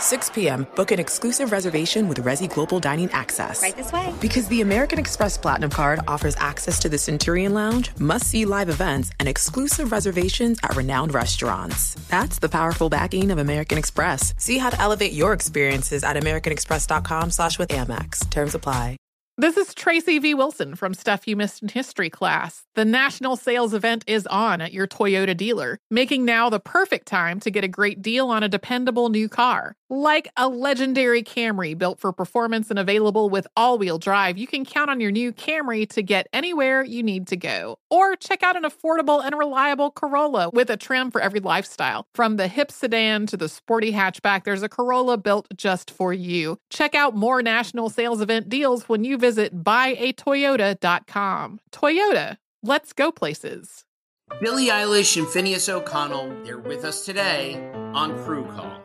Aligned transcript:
6 0.00 0.30
p.m., 0.30 0.66
book 0.74 0.90
an 0.90 0.98
exclusive 0.98 1.52
reservation 1.52 2.08
with 2.08 2.24
Resy 2.24 2.52
Global 2.52 2.80
Dining 2.80 3.10
Access. 3.12 3.62
Right 3.62 3.76
this 3.76 3.92
way. 3.92 4.12
Because 4.20 4.48
the 4.48 4.62
American 4.62 4.98
Express 4.98 5.38
Platinum 5.38 5.70
Card 5.70 6.00
offers 6.08 6.34
access 6.38 6.80
to 6.80 6.88
the 6.88 6.98
Centurion 6.98 7.54
Lounge, 7.54 7.90
must 7.98 8.26
see 8.26 8.44
live 8.46 8.68
events, 8.68 9.10
and 9.20 9.28
exclusive 9.28 9.92
reservations 9.92 10.58
at 10.62 10.74
renowned 10.74 11.14
restaurants. 11.14 11.94
That's 12.08 12.38
the 12.38 12.48
powerful 12.48 12.88
backing 12.88 13.30
of 13.30 13.38
American 13.38 13.78
Express. 13.78 14.34
See 14.38 14.58
how 14.58 14.70
to 14.70 14.80
elevate 14.80 15.12
your 15.12 15.32
experiences 15.32 16.02
at 16.02 16.16
AmericanExpress.com 16.16 17.30
slash 17.30 17.58
with 17.58 17.68
Amex. 17.68 18.28
Terms 18.30 18.54
apply. 18.54 18.96
This 19.40 19.56
is 19.56 19.72
Tracy 19.72 20.18
V. 20.18 20.34
Wilson 20.34 20.74
from 20.74 20.92
Stuff 20.92 21.26
You 21.26 21.34
Missed 21.34 21.62
in 21.62 21.68
History 21.68 22.10
class. 22.10 22.64
The 22.74 22.84
national 22.84 23.36
sales 23.36 23.72
event 23.72 24.04
is 24.06 24.26
on 24.26 24.60
at 24.60 24.74
your 24.74 24.86
Toyota 24.86 25.34
dealer, 25.34 25.78
making 25.90 26.26
now 26.26 26.50
the 26.50 26.60
perfect 26.60 27.08
time 27.08 27.40
to 27.40 27.50
get 27.50 27.64
a 27.64 27.68
great 27.68 28.02
deal 28.02 28.28
on 28.28 28.42
a 28.42 28.50
dependable 28.50 29.08
new 29.08 29.30
car. 29.30 29.76
Like 29.92 30.30
a 30.36 30.48
legendary 30.48 31.24
Camry 31.24 31.76
built 31.76 31.98
for 31.98 32.12
performance 32.12 32.70
and 32.70 32.78
available 32.78 33.28
with 33.28 33.48
all 33.56 33.76
wheel 33.76 33.98
drive, 33.98 34.38
you 34.38 34.46
can 34.46 34.64
count 34.64 34.88
on 34.88 35.00
your 35.00 35.10
new 35.10 35.32
Camry 35.32 35.84
to 35.88 36.00
get 36.00 36.28
anywhere 36.32 36.84
you 36.84 37.02
need 37.02 37.26
to 37.26 37.36
go. 37.36 37.76
Or 37.90 38.14
check 38.14 38.44
out 38.44 38.54
an 38.54 38.62
affordable 38.62 39.20
and 39.20 39.36
reliable 39.36 39.90
Corolla 39.90 40.50
with 40.50 40.70
a 40.70 40.76
trim 40.76 41.10
for 41.10 41.20
every 41.20 41.40
lifestyle. 41.40 42.06
From 42.14 42.36
the 42.36 42.46
hip 42.46 42.70
sedan 42.70 43.26
to 43.26 43.36
the 43.36 43.48
sporty 43.48 43.90
hatchback, 43.90 44.44
there's 44.44 44.62
a 44.62 44.68
Corolla 44.68 45.18
built 45.18 45.48
just 45.56 45.90
for 45.90 46.12
you. 46.12 46.58
Check 46.70 46.94
out 46.94 47.16
more 47.16 47.42
national 47.42 47.90
sales 47.90 48.20
event 48.20 48.48
deals 48.48 48.88
when 48.88 49.02
you 49.02 49.18
visit 49.18 49.64
buyatoyota.com. 49.64 51.58
Toyota, 51.72 52.36
let's 52.62 52.92
go 52.92 53.10
places. 53.10 53.84
Billie 54.40 54.68
Eilish 54.68 55.16
and 55.16 55.26
Finneas 55.26 55.68
O'Connell, 55.68 56.44
they're 56.44 56.58
with 56.58 56.84
us 56.84 57.04
today 57.04 57.56
on 57.92 58.16
Crew 58.22 58.44
Call. 58.44 58.84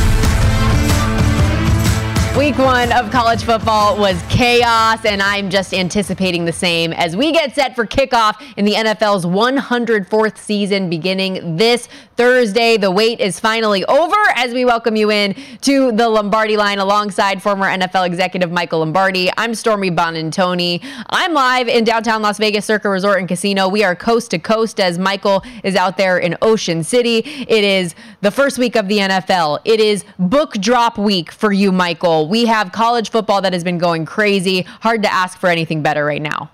Week 2.37 2.57
one 2.57 2.91
of 2.93 3.11
college 3.11 3.43
football 3.43 3.97
was 3.97 4.19
chaos, 4.29 5.03
and 5.05 5.21
I'm 5.21 5.49
just 5.49 5.73
anticipating 5.73 6.45
the 6.45 6.53
same 6.53 6.93
as 6.93 7.15
we 7.15 7.33
get 7.33 7.53
set 7.53 7.75
for 7.75 7.85
kickoff 7.85 8.41
in 8.55 8.63
the 8.63 8.73
NFL's 8.73 9.25
104th 9.25 10.37
season 10.37 10.89
beginning 10.89 11.57
this 11.57 11.89
Thursday. 12.15 12.77
The 12.77 12.89
wait 12.89 13.19
is 13.19 13.39
finally 13.39 13.83
over 13.85 14.15
as 14.35 14.53
we 14.53 14.63
welcome 14.63 14.95
you 14.95 15.11
in 15.11 15.35
to 15.61 15.91
the 15.91 16.07
Lombardi 16.07 16.55
line 16.55 16.79
alongside 16.79 17.43
former 17.43 17.67
NFL 17.67 18.07
executive 18.07 18.51
Michael 18.51 18.79
Lombardi. 18.79 19.29
I'm 19.37 19.53
Stormy 19.53 19.91
Buonantony. 19.91 20.83
I'm 21.09 21.33
live 21.33 21.67
in 21.67 21.83
downtown 21.83 22.21
Las 22.21 22.37
Vegas 22.37 22.65
Circa 22.65 22.89
Resort 22.89 23.19
and 23.19 23.27
Casino. 23.27 23.67
We 23.67 23.83
are 23.83 23.95
coast 23.95 24.31
to 24.31 24.39
coast 24.39 24.79
as 24.79 24.97
Michael 24.97 25.43
is 25.63 25.75
out 25.75 25.97
there 25.97 26.17
in 26.17 26.37
Ocean 26.41 26.83
City. 26.83 27.19
It 27.25 27.63
is 27.63 27.93
the 28.21 28.31
first 28.31 28.57
week 28.57 28.75
of 28.75 28.87
the 28.87 28.99
NFL. 28.99 29.59
It 29.65 29.79
is 29.79 30.05
book 30.17 30.53
drop 30.53 30.97
week 30.97 31.31
for 31.31 31.51
you, 31.51 31.71
Michael. 31.71 32.27
We 32.27 32.45
have 32.45 32.71
college 32.71 33.09
football 33.09 33.41
that 33.41 33.53
has 33.53 33.63
been 33.63 33.77
going 33.77 34.05
crazy. 34.05 34.61
Hard 34.61 35.03
to 35.03 35.11
ask 35.11 35.37
for 35.37 35.49
anything 35.49 35.81
better 35.81 36.05
right 36.05 36.21
now. 36.21 36.51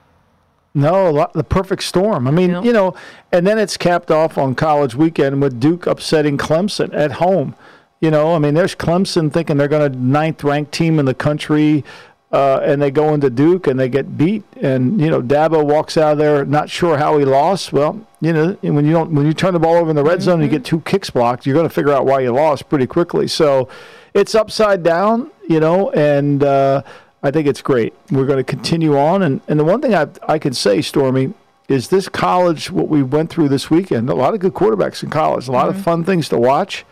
No, 0.73 1.11
lot, 1.11 1.33
the 1.33 1.43
perfect 1.43 1.83
storm. 1.83 2.27
I 2.27 2.31
mean, 2.31 2.63
you 2.63 2.71
know, 2.71 2.95
and 3.31 3.47
then 3.47 3.57
it's 3.57 3.77
capped 3.77 4.11
off 4.11 4.37
on 4.37 4.53
college 4.53 4.93
weekend 4.93 5.41
with 5.41 5.59
Duke 5.59 5.87
upsetting 5.87 6.37
Clemson 6.37 6.93
at 6.93 7.13
home. 7.13 7.55
You 7.99 8.11
know, 8.11 8.35
I 8.35 8.39
mean, 8.39 8.53
there's 8.53 8.75
Clemson 8.75 9.33
thinking 9.33 9.57
they're 9.57 9.67
going 9.67 9.91
to 9.91 9.97
ninth 9.97 10.43
ranked 10.43 10.71
team 10.71 10.99
in 10.99 11.05
the 11.05 11.15
country, 11.15 11.83
uh, 12.31 12.59
and 12.63 12.81
they 12.81 12.91
go 12.91 13.13
into 13.13 13.29
Duke 13.29 13.67
and 13.67 13.79
they 13.79 13.89
get 13.89 14.17
beat. 14.17 14.43
And 14.61 14.99
you 14.99 15.09
know, 15.09 15.21
Dabo 15.21 15.65
walks 15.65 15.97
out 15.97 16.13
of 16.13 16.17
there 16.17 16.45
not 16.45 16.69
sure 16.69 16.97
how 16.97 17.17
he 17.17 17.25
lost. 17.25 17.71
Well, 17.71 18.05
you 18.21 18.33
know, 18.33 18.57
when 18.61 18.85
you 18.85 18.91
don't 18.91 19.11
when 19.11 19.25
you 19.25 19.33
turn 19.33 19.53
the 19.53 19.59
ball 19.59 19.75
over 19.75 19.89
in 19.89 19.95
the 19.95 20.03
red 20.03 20.19
mm-hmm. 20.19 20.25
zone, 20.25 20.41
you 20.41 20.47
get 20.47 20.65
two 20.65 20.81
kicks 20.81 21.09
blocked. 21.09 21.45
You're 21.45 21.55
going 21.55 21.67
to 21.67 21.73
figure 21.73 21.93
out 21.93 22.05
why 22.05 22.21
you 22.21 22.31
lost 22.31 22.69
pretty 22.69 22.87
quickly. 22.87 23.27
So, 23.27 23.69
it's 24.13 24.35
upside 24.35 24.83
down. 24.83 25.31
You 25.47 25.59
know, 25.59 25.91
and. 25.91 26.43
Uh, 26.43 26.83
I 27.23 27.31
think 27.31 27.47
it's 27.47 27.61
great. 27.61 27.93
We're 28.11 28.27
going 28.27 28.37
to 28.37 28.43
continue 28.43 28.97
on. 28.97 29.23
And, 29.23 29.41
and 29.47 29.59
the 29.59 29.63
one 29.63 29.81
thing 29.81 29.95
I, 29.95 30.07
I 30.27 30.37
can 30.37 30.53
say, 30.53 30.81
Stormy, 30.81 31.33
is 31.67 31.89
this 31.89 32.07
college, 32.07 32.71
what 32.71 32.87
we 32.87 33.03
went 33.03 33.29
through 33.29 33.49
this 33.49 33.69
weekend, 33.69 34.09
a 34.09 34.15
lot 34.15 34.33
of 34.33 34.39
good 34.39 34.53
quarterbacks 34.53 35.03
in 35.03 35.09
college, 35.09 35.47
a 35.47 35.51
lot 35.51 35.67
mm-hmm. 35.67 35.77
of 35.77 35.83
fun 35.83 36.03
things 36.03 36.29
to 36.29 36.37
watch. 36.37 36.85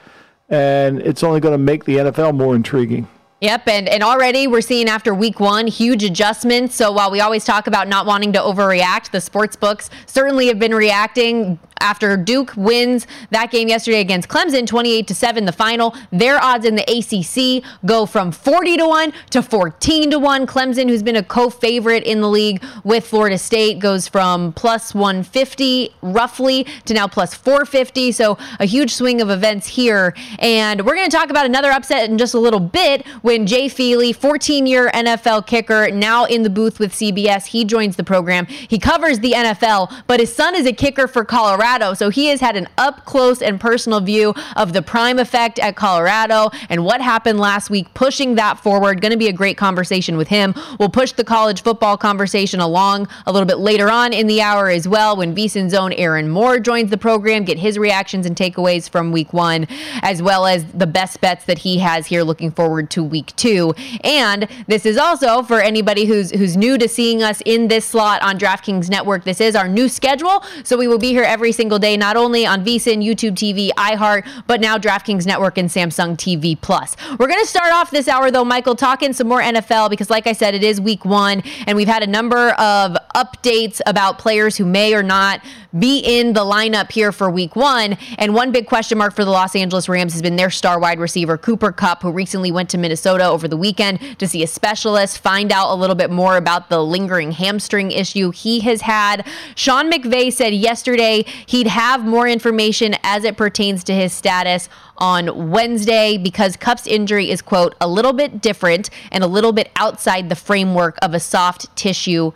And 0.50 1.00
it's 1.00 1.24
only 1.24 1.40
going 1.40 1.54
to 1.54 1.58
make 1.60 1.86
the 1.86 1.98
NFL 1.98 2.36
more 2.36 2.56
intriguing. 2.56 3.08
Yep, 3.42 3.68
and, 3.68 3.90
and 3.90 4.02
already 4.02 4.48
we're 4.48 4.62
seeing 4.62 4.88
after 4.88 5.14
week 5.14 5.42
one 5.42 5.68
huge 5.68 6.04
adjustments. 6.06 6.74
So 6.74 6.90
while 6.92 7.12
we 7.12 7.20
always 7.20 7.44
talk 7.44 7.68
about 7.68 7.90
not 7.90 8.06
wanting 8.06 8.32
to 8.34 8.40
overreact, 8.40 9.12
the 9.12 9.20
sports 9.20 9.58
books 9.58 9.90
certainly 10.06 10.48
have 10.48 10.58
been 10.58 10.74
reacting 10.74 11.60
after 11.80 12.16
Duke 12.18 12.54
wins 12.56 13.06
that 13.32 13.52
game 13.52 13.68
yesterday 13.68 14.00
against 14.00 14.30
Clemson, 14.30 14.66
28 14.66 15.08
to 15.08 15.16
7, 15.16 15.46
the 15.46 15.52
final. 15.52 15.96
Their 16.12 16.42
odds 16.42 16.66
in 16.66 16.76
the 16.76 16.84
ACC 16.84 17.64
go 17.86 18.06
from 18.06 18.32
40 18.32 18.78
to 18.78 18.88
1 18.88 19.14
to 19.32 19.42
14 19.42 20.12
to 20.12 20.20
1. 20.20 20.48
Clemson, 20.48 20.90
who's 20.90 21.04
been 21.04 21.16
a 21.16 21.24
co 21.24 21.50
favorite 21.50 22.04
in 22.04 22.22
the 22.22 22.30
league 22.30 22.64
with 22.84 23.06
Florida 23.06 23.38
State, 23.38 23.80
goes 23.80 24.08
from 24.08 24.54
plus 24.54 24.94
150 24.94 25.94
roughly 26.02 26.66
to 26.86 26.94
now 26.94 27.08
plus 27.08 27.34
450. 27.34 28.12
So 28.12 28.38
a 28.60 28.66
huge 28.66 28.94
swing 28.94 29.22
of 29.22 29.30
events 29.30 29.68
here. 29.68 30.16
And 30.40 30.86
we're 30.86 30.96
going 30.96 31.10
to 31.10 31.16
talk 31.16 31.30
about 31.30 31.46
another 31.46 31.72
upset 31.72 32.10
in 32.10 32.18
just 32.18 32.34
a 32.34 32.40
little 32.40 32.60
bit 32.60 33.06
when 33.22 33.46
Jay 33.46 33.68
Feely, 33.68 34.14
14 34.14 34.66
year 34.66 34.90
NFL 34.92 35.46
kicker, 35.48 35.92
now 35.92 36.26
in 36.26 36.44
the 36.44 36.50
booth 36.50 36.80
with 36.80 36.94
CBS, 36.94 37.48
he 37.48 37.66
joins 37.66 37.96
the 37.96 38.04
program. 38.04 38.46
He 38.46 38.80
covers 38.80 39.20
the 39.20 39.34
NFL, 39.34 39.94
but 40.08 40.20
his 40.20 40.34
son 40.34 40.56
is 40.56 40.66
a 40.66 40.74
kicker 40.74 41.08
for 41.08 41.26
Colorado. 41.26 41.65
Colorado. 41.66 41.96
So 41.96 42.10
he 42.10 42.28
has 42.28 42.42
had 42.42 42.56
an 42.56 42.68
up 42.78 43.06
close 43.06 43.42
and 43.42 43.60
personal 43.60 44.00
view 44.00 44.36
of 44.56 44.74
the 44.74 44.84
prime 44.84 45.18
effect 45.18 45.58
at 45.58 45.76
Colorado 45.76 46.52
and 46.70 46.86
what 46.86 47.02
happened 47.02 47.40
last 47.40 47.72
week, 47.72 47.92
pushing 47.96 48.36
that 48.36 48.60
forward. 48.60 49.02
Going 49.02 49.12
to 49.12 49.18
be 49.18 49.28
a 49.28 49.34
great 49.34 49.58
conversation 49.58 50.16
with 50.16 50.28
him. 50.28 50.54
We'll 50.80 50.90
push 50.90 51.14
the 51.14 51.24
college 51.24 51.64
football 51.64 51.98
conversation 51.98 52.60
along 52.60 53.08
a 53.26 53.32
little 53.32 53.48
bit 53.48 53.58
later 53.58 53.90
on 53.90 54.14
in 54.14 54.28
the 54.28 54.42
hour 54.42 54.70
as 54.70 54.88
well 54.88 55.18
when 55.18 55.36
VSIN's 55.36 55.74
own 55.74 55.92
Aaron 55.94 56.30
Moore 56.30 56.60
joins 56.60 56.92
the 56.92 56.98
program, 56.98 57.46
get 57.46 57.58
his 57.58 57.80
reactions 57.80 58.28
and 58.28 58.36
takeaways 58.36 58.88
from 58.88 59.12
week 59.12 59.34
one, 59.34 59.66
as 60.04 60.22
well 60.22 60.46
as 60.46 60.66
the 60.66 60.88
best 60.88 61.20
bets 61.20 61.46
that 61.46 61.60
he 61.60 61.80
has 61.80 62.06
here 62.06 62.22
looking 62.22 62.52
forward 62.52 62.92
to 62.92 63.04
week 63.04 63.36
two. 63.38 63.74
And 64.04 64.48
this 64.68 64.86
is 64.86 64.98
also 64.98 65.42
for 65.42 65.62
anybody 65.62 66.06
who's 66.06 66.30
who's 66.30 66.56
new 66.56 66.78
to 66.78 66.88
seeing 66.88 67.24
us 67.24 67.42
in 67.44 67.70
this 67.70 67.86
slot 67.86 68.22
on 68.22 68.38
DraftKings 68.38 68.88
Network. 68.88 69.24
This 69.24 69.42
is 69.42 69.56
our 69.56 69.68
new 69.68 69.90
schedule. 69.90 70.44
So 70.64 70.78
we 70.78 70.88
will 70.88 71.00
be 71.00 71.10
here 71.10 71.24
every 71.24 71.55
single 71.56 71.80
day, 71.80 71.98
not 71.98 72.18
only 72.18 72.46
on 72.46 72.64
VSIN, 72.64 73.04
YouTube 73.04 73.34
TV, 73.34 73.70
iHeart, 73.72 74.28
but 74.48 74.62
now 74.62 74.78
DraftKings 74.78 75.26
Network 75.26 75.58
and 75.58 75.70
Samsung 75.70 76.16
TV 76.16 76.60
Plus. 76.60 76.96
We're 77.18 77.28
going 77.28 77.42
to 77.42 77.48
start 77.48 77.74
off 77.74 77.92
this 77.92 78.08
hour, 78.08 78.32
though, 78.32 78.46
Michael, 78.46 78.76
talking 78.76 79.14
some 79.14 79.28
more 79.28 79.42
NFL 79.42 79.90
because, 79.90 80.10
like 80.10 80.28
I 80.28 80.34
said, 80.34 80.54
it 80.54 80.64
is 80.64 80.80
week 80.80 81.06
one, 81.06 81.42
and 81.68 81.76
we've 81.76 81.88
had 81.88 82.04
a 82.04 82.08
number 82.08 82.50
of 82.52 82.98
updates 83.16 83.80
about 83.86 84.20
players 84.20 84.58
who 84.58 84.66
may 84.66 84.94
or 84.94 85.02
not 85.02 85.42
be 85.78 86.00
in 86.00 86.34
the 86.34 86.42
lineup 86.42 86.92
here 86.92 87.12
for 87.12 87.30
week 87.30 87.56
one. 87.56 87.98
And 88.18 88.34
one 88.34 88.52
big 88.52 88.68
question 88.68 88.98
mark 88.98 89.16
for 89.16 89.26
the 89.26 89.32
Los 89.32 89.56
Angeles 89.56 89.90
Rams 89.90 90.14
has 90.14 90.22
been 90.22 90.36
their 90.36 90.50
star 90.50 90.80
wide 90.80 91.00
receiver, 91.00 91.38
Cooper 91.38 91.72
Kupp, 91.72 92.02
who 92.02 92.12
recently 92.12 92.52
went 92.52 92.70
to 92.70 92.78
Minnesota 92.78 93.26
over 93.26 93.48
the 93.48 93.58
weekend 93.58 94.00
to 94.20 94.28
see 94.28 94.44
a 94.44 94.48
specialist, 94.48 95.20
find 95.20 95.52
out 95.52 95.72
a 95.72 95.76
little 95.76 95.96
bit 95.96 96.12
more 96.12 96.38
about 96.38 96.70
the 96.70 96.84
lingering 96.84 97.32
hamstring 97.32 97.92
issue 97.92 98.32
he 98.32 98.60
has 98.62 98.82
had. 98.82 99.26
Sean 99.56 99.90
McVay 99.92 100.32
said 100.32 100.54
yesterday 100.54 101.26
he'd 101.46 101.68
have 101.68 102.06
more 102.06 102.28
information 102.28 102.96
as 103.04 103.24
it 103.24 103.38
pertains 103.38 103.84
to 103.86 103.94
his 103.94 104.14
status 104.14 104.70
on 104.98 105.52
Wednesday 105.52 106.18
because 106.18 106.56
Kupp's 106.56 106.88
injury 106.88 107.30
is, 107.30 107.42
quote, 107.42 107.76
a 107.82 107.88
little 107.88 108.14
bit 108.14 108.42
different 108.42 108.90
and 109.12 109.24
a 109.24 109.28
little 109.28 109.52
bit 109.52 109.72
outside 109.76 110.30
the 110.30 110.36
framework 110.36 110.98
of 111.02 111.14
a 111.14 111.20
soft 111.20 111.74
tissue 111.76 112.32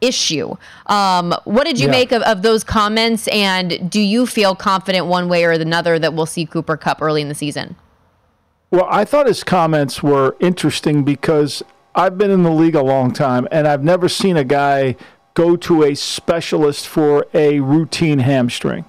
issue. 0.00 0.56
Um, 0.86 1.34
what 1.44 1.64
did 1.64 1.78
you 1.78 1.86
yeah. 1.86 1.92
make 1.92 2.12
of, 2.12 2.22
of 2.22 2.42
those 2.42 2.64
comments? 2.64 3.28
And 3.28 3.90
do 3.90 4.00
you 4.00 4.26
feel 4.26 4.54
confident 4.54 5.06
one 5.06 5.28
way 5.28 5.44
or 5.44 5.52
another 5.52 5.98
that 5.98 6.14
we'll 6.14 6.26
see 6.26 6.46
Cooper 6.46 6.76
Kupp 6.76 7.02
early 7.02 7.22
in 7.22 7.28
the 7.28 7.34
season? 7.34 7.76
Well, 8.70 8.86
I 8.88 9.04
thought 9.04 9.26
his 9.26 9.42
comments 9.42 10.02
were 10.02 10.36
interesting 10.38 11.02
because 11.02 11.62
I've 11.94 12.16
been 12.16 12.30
in 12.30 12.44
the 12.44 12.52
league 12.52 12.76
a 12.76 12.82
long 12.82 13.12
time 13.12 13.48
and 13.50 13.66
I've 13.66 13.82
never 13.82 14.08
seen 14.08 14.36
a 14.36 14.44
guy 14.44 14.96
go 15.34 15.56
to 15.56 15.84
a 15.84 15.94
specialist 15.94 16.86
for 16.86 17.26
a 17.34 17.60
routine 17.60 18.20
hamstring. 18.20 18.84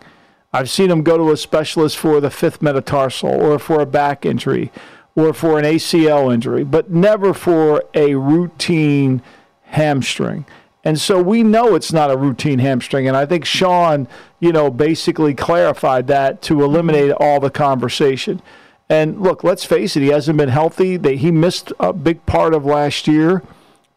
I've 0.53 0.69
seen 0.69 0.91
him 0.91 1.01
go 1.01 1.17
to 1.17 1.31
a 1.31 1.37
specialist 1.37 1.97
for 1.97 2.19
the 2.19 2.29
fifth 2.29 2.61
metatarsal 2.61 3.29
or 3.29 3.57
for 3.57 3.81
a 3.81 3.85
back 3.85 4.25
injury 4.25 4.71
or 5.15 5.33
for 5.33 5.57
an 5.57 5.65
ACL 5.65 6.33
injury, 6.33 6.63
but 6.63 6.91
never 6.91 7.33
for 7.33 7.83
a 7.93 8.15
routine 8.15 9.21
hamstring. 9.63 10.45
And 10.83 10.99
so 10.99 11.21
we 11.21 11.43
know 11.43 11.75
it's 11.75 11.93
not 11.93 12.09
a 12.09 12.17
routine 12.17 12.59
hamstring. 12.59 13.07
And 13.07 13.15
I 13.15 13.25
think 13.25 13.45
Sean, 13.45 14.07
you 14.39 14.51
know, 14.51 14.71
basically 14.71 15.35
clarified 15.35 16.07
that 16.07 16.41
to 16.43 16.63
eliminate 16.63 17.11
all 17.11 17.39
the 17.39 17.51
conversation. 17.51 18.41
And 18.89 19.21
look, 19.21 19.43
let's 19.43 19.63
face 19.63 19.95
it, 19.95 20.01
he 20.01 20.07
hasn't 20.07 20.37
been 20.37 20.49
healthy. 20.49 20.97
He 21.15 21.31
missed 21.31 21.71
a 21.79 21.93
big 21.93 22.25
part 22.25 22.53
of 22.53 22.65
last 22.65 23.07
year 23.07 23.43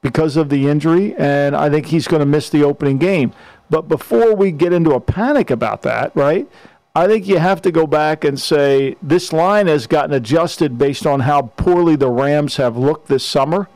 because 0.03 0.37
of 0.37 0.51
the 0.51 0.69
injury, 0.69 1.15
and 1.17 1.57
I 1.57 1.71
think 1.71 1.87
he's 1.87 2.07
going 2.07 2.21
to 2.21 2.27
miss 2.27 2.51
the 2.51 2.63
opening 2.63 2.99
game. 2.99 3.33
But 3.71 3.89
before 3.89 4.37
we 4.37 4.53
get 4.53 4.75
into 4.75 4.91
a 4.93 5.01
panic 5.01 5.51
about 5.51 5.81
that, 5.83 6.15
right? 6.15 6.47
I 6.95 7.07
think 7.07 7.27
you 7.27 7.39
have 7.39 7.63
to 7.63 7.73
go 7.73 7.87
back 7.87 8.23
and 8.23 8.39
say 8.39 8.97
this 9.03 9.33
line 9.33 9.67
has 9.67 9.87
gotten 9.87 10.13
adjusted 10.13 10.77
based 10.77 11.07
on 11.07 11.21
how 11.21 11.43
poorly 11.57 11.97
the 11.97 12.11
Rams 12.11 12.57
have 12.59 12.77
looked 12.77 13.09
this 13.09 13.25
summer. 13.25 13.69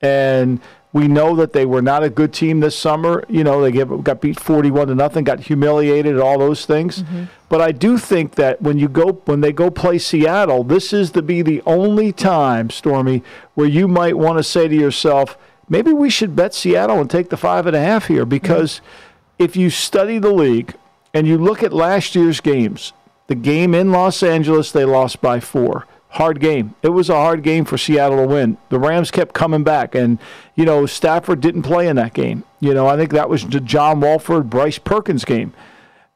And 0.00 0.60
we 0.94 1.08
know 1.08 1.34
that 1.34 1.52
they 1.52 1.66
were 1.66 1.82
not 1.82 2.04
a 2.04 2.08
good 2.08 2.32
team 2.32 2.60
this 2.60 2.78
summer. 2.78 3.24
You 3.28 3.42
know, 3.42 3.60
they 3.60 3.72
got 3.72 4.20
beat 4.20 4.38
41 4.38 4.86
to 4.86 4.94
nothing, 4.94 5.24
got 5.24 5.40
humiliated, 5.40 6.20
all 6.20 6.38
those 6.38 6.66
things. 6.66 7.02
Mm-hmm. 7.02 7.24
But 7.48 7.60
I 7.60 7.72
do 7.72 7.98
think 7.98 8.36
that 8.36 8.62
when 8.62 8.78
you 8.78 8.88
go 8.88 9.14
when 9.24 9.40
they 9.40 9.52
go 9.52 9.70
play 9.70 9.98
Seattle, 9.98 10.62
this 10.62 10.92
is 10.92 11.10
to 11.10 11.20
be 11.20 11.42
the 11.42 11.62
only 11.66 12.12
time, 12.12 12.70
Stormy, 12.70 13.24
where 13.54 13.66
you 13.66 13.88
might 13.88 14.16
want 14.16 14.38
to 14.38 14.44
say 14.44 14.68
to 14.68 14.74
yourself, 14.74 15.36
maybe 15.68 15.92
we 15.92 16.08
should 16.08 16.36
bet 16.36 16.54
Seattle 16.54 17.00
and 17.00 17.10
take 17.10 17.28
the 17.28 17.36
five 17.36 17.66
and 17.66 17.74
a 17.74 17.80
half 17.80 18.06
here 18.06 18.24
because 18.24 18.76
mm-hmm. 18.76 19.44
if 19.44 19.56
you 19.56 19.70
study 19.70 20.20
the 20.20 20.32
league 20.32 20.74
and 21.12 21.26
you 21.26 21.36
look 21.36 21.64
at 21.64 21.72
last 21.72 22.14
year's 22.14 22.40
games, 22.40 22.92
the 23.26 23.34
game 23.34 23.74
in 23.74 23.90
Los 23.90 24.22
Angeles 24.22 24.70
they 24.70 24.84
lost 24.84 25.20
by 25.20 25.40
four 25.40 25.88
hard 26.14 26.38
game. 26.38 26.74
It 26.82 26.90
was 26.90 27.10
a 27.10 27.14
hard 27.14 27.42
game 27.42 27.64
for 27.64 27.76
Seattle 27.76 28.18
to 28.18 28.26
win. 28.26 28.56
The 28.68 28.78
Rams 28.78 29.10
kept 29.10 29.34
coming 29.34 29.64
back, 29.64 29.94
and 29.94 30.18
you 30.54 30.64
know 30.64 30.86
Stafford 30.86 31.40
didn't 31.40 31.62
play 31.62 31.88
in 31.88 31.96
that 31.96 32.14
game. 32.14 32.44
You 32.60 32.72
know 32.72 32.86
I 32.86 32.96
think 32.96 33.10
that 33.12 33.28
was 33.28 33.46
the 33.46 33.60
John 33.60 34.00
Wolford, 34.00 34.48
Bryce 34.48 34.78
Perkins 34.78 35.24
game, 35.24 35.52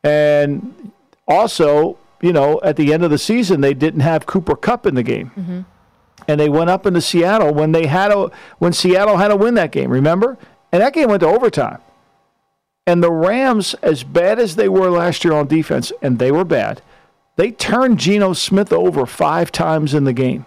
and 0.02 0.92
also 1.26 1.98
you 2.20 2.32
know 2.32 2.60
at 2.62 2.76
the 2.76 2.92
end 2.92 3.04
of 3.04 3.10
the 3.10 3.18
season 3.18 3.60
they 3.60 3.74
didn't 3.74 4.00
have 4.00 4.26
Cooper 4.26 4.56
Kupp 4.56 4.86
in 4.86 4.94
the 4.94 5.02
game. 5.02 5.30
Mm-hmm. 5.36 5.60
And 6.26 6.38
they 6.38 6.48
went 6.48 6.68
up 6.68 6.84
into 6.84 7.00
Seattle 7.00 7.54
when 7.54 7.72
they 7.72 7.86
had 7.86 8.12
a 8.12 8.30
when 8.58 8.72
Seattle 8.72 9.16
had 9.16 9.28
to 9.28 9.36
win 9.36 9.54
that 9.54 9.72
game, 9.72 9.90
remember? 9.90 10.38
And 10.70 10.82
that 10.82 10.92
game 10.92 11.08
went 11.08 11.20
to 11.20 11.26
overtime. 11.26 11.78
And 12.86 13.02
the 13.02 13.12
Rams, 13.12 13.74
as 13.82 14.02
bad 14.02 14.38
as 14.38 14.56
they 14.56 14.68
were 14.68 14.90
last 14.90 15.24
year 15.24 15.34
on 15.34 15.46
defense, 15.46 15.92
and 16.00 16.18
they 16.18 16.30
were 16.32 16.44
bad, 16.44 16.82
they 17.38 17.52
turned 17.52 18.00
Geno 18.00 18.32
Smith 18.32 18.72
over 18.72 19.06
five 19.06 19.52
times 19.52 19.94
in 19.94 20.02
the 20.02 20.12
game. 20.12 20.44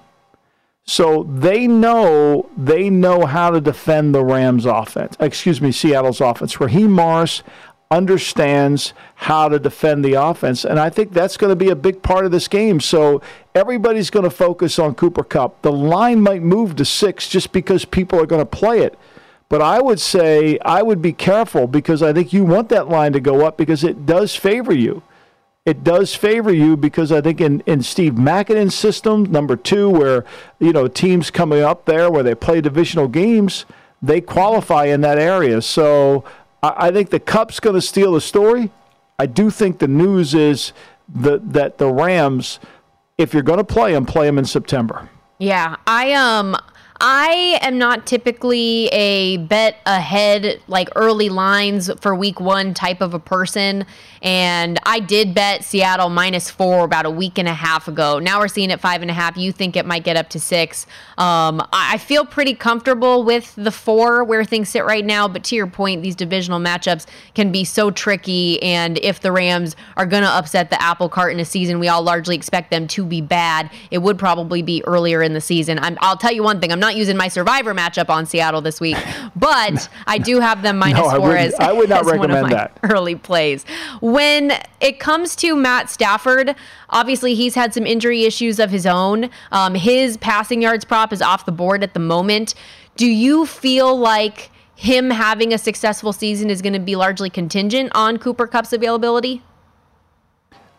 So 0.84 1.24
they 1.24 1.66
know 1.66 2.50
they 2.58 2.90
know 2.90 3.26
how 3.26 3.50
to 3.52 3.62
defend 3.62 4.14
the 4.14 4.26
Rams 4.26 4.66
offense. 4.66 5.16
Excuse 5.22 5.62
me, 5.62 5.72
Seattle's 5.72 6.20
offense. 6.20 6.60
Raheem 6.60 6.92
Morris 6.92 7.44
understands 7.90 8.94
how 9.16 9.48
to 9.48 9.58
defend 9.58 10.04
the 10.04 10.14
offense, 10.16 10.66
and 10.66 10.80
I 10.80 10.90
think 10.90 11.14
that's 11.14 11.38
going 11.38 11.52
to 11.52 11.56
be 11.56 11.70
a 11.70 11.78
big 11.78 12.02
part 12.02 12.26
of 12.26 12.32
this 12.32 12.50
game. 12.50 12.82
So 12.82 13.22
everybody's 13.56 14.10
going 14.10 14.26
to 14.26 14.30
focus 14.30 14.78
on 14.78 14.94
Cooper 14.94 15.24
Kupp. 15.24 15.62
The 15.62 15.72
line 15.72 16.20
might 16.20 16.42
move 16.42 16.76
to 16.76 16.84
six 16.84 17.30
just 17.30 17.54
because 17.54 17.86
people 17.86 18.20
are 18.20 18.26
going 18.26 18.42
to 18.42 18.46
play 18.46 18.80
it. 18.80 19.00
But 19.48 19.62
I 19.62 19.82
would 19.82 20.02
say 20.02 20.60
I 20.66 20.82
would 20.82 21.02
be 21.02 21.14
careful 21.14 21.68
because 21.68 22.04
I 22.04 22.12
think 22.12 22.34
you 22.34 22.44
want 22.44 22.68
that 22.68 22.90
line 22.90 23.14
to 23.14 23.22
go 23.22 23.46
up 23.46 23.58
because 23.58 23.86
it 23.86 24.06
does 24.06 24.36
favor 24.36 24.74
you 24.74 25.04
it 25.66 25.84
does 25.84 26.16
favor 26.16 26.52
you 26.52 26.76
because 26.76 27.12
I 27.12 27.22
think 27.22 27.40
in, 27.40 27.62
in 27.62 27.84
Steve 27.84 28.14
Makinen's 28.14 28.76
system, 28.76 29.24
number 29.26 29.56
two, 29.56 29.90
where 29.90 30.26
you 30.60 30.74
know 30.74 30.88
teams 30.88 31.30
coming 31.30 31.62
up 31.62 31.86
there 31.86 32.10
where 32.10 32.24
they 32.24 32.36
play 32.36 32.62
divisional 32.62 33.08
games, 33.08 33.66
they 34.02 34.22
qualify 34.22 34.86
in 34.86 35.02
that 35.02 35.20
area. 35.20 35.62
So 35.62 36.24
I, 36.64 36.88
I 36.88 36.92
think 36.92 37.12
the 37.12 37.20
Kupp's 37.20 37.60
going 37.60 37.76
to 37.76 37.82
steal 37.82 38.14
the 38.14 38.22
story. 38.22 38.72
I 39.20 39.28
do 39.28 39.52
think 39.52 39.78
the 39.78 39.88
news 39.88 40.34
is 40.34 40.74
the, 41.08 41.38
that 41.38 41.78
the 41.78 41.92
Rams, 41.92 42.60
if 43.20 43.34
you're 43.34 43.44
going 43.44 43.60
to 43.60 43.64
play 43.64 43.94
them, 43.94 44.06
play 44.06 44.26
them 44.26 44.40
in 44.40 44.46
September. 44.46 45.10
Yeah, 45.38 45.76
I 45.86 46.14
um 46.14 46.56
I 47.04 47.58
am 47.64 47.80
not 47.80 48.06
typically 48.06 48.86
a 48.90 49.38
bet 49.38 49.78
ahead, 49.88 50.62
like 50.68 50.88
early 50.96 51.30
lines 51.30 51.90
for 52.00 52.14
week 52.14 52.40
one 52.40 52.76
type 52.76 53.02
of 53.02 53.16
a 53.16 53.20
person. 53.20 53.88
And 54.22 54.80
I 54.84 55.00
did 55.00 55.34
bet 55.34 55.64
Seattle 55.64 56.10
minus 56.10 56.52
four 56.52 56.86
about 56.86 57.08
a 57.08 57.10
week 57.10 57.40
and 57.40 57.48
a 57.48 57.56
half 57.56 57.88
ago. 57.88 58.20
Now 58.20 58.40
we're 58.40 58.48
seeing 58.48 58.70
it 58.70 58.80
five 58.80 59.02
and 59.02 59.10
a 59.10 59.16
half. 59.16 59.36
You 59.36 59.52
think 59.52 59.76
it 59.76 59.88
might 59.88 60.04
get 60.04 60.16
up 60.16 60.30
to 60.30 60.40
six. 60.40 60.86
Um, 61.18 61.68
I 61.74 61.98
feel 61.98 62.24
pretty 62.24 62.54
comfortable 62.54 63.24
with 63.24 63.56
the 63.56 63.72
four 63.72 64.24
where 64.24 64.46
things 64.46 64.70
sit 64.70 64.86
right 64.86 65.04
now. 65.04 65.28
But 65.28 65.44
to 65.46 65.56
your 65.56 65.66
point, 65.66 66.04
these 66.04 66.16
divisional 66.16 66.60
matchups 66.60 67.08
can 67.34 67.52
be 67.52 67.64
so 67.64 67.90
tricky. 67.90 68.62
And 68.62 69.00
if 69.00 69.22
the 69.22 69.32
Rams 69.32 69.76
are 69.98 70.06
going 70.06 70.22
to 70.22 70.30
upset 70.30 70.70
the 70.70 70.80
apple 70.80 71.10
cart 71.10 71.34
in 71.34 71.40
a 71.40 71.46
season, 71.46 71.80
we 71.80 71.88
all 71.88 72.04
largely 72.04 72.36
expect 72.36 72.70
them 72.70 72.88
to 72.90 73.04
be 73.04 73.22
bad. 73.22 73.72
It 73.90 74.00
would 74.00 74.20
probably 74.20 74.62
be 74.62 74.84
earlier 74.86 75.24
in 75.24 75.34
the 75.34 75.42
season. 75.42 75.80
i 75.80 75.90
will 75.90 76.18
tell 76.18 76.32
you 76.32 76.44
one 76.44 76.62
thing 76.62 76.72
I'm 76.72 76.80
not 76.80 76.91
using 76.96 77.18
my 77.18 77.28
survivor 77.28 77.74
matchup 77.74 78.10
on 78.10 78.26
Seattle 78.26 78.62
this 78.62 78.80
week, 78.80 78.98
but 79.36 79.90
I 80.08 80.18
do 80.18 80.40
have 80.40 80.62
them 80.62 80.78
minus 80.80 81.00
no, 81.00 81.18
four 81.18 81.36
as, 81.36 81.54
I 81.56 81.72
would 81.72 81.90
not 81.90 82.06
recommend 82.06 82.52
that. 82.52 82.78
early 82.84 83.16
plays. 83.16 83.66
When 84.02 84.54
it 84.80 85.00
comes 85.00 85.36
to 85.38 85.56
Matt 85.56 85.90
Stafford, 85.90 86.56
obviously 86.90 87.36
he's 87.36 87.56
had 87.56 87.74
some 87.74 87.86
injury 87.86 88.24
issues 88.24 88.60
of 88.60 88.70
his 88.70 88.86
own. 88.86 89.30
Um, 89.52 89.76
his 89.76 90.18
passing 90.18 90.62
yards 90.62 90.86
prop 90.86 91.14
is 91.14 91.22
off 91.22 91.46
the 91.46 91.52
board 91.52 91.84
at 91.84 91.94
the 91.94 92.00
moment. 92.00 92.56
Do 92.96 93.08
you 93.08 93.46
feel 93.46 93.98
like 93.98 94.52
him 94.76 95.12
having 95.12 95.54
a 95.54 95.58
successful 95.58 96.12
season 96.12 96.50
is 96.50 96.62
going 96.62 96.74
to 96.74 96.80
be 96.80 96.96
largely 96.96 97.30
contingent 97.30 97.92
on 97.94 98.18
Cooper 98.18 98.48
Kupp's 98.48 98.74
availability? 98.74 99.44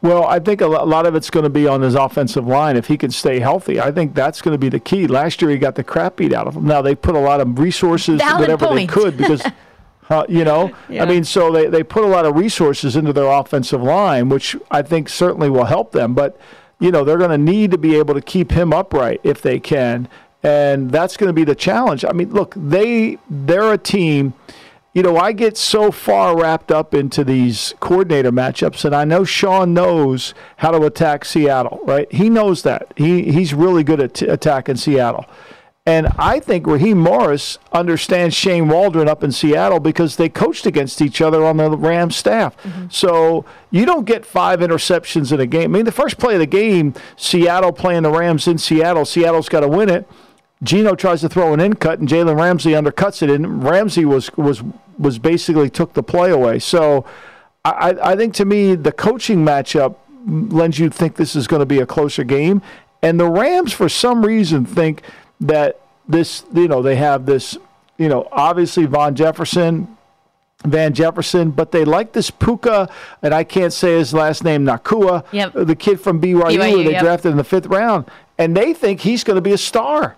Well, 0.03 0.25
I 0.27 0.41
think 0.41 0.61
a 0.61 0.67
lot 0.67 1.07
of 1.07 1.15
it's 1.15 1.31
going 1.31 1.45
to 1.45 1.51
be 1.51 1.69
on 1.69 1.81
his 1.81 1.95
offensive 1.95 2.45
line 2.45 2.77
if 2.77 2.89
he 2.89 2.99
can 2.99 3.13
stay 3.13 3.39
healthy. 3.39 3.81
I 3.81 3.93
think 3.93 4.15
that's 4.17 4.43
going 4.43 4.53
to 4.53 4.59
be 4.59 4.69
the 4.69 4.81
key. 4.81 5.07
Last 5.07 5.41
year 5.41 5.51
he 5.53 5.59
got 5.59 5.77
the 5.77 5.85
crap 5.85 6.17
beat 6.17 6.33
out 6.33 6.49
of 6.49 6.57
him. 6.57 6.67
Now 6.67 6.83
they 6.83 6.97
put 6.97 7.15
a 7.15 7.21
lot 7.21 7.41
of 7.41 7.57
resources, 7.57 8.21
Valid 8.21 8.41
whatever 8.41 8.67
point. 8.67 8.91
they 8.91 8.93
could, 8.93 9.17
because 9.17 9.47
uh, 10.11 10.25
you 10.29 10.45
know, 10.45 10.75
yeah. 10.89 11.05
I 11.05 11.07
mean, 11.07 11.23
so 11.23 11.53
they 11.53 11.69
they 11.69 11.85
put 11.85 12.03
a 12.03 12.09
lot 12.09 12.27
of 12.27 12.37
resources 12.37 12.97
into 12.97 13.13
their 13.13 13.27
offensive 13.27 13.81
line, 13.81 14.29
which 14.29 14.57
I 14.73 14.83
think 14.83 15.09
certainly 15.09 15.49
will 15.49 15.67
help 15.67 15.93
them. 15.93 16.15
But 16.15 16.37
you 16.81 16.91
know, 16.91 17.05
they're 17.05 17.19
going 17.19 17.31
to 17.31 17.39
need 17.39 17.71
to 17.71 17.79
be 17.79 17.95
able 17.95 18.15
to 18.15 18.21
keep 18.21 18.51
him 18.51 18.73
upright 18.73 19.21
if 19.23 19.41
they 19.41 19.61
can, 19.61 20.09
and 20.43 20.91
that's 20.91 21.17
going 21.17 21.29
to 21.29 21.33
be 21.33 21.45
the 21.45 21.55
challenge. 21.55 22.05
I 22.05 22.11
mean, 22.11 22.33
look, 22.33 22.55
they 22.57 23.19
they're 23.31 23.73
a 23.73 23.79
team 23.79 24.35
you 24.95 25.03
know, 25.03 25.17
I 25.17 25.33
get 25.33 25.57
so 25.57 25.91
far 25.91 26.39
wrapped 26.39 26.71
up 26.71 26.93
into 26.93 27.25
these 27.25 27.75
coordinator 27.81 28.31
matchups, 28.31 28.85
and 28.85 28.95
I 28.95 29.05
know 29.05 29.25
Sean 29.25 29.73
knows 29.73 30.35
how 30.59 30.71
to 30.71 30.85
attack 30.85 31.25
Seattle, 31.25 31.81
right? 31.85 32.13
He 32.13 32.29
knows 32.29 32.63
that. 32.63 32.93
He 32.97 33.33
he's 33.33 33.55
really 33.55 33.85
good 33.85 34.01
at 34.01 34.15
t- 34.15 34.27
attacking 34.27 34.77
Seattle. 34.77 35.27
And 35.85 36.09
I 36.17 36.39
think 36.39 36.67
Raheem 36.69 36.99
Morris 36.99 37.59
understands 37.73 38.37
Shane 38.37 38.69
Waldron 38.69 39.09
up 39.09 39.25
in 39.25 39.33
Seattle 39.33 39.81
because 39.81 40.15
they 40.15 40.29
coached 40.29 40.65
against 40.65 41.03
each 41.03 41.21
other 41.21 41.45
on 41.45 41.57
the 41.57 41.71
Rams 41.77 42.15
staff. 42.15 42.57
Mm-hmm. 42.63 42.87
So 42.89 43.45
you 43.73 43.85
don't 43.85 44.05
get 44.05 44.25
five 44.25 44.61
interceptions 44.61 45.33
in 45.33 45.41
a 45.41 45.47
game. 45.47 45.75
I 45.75 45.79
mean, 45.79 45.85
the 45.85 45.91
first 45.91 46.19
play 46.19 46.35
of 46.35 46.41
the 46.41 46.47
game, 46.47 46.95
Seattle 47.17 47.73
playing 47.73 48.05
the 48.05 48.13
Rams 48.13 48.47
in 48.47 48.59
Seattle, 48.59 49.05
Seattle's 49.05 49.49
got 49.49 49.61
to 49.61 49.69
win 49.69 49.89
it. 49.89 50.09
Geno 50.63 50.95
tries 50.95 51.21
to 51.23 51.29
throw 51.29 51.53
an 51.53 51.61
in 51.61 51.75
cut, 51.75 51.99
and 51.99 52.09
Jalen 52.09 52.39
Ramsey 52.39 52.73
undercuts 52.73 53.23
it, 53.23 53.31
and 53.31 53.65
Ramsey 53.65 54.05
was 54.05 54.31
was 54.37 54.63
was 54.99 55.19
basically 55.19 55.69
took 55.69 55.95
the 55.95 56.03
play 56.03 56.31
away. 56.31 56.59
So 56.59 57.05
I, 57.65 57.97
I 58.03 58.17
think 58.17 58.35
to 58.35 58.45
me 58.45 58.75
the 58.75 58.93
coaching 58.93 59.45
matchup 59.45 59.97
lends 60.27 60.79
you 60.79 60.89
to 60.89 60.95
think 60.95 61.17
this 61.17 61.35
is 61.35 61.47
going 61.47 61.61
to 61.61 61.67
be 61.67 61.81
a 61.81 61.87
closer 61.87 62.23
game, 62.23 62.63
and 63.03 63.19
the 63.19 63.29
Rams 63.29 63.73
for 63.73 63.89
some 63.89 64.25
reason 64.25 64.65
think 64.65 65.03
that 65.41 65.81
this 66.09 66.45
you 66.55 66.69
know 66.69 66.83
they 66.83 66.97
have 66.97 67.27
this 67.27 67.59
you 67.99 68.09
know 68.09 68.29
obviously 68.31 68.87
Von 68.87 69.15
Jefferson. 69.15 69.97
Van 70.65 70.95
Jefferson, 70.95 71.51
but 71.51 71.73
they 71.73 71.85
like 71.85 72.13
this 72.13 72.31
Puka, 72.31 72.89
and 73.21 73.35
I 73.35 73.43
can't 73.43 73.73
say 73.73 73.99
his 73.99 74.15
last 74.15 74.45
name, 74.45 74.65
Nacua, 74.65 75.25
yep. 75.33 75.53
the 75.55 75.75
kid 75.75 76.01
from 76.01 76.21
BYU, 76.21 76.57
BYU 76.57 76.85
they 76.85 76.93
yep. 76.93 77.03
drafted 77.03 77.33
in 77.33 77.37
the 77.37 77.43
fifth 77.43 77.67
round, 77.67 78.09
and 78.39 78.57
they 78.57 78.73
think 78.73 79.01
he's 79.01 79.25
going 79.25 79.35
to 79.35 79.41
be 79.41 79.51
a 79.51 79.59
star. 79.59 80.15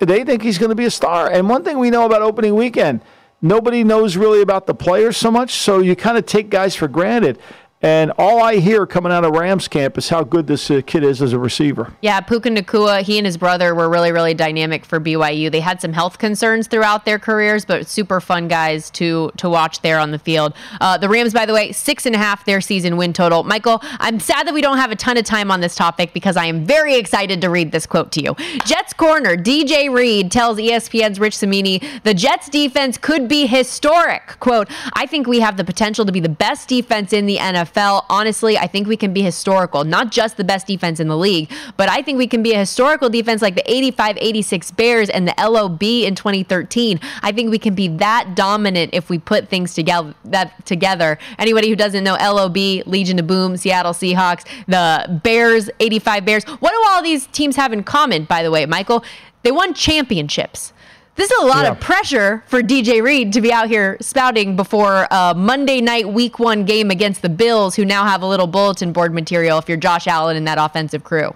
They 0.00 0.24
think 0.24 0.42
he's 0.42 0.58
going 0.58 0.70
to 0.70 0.74
be 0.74 0.84
a 0.84 0.90
star. 0.90 1.30
And 1.30 1.48
one 1.48 1.64
thing 1.64 1.78
we 1.78 1.90
know 1.90 2.04
about 2.04 2.22
opening 2.22 2.54
weekend, 2.54 3.00
nobody 3.40 3.84
knows 3.84 4.16
really 4.16 4.42
about 4.42 4.66
the 4.66 4.74
players 4.74 5.16
so 5.16 5.30
much, 5.30 5.52
so 5.52 5.78
you 5.78 5.94
kind 5.94 6.18
of 6.18 6.26
take 6.26 6.50
guys 6.50 6.74
for 6.74 6.88
granted. 6.88 7.38
And 7.84 8.12
all 8.16 8.42
I 8.42 8.56
hear 8.60 8.86
coming 8.86 9.12
out 9.12 9.26
of 9.26 9.32
Rams 9.32 9.68
camp 9.68 9.98
is 9.98 10.08
how 10.08 10.24
good 10.24 10.46
this 10.46 10.70
uh, 10.70 10.80
kid 10.86 11.04
is 11.04 11.20
as 11.20 11.34
a 11.34 11.38
receiver. 11.38 11.92
Yeah, 12.00 12.18
Puka 12.22 12.48
Nacua, 12.48 13.02
he 13.02 13.18
and 13.18 13.26
his 13.26 13.36
brother 13.36 13.74
were 13.74 13.90
really, 13.90 14.10
really 14.10 14.32
dynamic 14.32 14.86
for 14.86 14.98
BYU. 14.98 15.52
They 15.52 15.60
had 15.60 15.82
some 15.82 15.92
health 15.92 16.16
concerns 16.16 16.66
throughout 16.66 17.04
their 17.04 17.18
careers, 17.18 17.66
but 17.66 17.86
super 17.86 18.22
fun 18.22 18.48
guys 18.48 18.88
to 18.92 19.30
to 19.36 19.50
watch 19.50 19.82
there 19.82 19.98
on 19.98 20.12
the 20.12 20.18
field. 20.18 20.54
Uh, 20.80 20.96
the 20.96 21.10
Rams, 21.10 21.34
by 21.34 21.44
the 21.44 21.52
way, 21.52 21.72
six 21.72 22.06
and 22.06 22.14
a 22.14 22.18
half 22.18 22.46
their 22.46 22.62
season 22.62 22.96
win 22.96 23.12
total. 23.12 23.44
Michael, 23.44 23.82
I'm 24.00 24.18
sad 24.18 24.46
that 24.46 24.54
we 24.54 24.62
don't 24.62 24.78
have 24.78 24.90
a 24.90 24.96
ton 24.96 25.18
of 25.18 25.24
time 25.26 25.50
on 25.50 25.60
this 25.60 25.74
topic 25.74 26.14
because 26.14 26.38
I 26.38 26.46
am 26.46 26.64
very 26.64 26.94
excited 26.94 27.42
to 27.42 27.50
read 27.50 27.70
this 27.70 27.84
quote 27.84 28.10
to 28.12 28.22
you. 28.22 28.34
Jets 28.64 28.94
corner 28.94 29.36
DJ 29.36 29.92
Reed 29.94 30.32
tells 30.32 30.56
ESPN's 30.56 31.20
Rich 31.20 31.36
Cimini 31.36 31.82
the 32.02 32.14
Jets 32.14 32.48
defense 32.48 32.96
could 32.96 33.28
be 33.28 33.46
historic. 33.46 34.40
Quote, 34.40 34.68
I 34.94 35.04
think 35.04 35.26
we 35.26 35.40
have 35.40 35.58
the 35.58 35.64
potential 35.64 36.06
to 36.06 36.12
be 36.12 36.20
the 36.20 36.30
best 36.30 36.66
defense 36.66 37.12
in 37.12 37.26
the 37.26 37.36
NFL. 37.36 37.73
NFL, 37.74 38.04
honestly, 38.08 38.56
I 38.58 38.66
think 38.66 38.86
we 38.86 38.96
can 38.96 39.12
be 39.12 39.22
historical. 39.22 39.84
Not 39.84 40.10
just 40.10 40.36
the 40.36 40.44
best 40.44 40.66
defense 40.66 41.00
in 41.00 41.08
the 41.08 41.16
league, 41.16 41.50
but 41.76 41.88
I 41.88 42.02
think 42.02 42.18
we 42.18 42.26
can 42.26 42.42
be 42.42 42.52
a 42.52 42.58
historical 42.58 43.08
defense 43.08 43.42
like 43.42 43.54
the 43.54 43.70
85 43.70 44.16
86 44.20 44.70
Bears 44.72 45.10
and 45.10 45.28
the 45.28 45.34
LOB 45.38 45.82
in 45.82 46.14
2013. 46.14 47.00
I 47.22 47.32
think 47.32 47.50
we 47.50 47.58
can 47.58 47.74
be 47.74 47.88
that 47.88 48.34
dominant 48.34 48.90
if 48.94 49.10
we 49.10 49.18
put 49.18 49.48
things 49.48 49.74
together. 49.74 50.14
That 50.24 50.64
together. 50.66 51.18
Anybody 51.38 51.68
who 51.68 51.76
doesn't 51.76 52.04
know 52.04 52.14
LOB, 52.14 52.56
Legion 52.86 53.18
of 53.18 53.26
Boom, 53.26 53.56
Seattle 53.56 53.92
Seahawks, 53.92 54.44
the 54.66 55.20
Bears, 55.22 55.70
85 55.80 56.24
Bears. 56.24 56.44
What 56.44 56.70
do 56.70 56.82
all 56.88 57.02
these 57.02 57.26
teams 57.28 57.56
have 57.56 57.72
in 57.72 57.82
common, 57.82 58.24
by 58.24 58.42
the 58.42 58.50
way, 58.50 58.66
Michael? 58.66 59.04
They 59.42 59.52
won 59.52 59.74
championships. 59.74 60.72
This 61.16 61.30
is 61.30 61.42
a 61.42 61.46
lot 61.46 61.64
yeah. 61.64 61.70
of 61.70 61.80
pressure 61.80 62.42
for 62.46 62.60
DJ 62.60 63.00
Reed 63.00 63.32
to 63.34 63.40
be 63.40 63.52
out 63.52 63.68
here 63.68 63.96
spouting 64.00 64.56
before 64.56 65.06
a 65.10 65.32
Monday 65.36 65.80
night 65.80 66.08
week 66.08 66.40
one 66.40 66.64
game 66.64 66.90
against 66.90 67.22
the 67.22 67.28
Bills, 67.28 67.76
who 67.76 67.84
now 67.84 68.04
have 68.04 68.22
a 68.22 68.26
little 68.26 68.48
bulletin 68.48 68.92
board 68.92 69.14
material 69.14 69.58
if 69.58 69.68
you're 69.68 69.78
Josh 69.78 70.08
Allen 70.08 70.36
and 70.36 70.46
that 70.48 70.58
offensive 70.58 71.04
crew. 71.04 71.34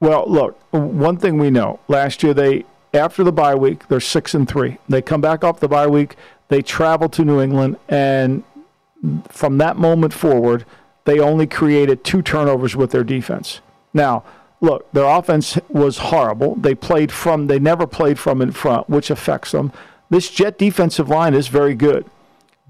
Well, 0.00 0.24
look, 0.26 0.60
one 0.72 1.16
thing 1.18 1.38
we 1.38 1.50
know 1.50 1.78
last 1.86 2.22
year, 2.22 2.34
they, 2.34 2.64
after 2.92 3.22
the 3.22 3.32
bye 3.32 3.54
week, 3.54 3.86
they're 3.86 4.00
six 4.00 4.34
and 4.34 4.48
three. 4.48 4.78
They 4.88 5.00
come 5.00 5.20
back 5.20 5.44
off 5.44 5.60
the 5.60 5.68
bye 5.68 5.86
week, 5.86 6.16
they 6.48 6.60
travel 6.60 7.08
to 7.10 7.24
New 7.24 7.40
England, 7.40 7.76
and 7.88 8.42
from 9.28 9.58
that 9.58 9.76
moment 9.76 10.12
forward, 10.12 10.64
they 11.04 11.20
only 11.20 11.46
created 11.46 12.02
two 12.02 12.22
turnovers 12.22 12.74
with 12.74 12.90
their 12.90 13.04
defense. 13.04 13.60
Now, 13.92 14.24
look, 14.64 14.90
their 14.92 15.04
offense 15.04 15.58
was 15.68 15.98
horrible. 15.98 16.56
They 16.56 16.74
played 16.74 17.12
from, 17.12 17.46
they 17.46 17.58
never 17.58 17.86
played 17.86 18.18
from 18.18 18.40
in 18.40 18.52
front, 18.52 18.88
which 18.88 19.10
affects 19.10 19.52
them. 19.52 19.72
This 20.10 20.30
Jet 20.30 20.58
defensive 20.58 21.08
line 21.08 21.34
is 21.34 21.48
very 21.48 21.74
good, 21.74 22.06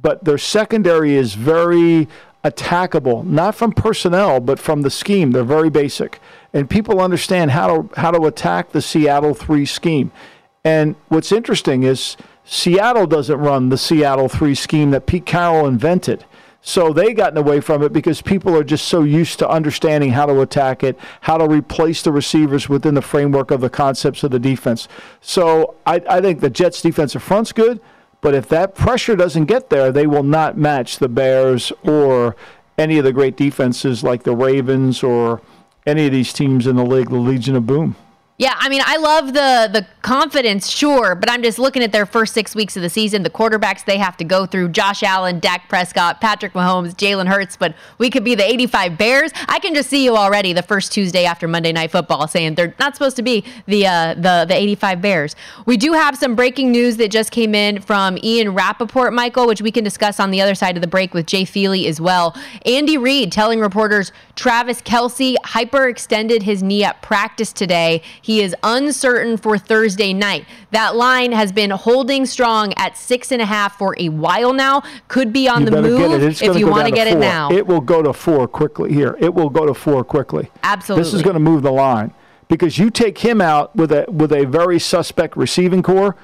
but 0.03 0.25
their 0.25 0.39
secondary 0.39 1.15
is 1.15 1.35
very 1.35 2.09
attackable, 2.45 3.25
not 3.25 3.55
from 3.55 3.73
personnel, 3.73 4.41
but 4.41 4.59
from 4.59 4.83
the 4.83 4.91
scheme. 4.91 5.33
They're 5.33 5.45
very 5.45 5.71
basic. 5.71 6.21
And 6.53 6.69
people 6.69 7.01
understand 7.01 7.53
how 7.53 7.67
to, 7.67 8.01
how 8.01 8.11
to 8.11 8.27
attack 8.27 8.73
the 8.73 8.83
Seattle 8.83 9.35
3 9.35 9.65
scheme. 9.65 10.13
And 10.63 10.95
what's 11.09 11.33
interesting 11.33 11.83
is 11.83 12.17
Seattle 12.45 13.07
doesn't 13.07 13.39
run 13.39 13.71
the 13.71 13.79
Seattle 13.79 14.29
3 14.29 14.55
scheme 14.55 14.91
that 14.91 15.07
Pete 15.07 15.27
Carroll 15.27 15.67
invented. 15.67 16.25
So 16.66 16.94
they 16.94 17.12
gotten 17.12 17.37
away 17.37 17.61
from 17.61 17.83
it 17.83 17.92
because 17.92 18.23
people 18.23 18.56
are 18.56 18.64
just 18.64 18.88
so 18.88 19.02
used 19.02 19.38
to 19.40 19.49
understanding 19.49 20.12
how 20.12 20.25
to 20.25 20.40
attack 20.40 20.83
it, 20.83 20.99
how 21.21 21.37
to 21.37 21.47
replace 21.47 22.00
the 22.00 22.11
receivers 22.11 22.71
within 22.71 22.94
the 22.94 23.02
framework 23.02 23.50
of 23.50 23.61
the 23.61 23.68
concepts 23.68 24.23
of 24.23 24.30
the 24.30 24.38
defense. 24.38 24.88
So 25.21 25.75
I, 25.85 26.00
I 26.09 26.23
think 26.23 26.40
the 26.40 26.49
Jets' 26.49 26.80
defensive 26.80 27.23
front's 27.23 27.52
good, 27.52 27.83
but 28.23 28.35
if 28.35 28.49
that 28.49 28.75
pressure 28.75 29.14
doesn't 29.14 29.44
get 29.44 29.68
there, 29.68 29.92
they 29.92 30.06
will 30.06 30.23
not 30.23 30.56
match 30.56 30.97
the 30.97 31.09
Bears 31.09 31.71
or 31.83 32.35
any 32.78 32.97
of 32.97 33.04
the 33.04 33.12
great 33.12 33.37
defenses 33.37 34.02
like 34.02 34.23
the 34.23 34.35
Ravens 34.35 35.02
or 35.02 35.42
any 35.87 36.06
of 36.06 36.12
these 36.12 36.33
teams 36.33 36.66
in 36.66 36.76
the 36.76 36.87
league, 36.87 37.11
the 37.11 37.16
Legion 37.16 37.56
of 37.56 37.66
Boom. 37.66 37.94
Yeah, 38.37 38.57
I 38.59 38.69
mean, 38.69 38.83
I 38.85 38.97
love 38.97 39.29
the 39.29 39.71
the 39.73 39.87
confidence, 40.03 40.69
sure, 40.69 41.14
but 41.14 41.31
I'm 41.31 41.41
just 41.41 41.57
looking 41.57 41.85
at 41.85 41.93
their 41.93 42.05
first 42.05 42.35
six 42.35 42.53
weeks 42.57 42.76
of 42.76 42.83
the 42.83 42.91
season, 42.91 43.23
the 43.23 43.31
quarterbacks 43.31 43.85
they 43.85 43.97
have 43.97 44.17
to 44.17 44.25
go 44.25 44.45
through: 44.45 44.71
Josh 44.71 45.05
Allen, 45.05 45.38
Dak 45.38 45.69
Prescott, 45.69 46.21
Patrick 46.21 46.53
Mahomes, 46.53 46.95
Jalen 46.95 47.29
Hurts. 47.29 47.57
But 47.57 47.76
we 47.99 48.11
could 48.11 48.25
be 48.25 48.35
the 48.35 48.45
85 48.45 48.99
Bears. 48.99 49.31
I 49.47 49.61
can 49.61 49.73
just 49.73 49.88
see 49.88 50.05
you 50.05 50.17
already 50.17 50.53
the 50.53 50.64
first 50.64 50.91
Tuesday 50.91 51.26
after 51.26 51.47
Monday 51.47 51.71
Night 51.71 51.93
Football 51.93 52.26
saying 52.26 52.57
they're 52.57 52.75
not 52.81 52.97
supposed 52.97 53.14
to 53.17 53.23
be 53.23 53.45
the 53.67 53.87
uh, 53.87 54.14
the 54.14 54.47
the 54.49 54.57
85 54.57 55.00
Bears. 55.00 55.37
We 55.64 55.76
do 55.76 55.93
have 55.93 56.17
some 56.17 56.35
breaking 56.35 56.73
news 56.73 56.97
that 56.97 57.12
just 57.12 57.31
came 57.31 57.55
in 57.55 57.81
from 57.83 58.19
Ian 58.25 58.53
Rapoport, 58.53 59.12
Michael, 59.12 59.47
which 59.47 59.62
we 59.62 59.71
can 59.71 59.85
discuss 59.85 60.19
on 60.19 60.33
the 60.33 60.41
other 60.41 60.57
side 60.57 60.76
of 60.76 60.81
the 60.81 60.88
break 60.88 61.14
with 61.14 61.26
Jay 61.26 61.45
Feely 61.45 61.87
as 61.87 62.00
well. 62.00 62.37
Andy 62.67 62.99
Reid 62.99 63.31
telling 63.31 63.61
reporters 63.61 64.11
Travis 64.35 64.83
Kelce 64.83 65.37
hyperextended 65.45 66.43
his 66.43 66.64
knee 66.64 66.83
at 66.83 67.00
practice 67.00 67.53
today. 67.53 68.03
He 68.25 68.40
is 68.40 68.57
uncertain 68.62 69.37
for 69.37 69.59
Thursday 69.59 70.14
night. 70.14 70.47
That 70.71 70.97
line 70.97 71.33
has 71.33 71.52
been 71.52 71.69
holding 71.69 72.25
strong 72.25 72.73
at 72.78 72.97
six 72.97 73.31
and 73.31 73.43
a 73.43 73.45
half 73.45 73.76
for 73.76 73.95
a 73.99 74.09
while 74.09 74.54
now. 74.54 74.83
Could 75.09 75.31
be 75.31 75.47
on 75.47 75.64
you 75.64 75.71
the 75.71 75.83
move 75.83 76.23
if 76.40 76.57
you 76.57 76.66
want 76.66 76.88
to 76.88 76.90
get 76.90 77.07
it 77.07 77.19
now. 77.19 77.52
It 77.52 77.66
will 77.66 77.83
go 77.83 78.00
to 78.00 78.14
four 78.14 78.49
quickly 78.49 78.95
here. 78.95 79.14
It 79.21 79.35
will 79.35 79.50
go 79.50 79.66
to 79.66 79.75
four 79.75 80.04
quickly. 80.04 80.50
Absolutely. 80.62 81.04
This 81.04 81.12
is 81.12 81.21
going 81.21 81.35
to 81.35 81.40
move 81.40 81.61
the 81.61 81.71
line 81.71 82.14
because 82.49 82.78
you 82.78 82.88
take 82.88 83.19
him 83.19 83.43
out 83.43 83.76
with 83.76 83.93
a 83.93 84.07
with 84.09 84.33
a 84.33 84.47
very 84.47 84.78
suspect 84.78 85.37
receiving 85.37 85.83
corps, 85.83 86.16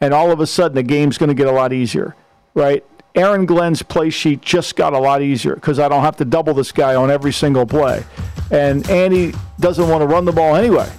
and 0.00 0.12
all 0.12 0.32
of 0.32 0.40
a 0.40 0.48
sudden 0.48 0.74
the 0.74 0.82
game's 0.82 1.18
going 1.18 1.28
to 1.28 1.36
get 1.36 1.46
a 1.46 1.52
lot 1.52 1.72
easier, 1.72 2.16
right? 2.54 2.84
Aaron 3.14 3.46
Glenn's 3.46 3.80
play 3.80 4.10
sheet 4.10 4.42
just 4.42 4.74
got 4.74 4.92
a 4.92 4.98
lot 4.98 5.22
easier 5.22 5.54
because 5.54 5.78
I 5.78 5.88
don't 5.88 6.02
have 6.02 6.16
to 6.16 6.24
double 6.24 6.52
this 6.52 6.72
guy 6.72 6.96
on 6.96 7.12
every 7.12 7.32
single 7.32 7.64
play. 7.64 8.02
And 8.50 8.90
Andy 8.90 9.34
doesn't 9.60 9.88
want 9.88 10.02
to 10.02 10.06
run 10.08 10.24
the 10.24 10.32
ball 10.32 10.56
anyway. 10.56 10.90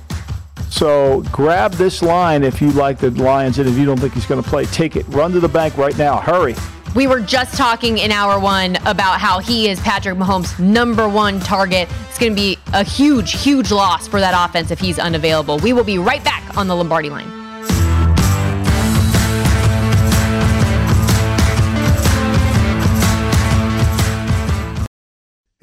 So 0.75 1.22
grab 1.32 1.72
this 1.75 2.01
line 2.01 2.44
if 2.44 2.62
you 2.62 2.70
like 2.72 2.98
the 2.98 3.10
Lions, 3.12 3.60
and 3.60 3.70
if 3.70 3.77
you 3.77 3.86
don't 3.86 3.98
think 3.98 4.13
he's 4.13 4.25
going 4.25 4.44
to 4.44 4.50
play, 4.50 4.65
take 4.65 4.98
it. 4.98 5.08
Run 5.08 5.32
to 5.32 5.39
the 5.39 5.48
bank 5.48 5.77
right 5.77 5.98
now. 5.98 6.20
Hurry. 6.20 6.53
We 6.94 7.08
were 7.08 7.22
just 7.22 7.55
talking 7.55 7.98
in 7.98 8.12
hour 8.12 8.41
one 8.41 8.75
about 8.86 9.22
how 9.22 9.39
he 9.39 9.70
is 9.70 9.79
Patrick 9.79 10.17
Mahomes' 10.17 10.60
number 10.60 11.08
one 11.08 11.39
target. 11.39 11.88
It's 12.10 12.20
going 12.20 12.34
to 12.34 12.36
be 12.36 12.58
a 12.74 12.84
huge, 12.84 13.41
huge 13.41 13.72
loss 13.72 14.05
for 14.10 14.20
that 14.20 14.34
offense 14.38 14.70
if 14.70 14.79
he's 14.82 15.00
unavailable. 15.00 15.60
We 15.60 15.72
will 15.72 15.86
be 15.86 15.98
right 15.98 16.24
back 16.25 16.58
on 16.58 16.67
the 16.67 16.75
Lombardi 16.75 17.10
line. 17.10 17.44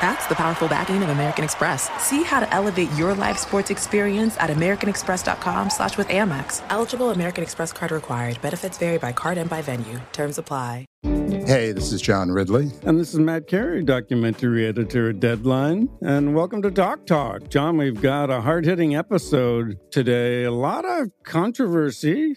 That's 0.00 0.26
the 0.28 0.34
powerful 0.34 0.68
backing 0.68 1.02
of 1.02 1.08
American 1.08 1.44
Express. 1.44 1.90
See 2.00 2.22
how 2.22 2.40
to 2.40 2.54
elevate 2.54 2.92
your 2.92 3.14
live 3.14 3.38
sports 3.38 3.70
experience 3.70 4.36
at 4.38 4.50
americanexpress.com 4.50 5.70
slash 5.70 5.96
with 5.96 6.06
Amex. 6.08 6.62
Eligible 6.70 7.10
American 7.10 7.42
Express 7.42 7.72
card 7.72 7.90
required. 7.90 8.40
Benefits 8.40 8.78
vary 8.78 8.98
by 8.98 9.12
card 9.12 9.38
and 9.38 9.50
by 9.50 9.60
venue. 9.60 10.00
Terms 10.12 10.38
apply. 10.38 10.86
Hey, 11.02 11.72
this 11.72 11.92
is 11.92 12.02
John 12.02 12.30
Ridley. 12.30 12.70
And 12.82 12.98
this 12.98 13.14
is 13.14 13.20
Matt 13.20 13.46
Carey, 13.46 13.82
documentary 13.82 14.66
editor 14.66 15.10
at 15.10 15.20
Deadline. 15.20 15.88
And 16.02 16.34
welcome 16.34 16.60
to 16.62 16.70
Doc 16.70 17.06
Talk. 17.06 17.48
John, 17.48 17.76
we've 17.76 18.00
got 18.00 18.30
a 18.30 18.40
hard 18.40 18.64
hitting 18.66 18.94
episode 18.94 19.78
today. 19.90 20.44
A 20.44 20.50
lot 20.50 20.84
of 20.84 21.10
controversy 21.24 22.36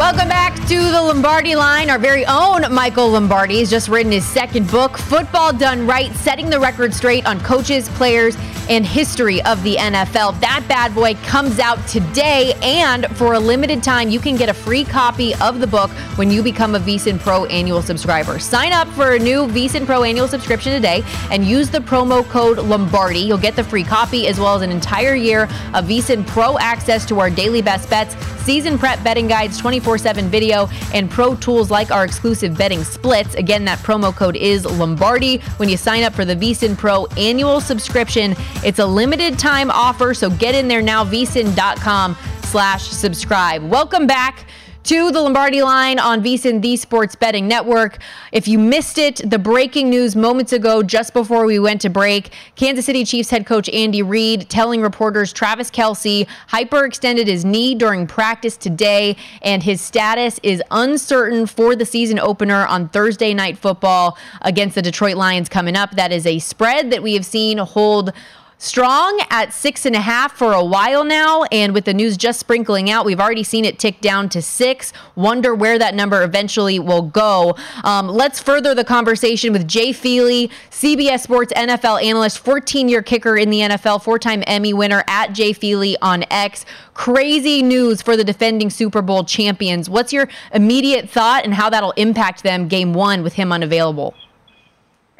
Welcome 0.00 0.28
back 0.28 0.54
to 0.66 0.78
the 0.78 1.02
Lombardi 1.02 1.54
line. 1.54 1.90
Our 1.90 1.98
very 1.98 2.24
own 2.24 2.72
Michael 2.72 3.10
Lombardi 3.10 3.58
has 3.58 3.68
just 3.68 3.90
written 3.90 4.10
his 4.10 4.24
second 4.24 4.70
book, 4.70 4.96
Football 4.96 5.52
Done 5.52 5.86
Right, 5.86 6.10
setting 6.14 6.48
the 6.48 6.58
record 6.58 6.94
straight 6.94 7.26
on 7.26 7.38
coaches, 7.40 7.86
players, 7.90 8.34
and 8.70 8.86
history 8.86 9.42
of 9.42 9.62
the 9.62 9.74
NFL. 9.74 10.40
That 10.40 10.64
bad 10.68 10.94
boy 10.94 11.14
comes 11.24 11.58
out 11.58 11.86
today, 11.88 12.54
and 12.62 13.06
for 13.16 13.34
a 13.34 13.38
limited 13.40 13.82
time, 13.82 14.08
you 14.08 14.20
can 14.20 14.36
get 14.36 14.48
a 14.48 14.54
free 14.54 14.84
copy 14.84 15.34
of 15.34 15.60
the 15.60 15.66
book 15.66 15.90
when 16.16 16.30
you 16.30 16.42
become 16.42 16.76
a 16.76 16.78
VSIN 16.78 17.18
Pro 17.18 17.44
annual 17.46 17.82
subscriber. 17.82 18.38
Sign 18.38 18.72
up 18.72 18.88
for 18.88 19.16
a 19.16 19.18
new 19.18 19.48
VSIN 19.48 19.84
Pro 19.84 20.04
annual 20.04 20.28
subscription 20.28 20.72
today 20.72 21.02
and 21.30 21.44
use 21.44 21.68
the 21.68 21.80
promo 21.80 22.24
code 22.24 22.58
Lombardi. 22.58 23.18
You'll 23.18 23.38
get 23.38 23.56
the 23.56 23.64
free 23.64 23.84
copy 23.84 24.28
as 24.28 24.38
well 24.38 24.54
as 24.54 24.62
an 24.62 24.70
entire 24.70 25.14
year 25.14 25.42
of 25.74 25.86
VSIN 25.86 26.26
Pro 26.26 26.56
access 26.58 27.04
to 27.06 27.18
our 27.18 27.28
daily 27.28 27.60
best 27.60 27.90
bets, 27.90 28.14
season 28.44 28.78
prep 28.78 29.02
betting 29.02 29.26
guides, 29.26 29.58
24 29.58 29.89
7 29.98 30.28
video, 30.28 30.68
and 30.92 31.10
pro 31.10 31.34
tools 31.36 31.70
like 31.70 31.90
our 31.90 32.04
exclusive 32.04 32.56
betting 32.56 32.84
splits. 32.84 33.34
Again, 33.34 33.64
that 33.64 33.78
promo 33.80 34.14
code 34.14 34.36
is 34.36 34.64
Lombardi 34.64 35.38
when 35.56 35.68
you 35.68 35.76
sign 35.76 36.02
up 36.02 36.12
for 36.12 36.24
the 36.24 36.36
VSIN 36.36 36.76
Pro 36.76 37.06
annual 37.16 37.60
subscription. 37.60 38.34
It's 38.64 38.78
a 38.78 38.86
limited 38.86 39.38
time 39.38 39.70
offer, 39.70 40.14
so 40.14 40.30
get 40.30 40.54
in 40.54 40.68
there 40.68 40.82
now, 40.82 41.04
vsin.com 41.04 42.16
slash 42.44 42.88
subscribe. 42.88 43.62
Welcome 43.62 44.06
back 44.06 44.46
to 44.84 45.10
the 45.10 45.20
Lombardi 45.20 45.62
line 45.62 45.98
on 45.98 46.22
VSIN, 46.22 46.62
the 46.62 46.76
Sports 46.76 47.14
Betting 47.14 47.46
Network. 47.46 47.98
If 48.32 48.48
you 48.48 48.58
missed 48.58 48.98
it, 48.98 49.20
the 49.28 49.38
breaking 49.38 49.90
news 49.90 50.16
moments 50.16 50.52
ago, 50.52 50.82
just 50.82 51.12
before 51.12 51.44
we 51.44 51.58
went 51.58 51.80
to 51.82 51.90
break, 51.90 52.32
Kansas 52.56 52.86
City 52.86 53.04
Chiefs 53.04 53.30
head 53.30 53.46
coach 53.46 53.68
Andy 53.68 54.02
Reid 54.02 54.48
telling 54.48 54.80
reporters 54.80 55.32
Travis 55.32 55.70
Kelce 55.70 56.26
hyperextended 56.48 57.26
his 57.26 57.44
knee 57.44 57.74
during 57.74 58.06
practice 58.06 58.56
today, 58.56 59.16
and 59.42 59.62
his 59.62 59.80
status 59.80 60.40
is 60.42 60.62
uncertain 60.70 61.46
for 61.46 61.76
the 61.76 61.84
season 61.84 62.18
opener 62.18 62.66
on 62.66 62.88
Thursday 62.88 63.34
Night 63.34 63.58
Football 63.58 64.16
against 64.42 64.74
the 64.74 64.82
Detroit 64.82 65.16
Lions 65.16 65.48
coming 65.48 65.76
up. 65.76 65.92
That 65.92 66.10
is 66.10 66.26
a 66.26 66.38
spread 66.38 66.90
that 66.90 67.02
we 67.02 67.14
have 67.14 67.26
seen 67.26 67.58
hold 67.58 68.12
strong 68.60 69.18
at 69.30 69.54
six 69.54 69.86
and 69.86 69.96
a 69.96 70.00
half 70.00 70.36
for 70.36 70.52
a 70.52 70.62
while 70.62 71.02
now. 71.02 71.44
And 71.50 71.72
with 71.72 71.86
the 71.86 71.94
news 71.94 72.16
just 72.16 72.38
sprinkling 72.38 72.90
out, 72.90 73.06
we've 73.06 73.18
already 73.18 73.42
seen 73.42 73.64
it 73.64 73.78
tick 73.78 74.00
down 74.00 74.28
to 74.28 74.42
six. 74.42 74.92
Wonder 75.16 75.54
where 75.54 75.78
that 75.78 75.94
number 75.94 76.22
eventually 76.22 76.78
will 76.78 77.02
go. 77.02 77.56
Um, 77.84 78.06
let's 78.06 78.38
further 78.38 78.74
the 78.74 78.84
conversation 78.84 79.52
with 79.52 79.66
Jay 79.66 79.92
Feely, 79.92 80.50
CBS 80.70 81.20
Sports 81.20 81.52
NFL 81.54 82.02
analyst, 82.04 82.38
14 82.38 82.88
year 82.88 83.02
kicker 83.02 83.36
in 83.36 83.48
the 83.50 83.60
NFL, 83.60 84.04
four 84.04 84.18
time 84.18 84.44
Emmy 84.46 84.74
winner 84.74 85.02
at 85.08 85.32
Jay 85.32 85.54
Feely 85.54 85.96
on 86.02 86.24
X. 86.30 86.66
Crazy 86.92 87.62
news 87.62 88.02
for 88.02 88.14
the 88.14 88.24
defending 88.24 88.68
Super 88.68 89.00
Bowl 89.00 89.24
champions. 89.24 89.88
What's 89.88 90.12
your 90.12 90.28
immediate 90.52 91.08
thought 91.08 91.44
and 91.44 91.54
how 91.54 91.70
that'll 91.70 91.92
impact 91.92 92.42
them 92.42 92.68
game 92.68 92.92
one 92.92 93.22
with 93.22 93.32
him 93.32 93.52
unavailable? 93.52 94.14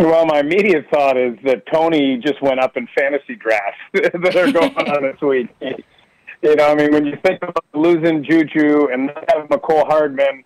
Well, 0.01 0.25
my 0.25 0.41
immediate 0.41 0.87
thought 0.91 1.19
is 1.19 1.37
that 1.45 1.63
Toney 1.71 2.17
just 2.17 2.41
went 2.41 2.59
up 2.59 2.75
in 2.79 2.89
fantasy 2.99 3.37
drafts 3.37 3.79
that 3.93 4.35
are 4.35 4.51
going 4.51 4.75
on 4.75 5.03
this 5.13 5.21
week. 5.21 5.49
You 6.41 6.57
know, 6.57 6.69
I 6.69 6.75
mean, 6.75 6.91
when 6.91 7.05
you 7.05 7.19
think 7.23 7.43
about 7.43 7.63
losing 7.75 8.25
Juju 8.25 8.89
and 8.91 9.09
not 9.09 9.25
having 9.29 9.49
Mecole 9.49 9.87
Hardman, 9.87 10.43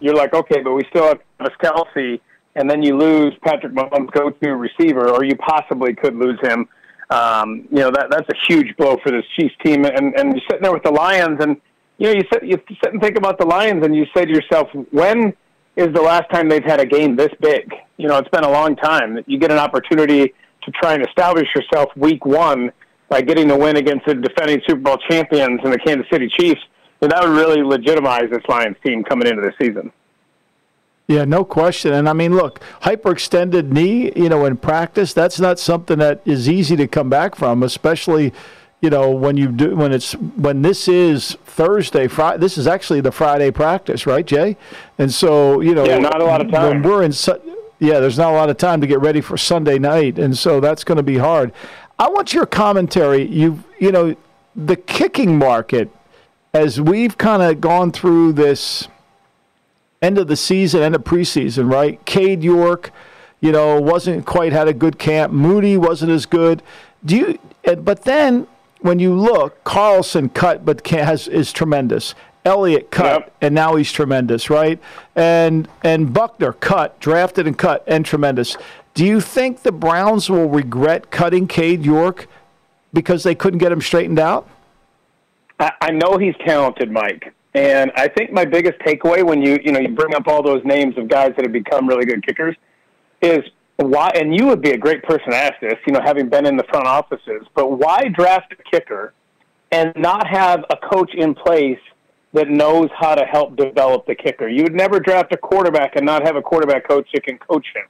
you're 0.00 0.16
like, 0.16 0.34
okay, 0.34 0.60
but 0.60 0.72
we 0.72 0.82
still 0.90 1.04
have 1.04 1.20
Travis 1.38 1.56
Kelce, 1.62 2.20
and 2.56 2.68
then 2.68 2.82
you 2.82 2.96
lose 2.98 3.32
Patrick 3.44 3.74
Mahomes' 3.74 4.10
go-to 4.10 4.56
receiver, 4.56 5.08
or 5.08 5.24
you 5.24 5.36
possibly 5.36 5.94
could 5.94 6.16
lose 6.16 6.40
him. 6.42 6.68
Um, 7.10 7.68
you 7.70 7.78
know, 7.78 7.92
that 7.92 8.08
that's 8.10 8.28
a 8.28 8.46
huge 8.48 8.76
blow 8.76 8.96
for 9.04 9.12
this 9.12 9.24
Chiefs 9.36 9.54
team. 9.64 9.84
And 9.84 10.18
and 10.18 10.32
you're 10.32 10.42
sitting 10.50 10.62
there 10.62 10.72
with 10.72 10.82
the 10.82 10.90
Lions, 10.90 11.38
and 11.40 11.60
you 11.98 12.08
know, 12.08 12.12
you 12.12 12.24
sit 12.32 12.42
you 12.42 12.60
sit 12.82 12.92
and 12.92 13.00
think 13.00 13.16
about 13.16 13.38
the 13.38 13.46
Lions, 13.46 13.84
and 13.84 13.94
you 13.94 14.04
say 14.16 14.24
to 14.24 14.32
yourself, 14.32 14.68
when 14.90 15.32
is 15.76 15.92
the 15.92 16.02
last 16.02 16.30
time 16.30 16.48
they've 16.48 16.64
had 16.64 16.80
a 16.80 16.86
game 16.86 17.16
this 17.16 17.32
big? 17.40 17.72
You 17.98 18.08
know, 18.08 18.16
it's 18.18 18.28
been 18.30 18.44
a 18.44 18.50
long 18.50 18.76
time. 18.76 19.22
You 19.26 19.38
get 19.38 19.52
an 19.52 19.58
opportunity 19.58 20.34
to 20.62 20.70
try 20.72 20.94
and 20.94 21.06
establish 21.06 21.48
yourself 21.54 21.90
week 21.96 22.24
one 22.24 22.72
by 23.08 23.20
getting 23.20 23.46
the 23.46 23.56
win 23.56 23.76
against 23.76 24.06
the 24.06 24.14
defending 24.14 24.60
Super 24.66 24.80
Bowl 24.80 24.98
champions 25.08 25.60
and 25.62 25.72
the 25.72 25.78
Kansas 25.78 26.06
City 26.10 26.28
Chiefs. 26.28 26.60
And 27.00 27.12
that 27.12 27.22
would 27.22 27.36
really 27.36 27.62
legitimize 27.62 28.30
this 28.30 28.42
Lions 28.48 28.76
team 28.84 29.04
coming 29.04 29.28
into 29.28 29.42
the 29.42 29.52
season. 29.60 29.92
Yeah, 31.08 31.24
no 31.24 31.44
question. 31.44 31.92
And 31.92 32.08
I 32.08 32.14
mean, 32.14 32.34
look, 32.34 32.60
hyperextended 32.82 33.70
knee, 33.70 34.12
you 34.16 34.28
know, 34.28 34.44
in 34.44 34.56
practice, 34.56 35.12
that's 35.12 35.38
not 35.38 35.58
something 35.60 35.98
that 35.98 36.20
is 36.24 36.48
easy 36.48 36.74
to 36.76 36.88
come 36.88 37.08
back 37.08 37.36
from, 37.36 37.62
especially 37.62 38.32
you 38.80 38.90
know 38.90 39.10
when 39.10 39.36
you 39.36 39.48
do 39.48 39.74
when 39.74 39.92
it's 39.92 40.12
when 40.12 40.62
this 40.62 40.88
is 40.88 41.36
Thursday 41.44 42.08
Friday 42.08 42.38
this 42.38 42.58
is 42.58 42.66
actually 42.66 43.00
the 43.00 43.12
Friday 43.12 43.50
practice 43.50 44.06
right 44.06 44.26
Jay? 44.26 44.56
And 44.98 45.12
so 45.12 45.60
you 45.60 45.74
know 45.74 45.84
yeah, 45.84 45.98
not 45.98 46.20
a 46.20 46.24
lot 46.24 46.40
of 46.40 46.50
time. 46.50 46.68
when 46.68 46.82
we're 46.82 47.02
in 47.02 47.12
yeah 47.78 48.00
there's 48.00 48.18
not 48.18 48.32
a 48.32 48.36
lot 48.36 48.50
of 48.50 48.56
time 48.58 48.80
to 48.80 48.86
get 48.86 49.00
ready 49.00 49.20
for 49.20 49.36
Sunday 49.36 49.78
night 49.78 50.18
and 50.18 50.36
so 50.36 50.60
that's 50.60 50.84
going 50.84 50.96
to 50.96 51.02
be 51.02 51.18
hard. 51.18 51.52
I 51.98 52.08
want 52.08 52.34
your 52.34 52.46
commentary. 52.46 53.26
You 53.26 53.64
you 53.78 53.90
know 53.90 54.14
the 54.54 54.76
kicking 54.76 55.38
market 55.38 55.90
as 56.52 56.80
we've 56.80 57.18
kind 57.18 57.42
of 57.42 57.60
gone 57.60 57.92
through 57.92 58.32
this 58.32 58.88
end 60.00 60.18
of 60.18 60.28
the 60.28 60.36
season 60.36 60.82
end 60.82 60.94
of 60.94 61.02
preseason 61.04 61.72
right? 61.72 62.04
Cade 62.04 62.42
York 62.42 62.92
you 63.40 63.52
know 63.52 63.80
wasn't 63.80 64.26
quite 64.26 64.52
had 64.52 64.68
a 64.68 64.74
good 64.74 64.98
camp. 64.98 65.32
Moody 65.32 65.76
wasn't 65.76 66.10
as 66.10 66.26
good. 66.26 66.62
Do 67.04 67.16
you 67.16 67.38
but 67.78 68.04
then 68.04 68.46
when 68.80 68.98
you 68.98 69.14
look, 69.14 69.62
Carlson 69.64 70.28
cut 70.28 70.64
but 70.64 70.86
has 70.88 71.28
is 71.28 71.52
tremendous. 71.52 72.14
Elliott 72.44 72.92
cut 72.92 73.22
yep. 73.22 73.34
and 73.40 73.54
now 73.54 73.74
he's 73.74 73.90
tremendous, 73.90 74.48
right? 74.48 74.80
And 75.16 75.68
and 75.82 76.08
Butker 76.08 76.58
cut, 76.60 76.98
drafted 77.00 77.46
and 77.46 77.58
cut 77.58 77.82
and 77.86 78.06
tremendous. 78.06 78.56
Do 78.94 79.04
you 79.04 79.20
think 79.20 79.62
the 79.62 79.72
Browns 79.72 80.30
will 80.30 80.48
regret 80.48 81.10
cutting 81.10 81.48
Cade 81.48 81.84
York 81.84 82.28
because 82.92 83.24
they 83.24 83.34
couldn't 83.34 83.58
get 83.58 83.72
him 83.72 83.80
straightened 83.80 84.18
out? 84.18 84.48
I, 85.58 85.72
I 85.80 85.90
know 85.90 86.16
he's 86.18 86.36
talented, 86.46 86.90
Mike. 86.90 87.34
And 87.54 87.90
I 87.96 88.08
think 88.08 88.32
my 88.32 88.44
biggest 88.44 88.78
takeaway 88.80 89.24
when 89.24 89.42
you 89.42 89.58
you 89.64 89.72
know 89.72 89.80
you 89.80 89.88
bring 89.88 90.14
up 90.14 90.28
all 90.28 90.42
those 90.42 90.64
names 90.64 90.96
of 90.98 91.08
guys 91.08 91.32
that 91.36 91.44
have 91.44 91.52
become 91.52 91.88
really 91.88 92.04
good 92.04 92.24
kickers 92.24 92.54
is 93.22 93.42
why, 93.76 94.10
and 94.14 94.34
you 94.34 94.46
would 94.46 94.62
be 94.62 94.70
a 94.70 94.78
great 94.78 95.02
person 95.02 95.30
to 95.30 95.36
ask 95.36 95.54
this, 95.60 95.74
you 95.86 95.92
know, 95.92 96.00
having 96.02 96.28
been 96.28 96.46
in 96.46 96.56
the 96.56 96.64
front 96.64 96.86
offices, 96.86 97.42
but 97.54 97.78
why 97.78 98.08
draft 98.08 98.52
a 98.52 98.70
kicker 98.70 99.12
and 99.70 99.92
not 99.96 100.26
have 100.26 100.64
a 100.70 100.76
coach 100.76 101.10
in 101.14 101.34
place 101.34 101.78
that 102.32 102.48
knows 102.48 102.88
how 102.98 103.14
to 103.14 103.24
help 103.24 103.56
develop 103.56 104.06
the 104.06 104.14
kicker? 104.14 104.48
You 104.48 104.62
would 104.62 104.74
never 104.74 104.98
draft 104.98 105.32
a 105.32 105.36
quarterback 105.36 105.96
and 105.96 106.06
not 106.06 106.22
have 106.26 106.36
a 106.36 106.42
quarterback 106.42 106.88
coach 106.88 107.06
that 107.12 107.24
can 107.24 107.36
coach 107.38 107.66
him, 107.74 107.84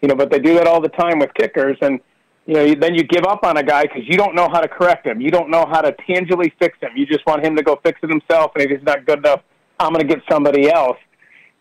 you 0.00 0.08
know, 0.08 0.14
but 0.14 0.30
they 0.30 0.38
do 0.38 0.54
that 0.54 0.68
all 0.68 0.80
the 0.80 0.88
time 0.90 1.18
with 1.18 1.34
kickers. 1.34 1.76
And, 1.82 1.98
you 2.46 2.54
know, 2.54 2.74
then 2.74 2.94
you 2.94 3.02
give 3.02 3.24
up 3.24 3.44
on 3.44 3.56
a 3.56 3.62
guy 3.64 3.82
because 3.82 4.02
you 4.06 4.16
don't 4.16 4.36
know 4.36 4.48
how 4.52 4.60
to 4.60 4.68
correct 4.68 5.06
him. 5.06 5.20
You 5.20 5.30
don't 5.30 5.50
know 5.50 5.66
how 5.68 5.80
to 5.80 5.92
tangibly 6.06 6.52
fix 6.60 6.78
him. 6.80 6.90
You 6.94 7.06
just 7.06 7.26
want 7.26 7.44
him 7.44 7.56
to 7.56 7.62
go 7.62 7.80
fix 7.82 7.98
it 8.02 8.10
himself. 8.10 8.52
And 8.54 8.64
if 8.64 8.70
he's 8.70 8.86
not 8.86 9.06
good 9.06 9.18
enough, 9.18 9.42
I'm 9.80 9.92
going 9.92 10.06
to 10.06 10.14
get 10.14 10.22
somebody 10.30 10.70
else 10.70 10.98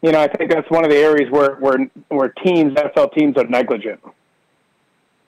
you 0.01 0.11
know, 0.11 0.19
I 0.19 0.27
think 0.27 0.51
that's 0.51 0.69
one 0.69 0.83
of 0.83 0.89
the 0.91 0.97
areas 0.97 1.29
where 1.31 1.55
where 1.55 1.77
where 2.09 2.29
teams, 2.43 2.73
NFL 2.73 3.13
teams, 3.13 3.37
are 3.37 3.45
negligent. 3.45 3.99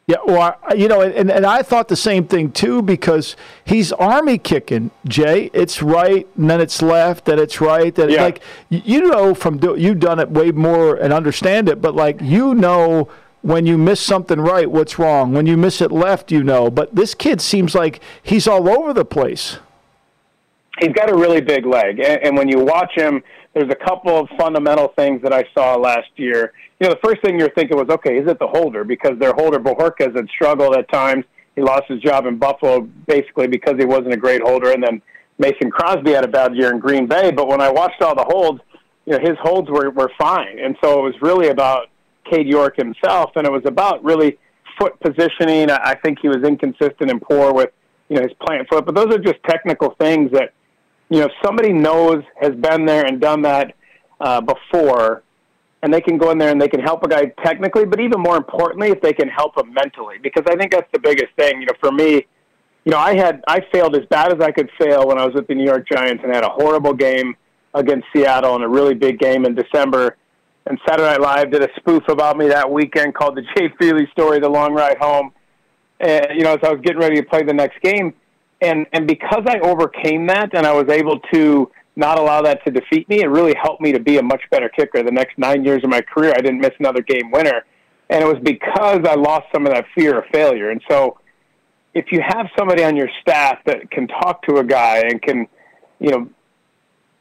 Yeah, 0.06 0.18
well, 0.26 0.58
I, 0.68 0.74
you 0.74 0.90
know, 0.90 1.00
and, 1.00 1.32
and 1.32 1.46
I 1.46 1.62
thought 1.62 1.88
the 1.88 1.96
same 1.96 2.28
thing 2.28 2.52
too 2.52 2.82
because 2.82 3.38
he's 3.64 3.94
army 3.94 4.38
kicking, 4.38 4.92
Jay. 5.08 5.50
It's 5.54 5.82
right, 5.82 6.28
and 6.36 6.50
then 6.50 6.60
it's 6.60 6.82
left, 6.82 7.30
and 7.30 7.40
it's 7.40 7.62
right. 7.62 7.96
That 7.96 8.10
Yeah. 8.10 8.24
like 8.24 8.42
you 8.70 9.08
know 9.08 9.34
from 9.34 9.60
do, 9.60 9.76
you've 9.78 10.00
done 10.02 10.20
it 10.20 10.30
way 10.30 10.52
more 10.52 10.96
and 10.96 11.14
understand 11.14 11.70
it, 11.70 11.82
but 11.82 11.96
like 11.96 12.20
you 12.22 12.54
know 12.54 13.08
when 13.44 13.66
you 13.66 13.78
miss 13.78 14.02
something 14.02 14.42
right, 14.42 14.70
what's 14.70 15.00
wrong. 15.00 15.32
When 15.34 15.46
you 15.46 15.56
miss 15.56 15.82
it 15.82 15.92
left, 15.92 16.32
you 16.34 16.44
know. 16.44 16.70
But 16.70 16.96
this 16.96 17.14
kid 17.14 17.40
seems 17.40 17.74
like 17.76 18.02
he's 18.22 18.46
all 18.48 18.68
over 18.70 18.94
the 18.94 19.06
place. 19.06 19.58
he's 20.80 20.92
got 20.94 21.10
a 21.10 21.16
really 21.16 21.40
big 21.42 21.66
leg, 21.66 22.00
and, 22.00 22.22
and 22.24 22.38
when 22.38 22.50
you 22.50 22.60
watch 22.60 22.92
him, 22.96 23.24
there's 23.54 23.72
a 23.72 23.86
couple 23.86 24.18
of 24.18 24.28
fundamental 24.38 24.90
things 24.98 25.22
that 25.22 25.32
I 25.32 25.44
saw 25.54 25.76
last 25.76 26.10
year. 26.16 26.54
You 26.80 26.88
know, 26.88 26.96
the 26.96 27.08
first 27.08 27.22
thing 27.22 27.40
you're 27.40 27.52
thinking 27.52 27.78
was, 27.78 27.88
okay, 27.90 28.18
is 28.18 28.28
it 28.28 28.40
the 28.40 28.48
holder? 28.48 28.84
Because 28.84 29.20
their 29.20 29.34
holder 29.34 29.60
Bojorquez 29.60 30.16
had 30.16 30.28
struggled 30.30 30.76
at 30.76 30.92
times. 30.92 31.26
He 31.56 31.62
lost 31.62 31.84
his 31.88 32.02
job 32.02 32.26
in 32.26 32.38
Buffalo 32.38 32.82
basically 33.08 33.48
because 33.48 33.76
he 33.78 33.86
wasn't 33.86 34.14
a 34.14 34.18
great 34.18 34.42
holder, 34.42 34.72
and 34.72 34.84
then 34.84 35.02
Mason 35.38 35.70
Crosby 35.70 36.12
had 36.12 36.26
a 36.26 36.28
bad 36.28 36.56
year 36.56 36.72
in 36.72 36.80
Green 36.80 37.06
Bay. 37.06 37.32
But 37.32 37.48
when 37.48 37.62
I 37.62 37.70
watched 37.70 38.02
all 38.02 38.16
the 38.16 38.24
holds, 38.24 38.60
you 39.06 39.14
know, 39.14 39.20
his 39.20 39.38
holds 39.40 39.70
were 39.70 39.92
were 39.92 40.12
fine, 40.18 40.58
and 40.58 40.76
so 40.84 41.00
it 41.00 41.04
was 41.04 41.14
really 41.22 41.50
about 41.50 41.90
Cade 42.30 42.48
York 42.48 42.76
himself, 42.76 43.32
and 43.36 43.46
it 43.46 43.52
was 43.52 43.64
about 43.66 44.04
really 44.04 44.40
foot 44.80 45.00
positioning. 45.00 45.70
I 45.70 45.92
I 45.92 45.96
think 46.04 46.18
he 46.22 46.28
was 46.28 46.44
inconsistent 46.44 47.12
and 47.12 47.22
poor 47.22 47.54
with 47.54 47.70
you 48.10 48.16
know 48.16 48.24
his 48.24 48.34
plant 48.42 48.68
foot, 48.68 48.86
but 48.86 48.96
those 48.96 49.14
are 49.14 49.20
just 49.20 49.38
technical 49.48 49.96
things 50.00 50.32
that 50.32 50.54
you 51.14 51.20
know, 51.20 51.26
if 51.26 51.32
somebody 51.46 51.72
knows, 51.72 52.24
has 52.42 52.56
been 52.56 52.88
there 52.88 53.06
and 53.06 53.22
done 53.22 53.44
that 53.44 53.76
uh, 54.20 54.42
before, 54.42 55.22
and 55.84 55.94
they 55.94 56.02
can 56.02 56.18
go 56.18 56.32
in 56.32 56.40
there 56.40 56.50
and 56.50 56.60
they 56.60 56.68
can 56.68 56.80
help 56.80 57.04
a 57.04 57.08
guy 57.08 57.26
technically, 57.44 57.86
but 57.86 58.00
even 58.00 58.20
more 58.20 58.36
importantly, 58.36 58.90
if 58.90 59.00
they 59.00 59.14
can 59.14 59.28
help 59.28 59.56
him 59.56 59.72
mentally, 59.76 60.16
because 60.24 60.44
I 60.50 60.56
think 60.56 60.72
that's 60.72 60.90
the 60.92 61.00
biggest 61.00 61.32
thing. 61.38 61.60
You 61.60 61.68
know, 61.68 61.74
for 61.80 61.92
me, 61.92 62.26
you 62.84 62.92
know, 62.92 62.98
I 62.98 63.16
had 63.16 63.44
I 63.48 63.62
failed 63.72 63.96
as 63.96 64.08
bad 64.10 64.34
as 64.34 64.44
I 64.44 64.50
could 64.50 64.72
fail 64.80 65.08
when 65.08 65.20
I 65.20 65.26
was 65.26 65.36
with 65.36 65.46
the 65.48 65.54
New 65.54 65.66
York 65.66 65.88
Giants 65.88 66.24
and 66.24 66.34
had 66.34 66.44
a 66.44 66.50
horrible 66.50 66.94
game 66.94 67.36
against 67.76 68.08
Seattle 68.12 68.56
in 68.56 68.64
a 68.64 68.68
really 68.68 68.96
big 68.96 69.20
game 69.20 69.46
in 69.46 69.54
December. 69.54 70.18
And 70.66 70.80
Saturday 70.88 71.12
Night 71.12 71.22
Live 71.22 71.52
did 71.52 71.62
a 71.62 71.70
spoof 71.76 72.08
about 72.08 72.38
me 72.38 72.48
that 72.48 72.72
weekend 72.72 73.14
called 73.14 73.36
the 73.36 73.44
Jay 73.56 73.72
Feely 73.80 74.08
story, 74.14 74.40
The 74.40 74.50
Long 74.50 74.74
Ride 74.74 74.98
Home. 74.98 75.32
And 76.00 76.26
you 76.34 76.44
know, 76.44 76.54
as 76.54 76.60
I 76.64 76.72
was 76.72 76.82
getting 76.82 77.00
ready 77.00 77.18
to 77.18 77.24
play 77.24 77.44
the 77.44 77.54
next 77.54 77.80
game, 77.84 78.16
and 78.64 78.86
and 78.94 79.08
because 79.08 79.44
I 79.48 79.60
overcame 79.60 80.28
that 80.28 80.56
and 80.56 80.66
I 80.66 80.74
was 80.74 80.90
able 80.90 81.20
to 81.34 81.72
not 81.96 82.18
allow 82.18 82.42
that 82.42 82.64
to 82.66 82.72
defeat 82.72 83.08
me, 83.08 83.22
it 83.22 83.28
really 83.28 83.54
helped 83.62 83.82
me 83.82 83.92
to 83.92 84.00
be 84.00 84.18
a 84.18 84.24
much 84.24 84.42
better 84.50 84.70
kicker. 84.70 85.04
The 85.04 85.12
next 85.12 85.38
nine 85.38 85.64
years 85.64 85.84
of 85.84 85.90
my 85.90 86.02
career, 86.02 86.34
I 86.36 86.42
didn't 86.42 86.60
miss 86.60 86.72
another 86.80 87.02
game 87.02 87.30
winner, 87.32 87.66
and 88.10 88.24
it 88.24 88.26
was 88.26 88.42
because 88.44 89.02
I 89.08 89.16
lost 89.16 89.48
some 89.54 89.68
of 89.68 89.74
that 89.74 89.86
fear 89.94 90.18
of 90.20 90.26
failure. 90.32 90.72
And 90.72 90.82
so, 90.90 91.20
if 91.94 92.12
you 92.12 92.22
have 92.26 92.48
somebody 92.58 92.84
on 92.84 92.96
your 92.96 93.10
staff 93.22 93.60
that 93.66 93.92
can 93.92 94.08
talk 94.08 94.42
to 94.48 94.58
a 94.58 94.64
guy 94.64 95.00
and 95.00 95.22
can, 95.22 95.48
you 96.00 96.10
know, 96.10 96.30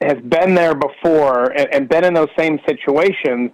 has 0.00 0.18
been 0.24 0.54
there 0.54 0.74
before 0.74 1.50
and, 1.52 1.68
and 1.72 1.88
been 1.88 2.04
in 2.04 2.14
those 2.14 2.30
same 2.38 2.58
situations, 2.66 3.50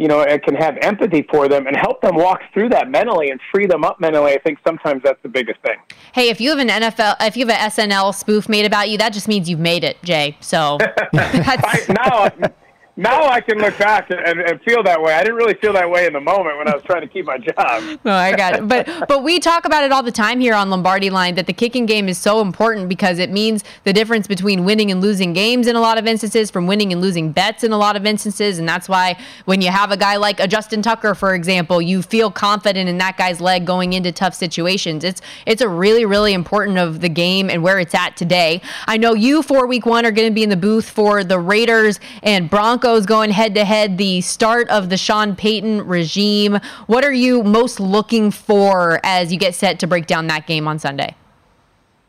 you 0.00 0.08
know, 0.08 0.22
it 0.22 0.42
can 0.42 0.54
have 0.54 0.78
empathy 0.80 1.26
for 1.30 1.46
them 1.46 1.66
and 1.66 1.76
help 1.76 2.00
them 2.00 2.16
walk 2.16 2.40
through 2.54 2.70
that 2.70 2.90
mentally 2.90 3.28
and 3.28 3.38
free 3.52 3.66
them 3.66 3.84
up 3.84 4.00
mentally. 4.00 4.32
I 4.32 4.38
think 4.38 4.58
sometimes 4.66 5.02
that's 5.02 5.22
the 5.22 5.28
biggest 5.28 5.60
thing. 5.60 5.76
Hey, 6.14 6.30
if 6.30 6.40
you 6.40 6.48
have 6.48 6.58
an 6.58 6.68
NFL, 6.68 7.16
if 7.20 7.36
you 7.36 7.46
have 7.46 7.54
an 7.54 7.90
SNL 7.90 8.14
spoof 8.14 8.48
made 8.48 8.64
about 8.64 8.88
you, 8.88 8.96
that 8.96 9.12
just 9.12 9.28
means 9.28 9.50
you've 9.50 9.60
made 9.60 9.84
it, 9.84 10.02
Jay. 10.02 10.38
So 10.40 10.78
that's 11.12 11.90
I, 11.90 12.32
now, 12.40 12.50
now 13.00 13.24
I 13.28 13.40
can 13.40 13.58
look 13.58 13.78
back 13.78 14.10
and, 14.10 14.40
and 14.40 14.60
feel 14.62 14.82
that 14.82 15.00
way. 15.00 15.14
I 15.14 15.22
didn't 15.22 15.36
really 15.36 15.54
feel 15.54 15.72
that 15.72 15.90
way 15.90 16.06
in 16.06 16.12
the 16.12 16.20
moment 16.20 16.58
when 16.58 16.68
I 16.68 16.74
was 16.74 16.82
trying 16.84 17.00
to 17.00 17.08
keep 17.08 17.24
my 17.24 17.38
job. 17.38 17.98
No, 18.04 18.12
I 18.12 18.34
got 18.34 18.54
it. 18.54 18.68
But 18.68 18.88
but 19.08 19.22
we 19.22 19.38
talk 19.38 19.64
about 19.64 19.84
it 19.84 19.92
all 19.92 20.02
the 20.02 20.12
time 20.12 20.40
here 20.40 20.54
on 20.54 20.70
Lombardi 20.70 21.10
Line 21.10 21.34
that 21.34 21.46
the 21.46 21.52
kicking 21.52 21.86
game 21.86 22.08
is 22.08 22.18
so 22.18 22.40
important 22.40 22.88
because 22.88 23.18
it 23.18 23.30
means 23.30 23.62
the 23.84 23.92
difference 23.92 24.26
between 24.26 24.64
winning 24.64 24.90
and 24.90 25.00
losing 25.00 25.32
games 25.32 25.66
in 25.66 25.76
a 25.76 25.80
lot 25.80 25.98
of 25.98 26.06
instances, 26.06 26.50
from 26.50 26.66
winning 26.66 26.92
and 26.92 27.00
losing 27.00 27.30
bets 27.32 27.62
in 27.62 27.72
a 27.72 27.78
lot 27.78 27.96
of 27.96 28.06
instances, 28.06 28.58
and 28.58 28.68
that's 28.68 28.88
why 28.88 29.18
when 29.44 29.60
you 29.60 29.70
have 29.70 29.90
a 29.90 29.96
guy 29.96 30.16
like 30.16 30.40
a 30.40 30.48
Justin 30.48 30.82
Tucker, 30.82 31.14
for 31.14 31.34
example, 31.34 31.80
you 31.82 32.00
feel 32.02 32.30
confident 32.30 32.88
in 32.88 32.98
that 32.98 33.16
guy's 33.16 33.40
leg 33.40 33.66
going 33.66 33.92
into 33.92 34.12
tough 34.12 34.34
situations. 34.34 35.04
It's 35.04 35.20
it's 35.46 35.62
a 35.62 35.68
really 35.68 36.04
really 36.04 36.32
important 36.32 36.78
of 36.78 37.00
the 37.00 37.08
game 37.08 37.50
and 37.50 37.62
where 37.62 37.78
it's 37.78 37.94
at 37.94 38.16
today. 38.16 38.62
I 38.86 38.96
know 38.96 39.14
you 39.14 39.42
for 39.42 39.66
Week 39.66 39.86
One 39.86 40.06
are 40.06 40.12
going 40.12 40.28
to 40.28 40.34
be 40.34 40.42
in 40.42 40.50
the 40.50 40.56
booth 40.56 40.88
for 40.88 41.22
the 41.22 41.38
Raiders 41.38 42.00
and 42.22 42.48
Broncos 42.48 42.89
going 42.98 43.30
head 43.30 43.54
to 43.54 43.64
head. 43.64 43.98
The 43.98 44.20
start 44.20 44.68
of 44.68 44.88
the 44.88 44.96
Sean 44.96 45.36
Payton 45.36 45.86
regime. 45.86 46.58
What 46.86 47.04
are 47.04 47.12
you 47.12 47.42
most 47.42 47.78
looking 47.78 48.30
for 48.30 49.00
as 49.04 49.32
you 49.32 49.38
get 49.38 49.54
set 49.54 49.78
to 49.80 49.86
break 49.86 50.06
down 50.06 50.26
that 50.26 50.46
game 50.46 50.66
on 50.66 50.78
Sunday? 50.78 51.14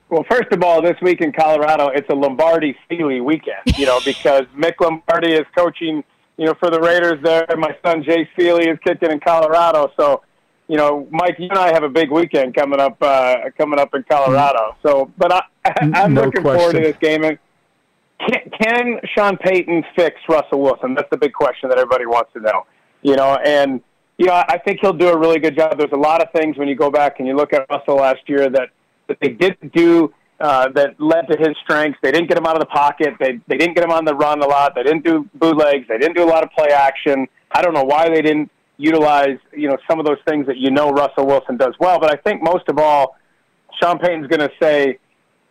Well, 0.09 0.25
first 0.29 0.51
of 0.51 0.61
all, 0.63 0.81
this 0.81 0.97
week 1.01 1.21
in 1.21 1.31
Colorado, 1.31 1.87
it's 1.87 2.09
a 2.09 2.13
Lombardi 2.13 2.75
Feely 2.89 3.21
weekend, 3.21 3.77
you 3.77 3.85
know, 3.85 3.99
because 4.05 4.43
Mick 4.57 4.73
Lombardi 4.81 5.33
is 5.33 5.45
coaching, 5.55 6.03
you 6.37 6.45
know, 6.45 6.53
for 6.59 6.69
the 6.69 6.81
Raiders 6.81 7.21
there. 7.23 7.45
My 7.57 7.77
son 7.85 8.03
Jay 8.03 8.27
Feely 8.35 8.67
is 8.67 8.77
kicking 8.83 9.11
in 9.11 9.19
Colorado. 9.19 9.91
So, 9.97 10.23
you 10.67 10.77
know, 10.77 11.07
Mike, 11.11 11.35
you 11.39 11.47
and 11.49 11.57
I 11.57 11.73
have 11.73 11.83
a 11.83 11.89
big 11.89 12.11
weekend 12.11 12.55
coming 12.55 12.79
up, 12.79 12.97
uh, 13.01 13.51
coming 13.57 13.79
up 13.79 13.93
in 13.93 14.03
Colorado. 14.03 14.75
So, 14.83 15.11
but 15.17 15.31
I, 15.31 15.43
I'm 15.93 16.13
No 16.13 16.23
looking 16.23 16.43
forward 16.43 16.73
to 16.73 16.81
this 16.81 16.97
game. 16.97 17.23
And 17.23 17.37
can, 18.27 18.51
can 18.61 18.99
Sean 19.15 19.37
Payton 19.37 19.83
fix 19.95 20.15
Russell 20.27 20.61
Wilson? 20.61 20.95
That's 20.95 21.09
the 21.09 21.17
big 21.17 21.33
question 21.33 21.69
that 21.69 21.77
everybody 21.77 22.05
wants 22.05 22.31
to 22.33 22.39
know. 22.39 22.65
You 23.01 23.15
know, 23.15 23.37
and 23.43 23.81
you 24.17 24.27
know, 24.27 24.33
I 24.33 24.59
think 24.59 24.79
he'll 24.81 24.93
do 24.93 25.09
a 25.09 25.17
really 25.17 25.39
good 25.39 25.57
job. 25.57 25.77
There's 25.77 25.91
a 25.93 25.97
lot 25.97 26.21
of 26.21 26.31
things 26.31 26.57
when 26.57 26.67
you 26.67 26.75
go 26.75 26.91
back 26.91 27.19
and 27.19 27.27
you 27.27 27.35
look 27.35 27.53
at 27.53 27.65
Russell 27.69 27.95
last 27.95 28.21
year 28.27 28.49
that 28.49 28.69
that 29.07 29.17
they 29.19 29.29
didn't 29.29 29.73
do 29.73 30.13
uh, 30.39 30.69
that 30.69 30.99
led 30.99 31.27
to 31.27 31.37
his 31.37 31.55
strengths. 31.63 31.99
They 32.01 32.11
didn't 32.11 32.27
get 32.27 32.37
him 32.37 32.45
out 32.45 32.55
of 32.55 32.59
the 32.59 32.67
pocket. 32.67 33.15
They 33.19 33.39
they 33.47 33.57
didn't 33.57 33.75
get 33.75 33.83
him 33.83 33.91
on 33.91 34.05
the 34.05 34.15
run 34.15 34.41
a 34.41 34.47
lot. 34.47 34.75
They 34.75 34.83
didn't 34.83 35.03
do 35.03 35.29
bootlegs. 35.35 35.87
They 35.87 35.97
didn't 35.97 36.15
do 36.15 36.23
a 36.23 36.29
lot 36.29 36.43
of 36.43 36.51
play 36.51 36.69
action. 36.69 37.27
I 37.51 37.61
don't 37.61 37.73
know 37.73 37.83
why 37.83 38.09
they 38.09 38.21
didn't 38.21 38.51
utilize 38.77 39.37
you 39.53 39.69
know 39.69 39.77
some 39.89 39.99
of 39.99 40.05
those 40.05 40.17
things 40.27 40.47
that 40.47 40.57
you 40.57 40.71
know 40.71 40.89
Russell 40.91 41.25
Wilson 41.25 41.57
does 41.57 41.75
well. 41.79 41.99
But 41.99 42.11
I 42.11 42.15
think 42.15 42.41
most 42.43 42.67
of 42.69 42.79
all, 42.79 43.15
Sean 43.81 43.99
Payton's 43.99 44.27
going 44.27 44.39
to 44.39 44.51
say, 44.61 44.99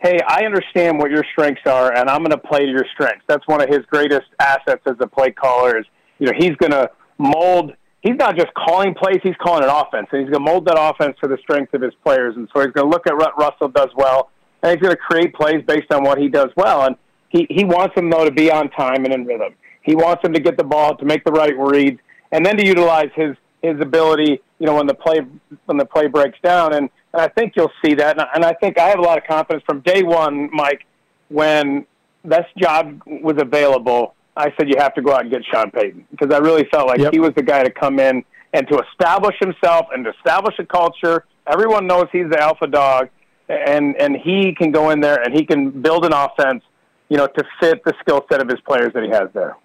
"Hey, 0.01 0.19
I 0.27 0.45
understand 0.45 0.99
what 0.99 1.11
your 1.11 1.25
strengths 1.33 1.67
are, 1.67 1.95
and 1.95 2.09
I'm 2.09 2.19
going 2.19 2.31
to 2.31 2.39
play 2.39 2.61
to 2.61 2.71
your 2.71 2.87
strengths." 2.95 3.25
That's 3.29 3.47
one 3.47 3.63
of 3.63 3.69
his 3.69 3.81
greatest 3.91 4.27
assets 4.39 4.83
as 4.87 4.97
a 5.01 5.07
play 5.07 5.31
caller. 5.31 5.79
Is 5.79 5.87
you 6.19 6.27
know 6.27 6.33
he's 6.37 6.57
going 6.57 6.73
to 6.73 6.91
mold. 7.19 7.73
He's 8.01 8.17
not 8.17 8.37
just 8.37 8.53
calling 8.55 8.95
plays; 8.95 9.21
he's 9.23 9.37
calling 9.43 9.65
an 9.65 9.71
offense, 9.71 10.09
and 10.13 10.23
he's 10.23 10.31
going 10.31 10.45
to 10.45 10.51
mold 10.53 10.65
that 10.67 10.79
offense 10.79 11.17
to 11.23 11.29
the 11.29 11.39
strength 11.39 11.75
of 11.75 11.83
his 11.83 11.93
players. 12.03 12.35
And 12.37 12.49
so 12.55 12.61
he's 12.61 12.73
going 12.73 12.87
to 12.87 12.91
look 12.91 13.07
at 13.07 13.15
what 13.15 13.39
Russell 13.39 13.69
does 13.69 13.91
well, 13.95 14.31
and 14.63 14.73
he's 14.73 14.81
going 14.81 14.95
to 14.95 15.01
create 15.01 15.35
plays 15.35 15.63
based 15.67 15.93
on 15.93 16.03
what 16.03 16.19
he 16.19 16.29
does 16.29 16.51
well. 16.57 16.85
And 16.85 16.97
he 17.29 17.47
he 17.51 17.65
wants 17.65 17.95
them 17.95 18.11
though 18.11 18.25
to 18.25 18.31
be 18.31 18.51
on 18.51 18.71
time 18.71 19.05
and 19.05 19.13
in 19.13 19.25
rhythm. 19.25 19.55
He 19.83 19.95
wants 19.95 20.23
them 20.23 20.33
to 20.35 20.41
get 20.41 20.59
the 20.59 20.65
ball 20.65 20.97
to 20.97 21.05
make 21.05 21.25
the 21.25 21.33
right 21.33 21.57
reads, 21.59 22.01
and 22.33 22.45
then 22.45 22.57
to 22.57 22.67
utilize 22.67 23.11
his 23.15 23.37
his 23.63 23.81
ability. 23.81 24.41
You 24.59 24.67
know 24.67 24.75
when 24.75 24.87
the 24.87 24.95
play 24.95 25.21
when 25.67 25.79
the 25.79 25.87
play 25.87 26.07
breaks 26.07 26.39
down, 26.43 26.75
and, 26.75 26.91
and 27.13 27.23
I 27.23 27.29
think 27.29 27.55
you'll 27.57 27.73
see 27.85 27.95
that. 27.95 28.19
And 28.19 28.21
I, 28.21 28.29
and 28.35 28.45
I 28.45 28.53
think 28.55 28.79
I 28.79 28.89
have 28.89 28.99
a 28.99 29.03
lot 29.03 29.19
of 29.19 29.25
confidence 29.25 29.65
from 29.67 29.81
day 29.81 30.03
one, 30.03 30.51
Mike, 30.53 30.85
when 31.29 31.87
this 32.25 32.47
job 32.59 33.01
was 33.07 33.37
available. 33.39 34.15
I 34.37 34.53
said 34.57 34.69
you 34.69 34.77
have 34.79 34.95
to 34.95 35.03
go 35.03 35.13
out 35.13 35.23
and 35.23 35.31
get 35.31 35.43
Sean 35.45 35.71
Payton 35.71 36.07
because 36.11 36.33
I 36.33 36.39
really 36.39 36.65
felt 36.73 36.87
like 36.87 37.01
Yep. 37.01 37.13
he 37.13 37.19
was 37.19 37.33
the 37.35 37.43
guy 37.43 37.63
to 37.65 37.71
come 37.71 37.99
in 37.99 38.25
and 38.53 38.67
to 38.69 38.81
establish 38.91 39.37
himself 39.41 39.87
and 39.93 40.05
to 40.05 40.13
establish 40.13 40.55
a 40.59 40.65
culture. 40.65 41.25
Everyone 41.47 41.87
knows 41.87 42.07
he's 42.13 42.31
the 42.31 42.41
alpha 42.41 42.67
dog, 42.67 43.09
and 43.49 43.97
and 43.97 44.17
he 44.17 44.55
can 44.55 44.71
go 44.71 44.91
in 44.91 45.01
there 45.01 45.21
and 45.23 45.35
he 45.35 45.45
can 45.45 45.71
build 45.71 46.05
an 46.05 46.13
offense, 46.13 46.63
you 47.09 47.17
know, 47.17 47.27
to 47.27 47.45
fit 47.61 47.83
the 47.85 47.93
skill 48.01 48.25
set 48.31 48.41
of 48.41 48.49
his 48.49 48.61
players 48.61 48.93
that 48.95 49.03
he 49.03 49.11
has 49.11 49.29
there. 49.35 49.57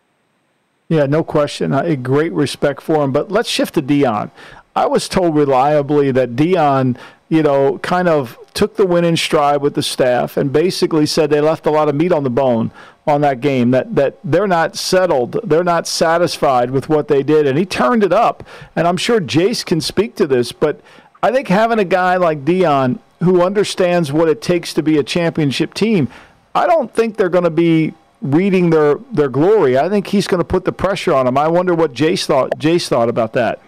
Yeah, 0.90 1.06
no 1.06 1.24
question. 1.24 1.74
A 1.74 1.96
great 1.96 2.32
respect 2.34 2.82
for 2.82 3.04
him. 3.04 3.12
But 3.12 3.32
let's 3.32 3.50
shift 3.50 3.76
to 3.76 3.82
Deion. 3.82 4.30
I 4.76 4.86
was 4.88 5.08
told 5.08 5.36
reliably 5.36 6.12
that 6.12 6.36
Deion, 6.36 6.98
you 7.30 7.42
know, 7.42 7.78
kind 7.80 8.08
of 8.08 8.38
took 8.54 8.76
the 8.76 8.86
win 8.86 9.04
in 9.04 9.18
stride 9.18 9.62
with 9.62 9.76
the 9.76 9.84
staff 9.84 10.38
and 10.38 10.54
basically 10.54 11.06
said 11.06 11.30
they 11.30 11.42
left 11.42 11.66
a 11.66 11.72
lot 11.72 11.90
of 11.90 11.96
meat 11.96 12.12
on 12.12 12.24
the 12.24 12.30
bone 12.30 12.72
on 13.08 13.22
that 13.22 13.42
game. 13.42 13.72
That 13.72 13.96
that 13.96 14.18
they're 14.24 14.48
not 14.48 14.76
settled, 14.76 15.40
they're 15.44 15.64
not 15.64 15.88
satisfied 15.88 16.72
with 16.72 16.90
what 16.90 17.08
they 17.08 17.24
did, 17.24 17.48
and 17.48 17.58
he 17.58 17.66
turned 17.66 18.04
it 18.04 18.14
up. 18.14 18.44
And 18.76 18.88
I'm 18.88 18.98
sure 18.98 19.20
Jace 19.20 19.66
can 19.66 19.82
speak 19.82 20.16
to 20.16 20.28
this, 20.28 20.52
but 20.52 20.82
I 21.22 21.32
think 21.32 21.48
having 21.48 21.80
a 21.80 21.86
guy 21.86 22.18
like 22.18 22.46
Deion 22.46 23.00
who 23.24 23.42
understands 23.42 24.12
what 24.12 24.30
it 24.30 24.42
takes 24.42 24.74
to 24.74 24.84
be 24.84 24.98
a 24.98 25.04
championship 25.04 25.74
team, 25.74 26.10
I 26.54 26.68
don't 26.68 26.94
think 26.94 27.18
they're 27.18 27.30
going 27.30 27.46
to 27.46 27.50
be 27.50 27.94
reading 28.22 28.70
their 28.70 28.96
their 29.12 29.30
glory. 29.30 29.78
I 29.78 29.90
think 29.90 30.08
he's 30.08 30.28
going 30.28 30.42
to 30.42 30.46
put 30.48 30.66
the 30.66 30.72
pressure 30.72 31.14
on 31.14 31.26
them. 31.26 31.38
I 31.38 31.48
wonder 31.48 31.74
what 31.74 31.94
Jace 31.94 32.26
thought. 32.26 32.52
Jace 32.60 32.88
thought 32.88 33.10
about 33.10 33.34
that. 33.34 33.60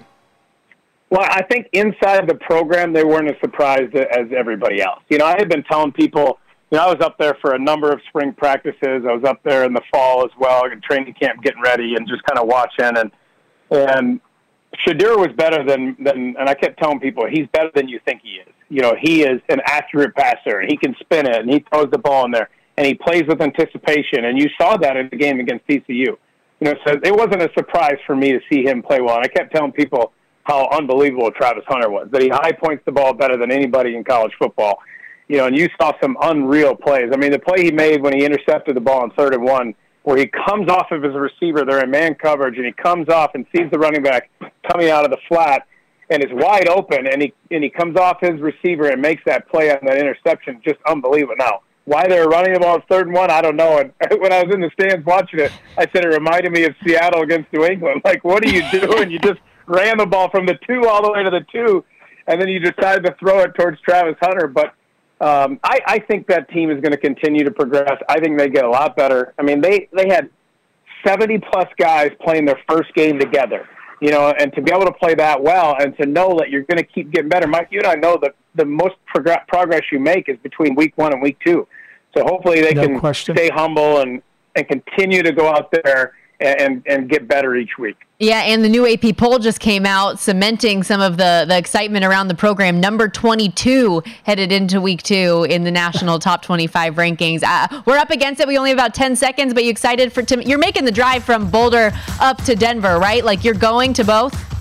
Well, 1.09 1.21
I 1.23 1.41
think 1.43 1.67
inside 1.71 2.27
the 2.27 2.35
program, 2.35 2.91
they 2.91 3.03
weren't 3.03 3.29
as 3.29 3.37
surprised 3.39 3.95
as 3.95 4.27
everybody 4.35 4.81
else. 4.81 5.01
You 5.09 5.17
know, 5.17 5.25
I 5.25 5.35
had 5.37 5.47
been 5.47 5.63
telling 5.63 5.93
people, 5.93 6.39
you 6.69 6.77
know, 6.77 6.83
I 6.83 6.87
was 6.87 7.01
up 7.01 7.17
there 7.17 7.37
for 7.41 7.53
a 7.53 7.59
number 7.59 7.91
of 7.91 8.01
spring 8.09 8.33
practices. 8.33 9.05
I 9.07 9.13
was 9.13 9.23
up 9.25 9.41
there 9.43 9.63
in 9.63 9.73
the 9.73 9.81
fall 9.91 10.25
as 10.25 10.31
well, 10.37 10.65
in 10.65 10.81
training 10.81 11.13
camp, 11.13 11.41
getting 11.41 11.61
ready, 11.61 11.95
and 11.95 12.07
just 12.07 12.23
kind 12.23 12.37
of 12.39 12.47
watching. 12.47 12.97
And 12.97 13.11
and 13.71 14.19
Shedeur 14.85 15.17
was 15.17 15.29
better 15.37 15.65
than 15.65 15.95
than, 16.03 16.35
and 16.37 16.49
I 16.49 16.53
kept 16.53 16.77
telling 16.77 16.99
people 16.99 17.25
he's 17.25 17.47
better 17.53 17.69
than 17.73 17.87
you 17.87 18.01
think 18.03 18.21
he 18.21 18.31
is. 18.31 18.53
You 18.67 18.81
know, 18.81 18.93
he 19.01 19.23
is 19.23 19.39
an 19.47 19.61
accurate 19.65 20.13
passer, 20.13 20.59
and 20.59 20.69
he 20.69 20.75
can 20.75 20.93
spin 20.99 21.25
it, 21.25 21.37
and 21.37 21.49
he 21.49 21.63
throws 21.71 21.87
the 21.89 21.99
ball 21.99 22.25
in 22.25 22.31
there, 22.31 22.49
and 22.75 22.85
he 22.85 22.95
plays 22.95 23.23
with 23.29 23.41
anticipation. 23.41 24.25
And 24.25 24.37
you 24.37 24.49
saw 24.59 24.75
that 24.75 24.97
in 24.97 25.07
the 25.09 25.17
game 25.17 25.39
against 25.39 25.65
TCU. 25.67 25.87
You 25.87 26.17
know, 26.61 26.73
so 26.85 26.95
it 27.01 27.15
wasn't 27.15 27.43
a 27.43 27.49
surprise 27.57 27.97
for 28.05 28.15
me 28.15 28.33
to 28.33 28.39
see 28.51 28.63
him 28.63 28.81
play 28.81 28.99
well. 28.99 29.15
And 29.15 29.23
I 29.23 29.29
kept 29.29 29.55
telling 29.55 29.71
people 29.71 30.11
how 30.47 30.67
unbelievable 30.69 31.29
Travis 31.31 31.65
Hunter 31.67 31.89
was, 31.89 32.07
that 32.11 32.21
he 32.21 32.29
high 32.29 32.53
points 32.53 32.83
the 32.85 32.91
ball 32.91 33.13
better 33.13 33.35
than 33.37 33.51
anybody 33.51 33.95
in 33.95 34.03
college 34.03 34.31
football. 34.39 34.79
You 35.27 35.37
know, 35.37 35.47
and 35.47 35.57
you 35.57 35.67
saw 35.79 35.91
some 36.01 36.17
unreal 36.21 36.73
plays. 36.73 37.09
I 37.13 37.17
mean, 37.17 37.31
the 37.31 37.39
play 37.39 37.65
he 37.65 37.71
made 37.71 38.01
when 38.01 38.13
he 38.13 38.23
intercepted 38.23 38.75
the 38.75 38.81
ball 38.81 39.01
on 39.01 39.11
third 39.11 39.33
and 39.33 39.43
one, 39.43 39.75
where 40.03 40.17
he 40.17 40.27
comes 40.27 40.69
off 40.69 40.87
of 40.91 41.03
his 41.03 41.13
receiver, 41.13 41.65
they're 41.65 41.83
in 41.83 41.91
man 41.91 42.15
coverage, 42.15 42.55
and 42.55 42.65
he 42.65 42.71
comes 42.71 43.09
off 43.09 43.31
and 43.35 43.45
sees 43.53 43.69
the 43.71 43.77
running 43.77 44.01
back 44.01 44.29
coming 44.71 44.89
out 44.89 45.03
of 45.03 45.11
the 45.11 45.17
flat 45.27 45.67
and 46.09 46.23
is 46.23 46.31
wide 46.31 46.69
open, 46.69 47.07
and 47.07 47.21
he 47.21 47.33
and 47.51 47.61
he 47.61 47.69
comes 47.69 47.97
off 47.97 48.21
his 48.21 48.39
receiver 48.39 48.87
and 48.87 49.01
makes 49.01 49.21
that 49.25 49.49
play 49.49 49.69
on 49.69 49.79
that 49.85 49.97
interception, 49.97 50.61
just 50.65 50.79
unbelievable. 50.87 51.35
Now, 51.37 51.59
why 51.83 52.07
they're 52.07 52.29
running 52.29 52.53
the 52.53 52.61
ball 52.61 52.81
third 52.89 53.07
and 53.07 53.15
one, 53.15 53.29
I 53.29 53.41
don't 53.41 53.57
know. 53.57 53.79
And 53.79 53.91
when 54.21 54.31
I 54.31 54.43
was 54.43 54.53
in 54.53 54.61
the 54.61 54.71
stands 54.79 55.05
watching 55.05 55.41
it, 55.41 55.51
I 55.77 55.87
said 55.91 56.05
it 56.05 56.09
reminded 56.09 56.53
me 56.53 56.63
of 56.63 56.73
Seattle 56.85 57.23
against 57.23 57.51
New 57.51 57.65
England. 57.65 58.01
Like, 58.05 58.23
what 58.23 58.45
are 58.45 58.49
you 58.49 58.63
doing? 58.71 59.11
You 59.11 59.19
just 59.19 59.39
ran 59.67 59.97
the 59.97 60.05
ball 60.05 60.29
from 60.29 60.45
the 60.45 60.57
two 60.67 60.87
all 60.87 61.03
the 61.03 61.11
way 61.11 61.23
to 61.23 61.29
the 61.29 61.45
two, 61.51 61.83
and 62.27 62.41
then 62.41 62.47
you 62.47 62.59
decided 62.59 63.05
to 63.05 63.15
throw 63.19 63.39
it 63.41 63.53
towards 63.55 63.79
Travis 63.81 64.15
Hunter. 64.21 64.47
But 64.47 64.73
um, 65.19 65.59
I, 65.63 65.79
I 65.85 65.99
think 65.99 66.27
that 66.27 66.49
team 66.49 66.69
is 66.71 66.79
going 66.81 66.91
to 66.91 66.97
continue 66.97 67.43
to 67.43 67.51
progress. 67.51 67.97
I 68.09 68.19
think 68.19 68.37
they 68.37 68.49
get 68.49 68.65
a 68.65 68.69
lot 68.69 68.95
better. 68.95 69.33
I 69.37 69.43
mean, 69.43 69.61
they 69.61 69.89
they 69.95 70.07
had 70.07 70.29
seventy 71.05 71.37
plus 71.39 71.67
guys 71.77 72.11
playing 72.21 72.45
their 72.45 72.59
first 72.69 72.93
game 72.95 73.19
together. 73.19 73.67
You 73.99 74.11
know, 74.11 74.29
and 74.29 74.53
to 74.53 74.61
be 74.61 74.71
able 74.71 74.85
to 74.85 74.91
play 74.93 75.15
that 75.15 75.41
well, 75.41 75.75
and 75.79 75.97
to 75.97 76.05
know 76.05 76.37
that 76.37 76.51
you're 76.51 76.61
going 76.63 76.77
to 76.77 76.83
keep 76.83 77.09
getting 77.11 77.29
better. 77.29 77.47
Mike, 77.47 77.69
you 77.71 77.79
and 77.79 77.87
I 77.87 77.95
know 77.95 78.19
that 78.21 78.35
the 78.53 78.63
most 78.65 78.93
prog- 79.07 79.47
progress 79.47 79.81
you 79.91 79.99
make 79.99 80.29
is 80.29 80.37
between 80.43 80.75
week 80.75 80.93
one 80.97 81.13
and 81.13 81.21
week 81.21 81.37
two. 81.43 81.67
So 82.15 82.23
hopefully 82.23 82.61
they 82.61 82.75
No 82.75 82.83
can 82.83 82.99
question. 82.99 83.35
stay 83.35 83.49
humble 83.49 84.01
and 84.01 84.21
and 84.55 84.67
continue 84.67 85.23
to 85.23 85.31
go 85.31 85.47
out 85.49 85.71
there 85.71 86.13
and 86.39 86.83
and 86.85 87.09
get 87.09 87.27
better 87.27 87.55
each 87.55 87.77
week. 87.77 87.97
Yeah, 88.19 88.41
and 88.41 88.63
the 88.63 88.69
new 88.69 88.87
AP 88.91 89.15
poll 89.15 89.37
just 89.37 89.59
came 89.59 89.85
out, 89.85 90.19
cementing 90.19 90.81
some 90.81 91.01
of 91.01 91.17
the, 91.17 91.45
the 91.47 91.55
excitement 91.55 92.03
around 92.03 92.29
the 92.29 92.35
program. 92.35 92.79
Number 92.79 93.07
22 93.07 94.01
headed 94.23 94.51
into 94.51 94.81
week 94.81 95.03
two 95.03 95.45
in 95.47 95.63
the 95.63 95.69
national 95.69 96.17
top 96.17 96.41
25 96.41 96.95
rankings. 96.95 97.43
Uh, 97.43 97.83
we're 97.85 97.97
up 97.97 98.09
against 98.09 98.41
it. 98.41 98.47
We 98.47 98.57
only 98.57 98.71
have 98.71 98.77
about 98.77 98.95
10 98.95 99.15
seconds, 99.15 99.53
but 99.53 99.65
you 99.65 99.69
excited 99.69 100.11
for 100.11 100.23
to, 100.23 100.43
you're 100.43 100.57
making 100.57 100.85
the 100.85 100.91
drive 100.91 101.23
from 101.23 101.51
Boulder 101.51 101.91
up 102.19 102.43
to 102.45 102.55
Denver, 102.55 102.97
right? 102.97 103.23
Like 103.23 103.43
you're 103.43 103.53
going 103.53 103.93
to 103.93 104.03
both. 104.03 104.56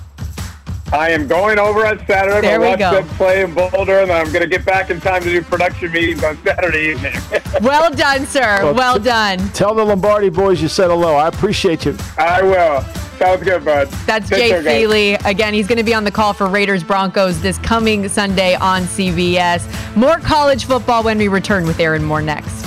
I 0.92 1.11
am 1.11 1.27
going 1.27 1.59
over 1.59 1.85
on 1.87 1.99
Saturday. 2.07 2.42
There 2.42 2.55
I'm 2.57 2.61
we 2.61 2.66
watch 2.68 2.79
go. 2.79 2.90
them 2.92 3.09
play 3.16 3.42
in 3.42 3.53
Boulder, 3.55 4.01
and 4.01 4.12
I'm 4.12 4.27
going 4.27 4.42
to 4.42 4.46
get 4.49 4.64
back 4.64 4.90
in 4.90 5.01
time 5.01 5.22
to 5.22 5.29
do 5.31 5.42
production 5.42 5.90
meetings 5.90 6.22
on 6.22 6.37
Saturday 6.44 6.90
evening. 6.90 7.14
Well 7.62 7.90
done, 7.90 8.27
sir. 8.27 8.70
Well 8.75 8.99
done. 8.99 9.38
Tell 9.51 9.75
the 9.75 9.83
Lombardi 9.83 10.29
boys 10.29 10.61
you 10.61 10.68
said 10.68 10.88
hello. 10.88 11.14
I 11.16 11.29
appreciate 11.29 11.87
you. 11.87 11.96
I 12.18 12.42
will. 12.42 12.83
Sounds 13.18 13.42
good, 13.42 13.64
bud. 13.64 13.88
That's 14.07 14.29
Take 14.29 14.38
Jay 14.38 14.49
care, 14.51 14.62
guys. 14.62 14.77
Feely. 14.83 15.14
Again, 15.25 15.55
he's 15.55 15.66
going 15.66 15.79
to 15.79 15.85
be 15.85 15.94
on 15.94 16.05
the 16.05 16.11
call 16.11 16.35
for 16.35 16.49
Raiders 16.49 16.85
Broncos 16.85 17.40
this 17.40 17.57
coming 17.59 18.09
Sunday 18.11 18.57
on 18.57 18.83
CBS. 18.83 19.96
More 19.96 20.18
college 20.18 20.66
football 20.66 21.03
when 21.03 21.16
we 21.16 21.29
return 21.29 21.66
with 21.66 21.81
Aaron 21.81 22.05
Moore 22.05 22.20
next. 22.20 22.66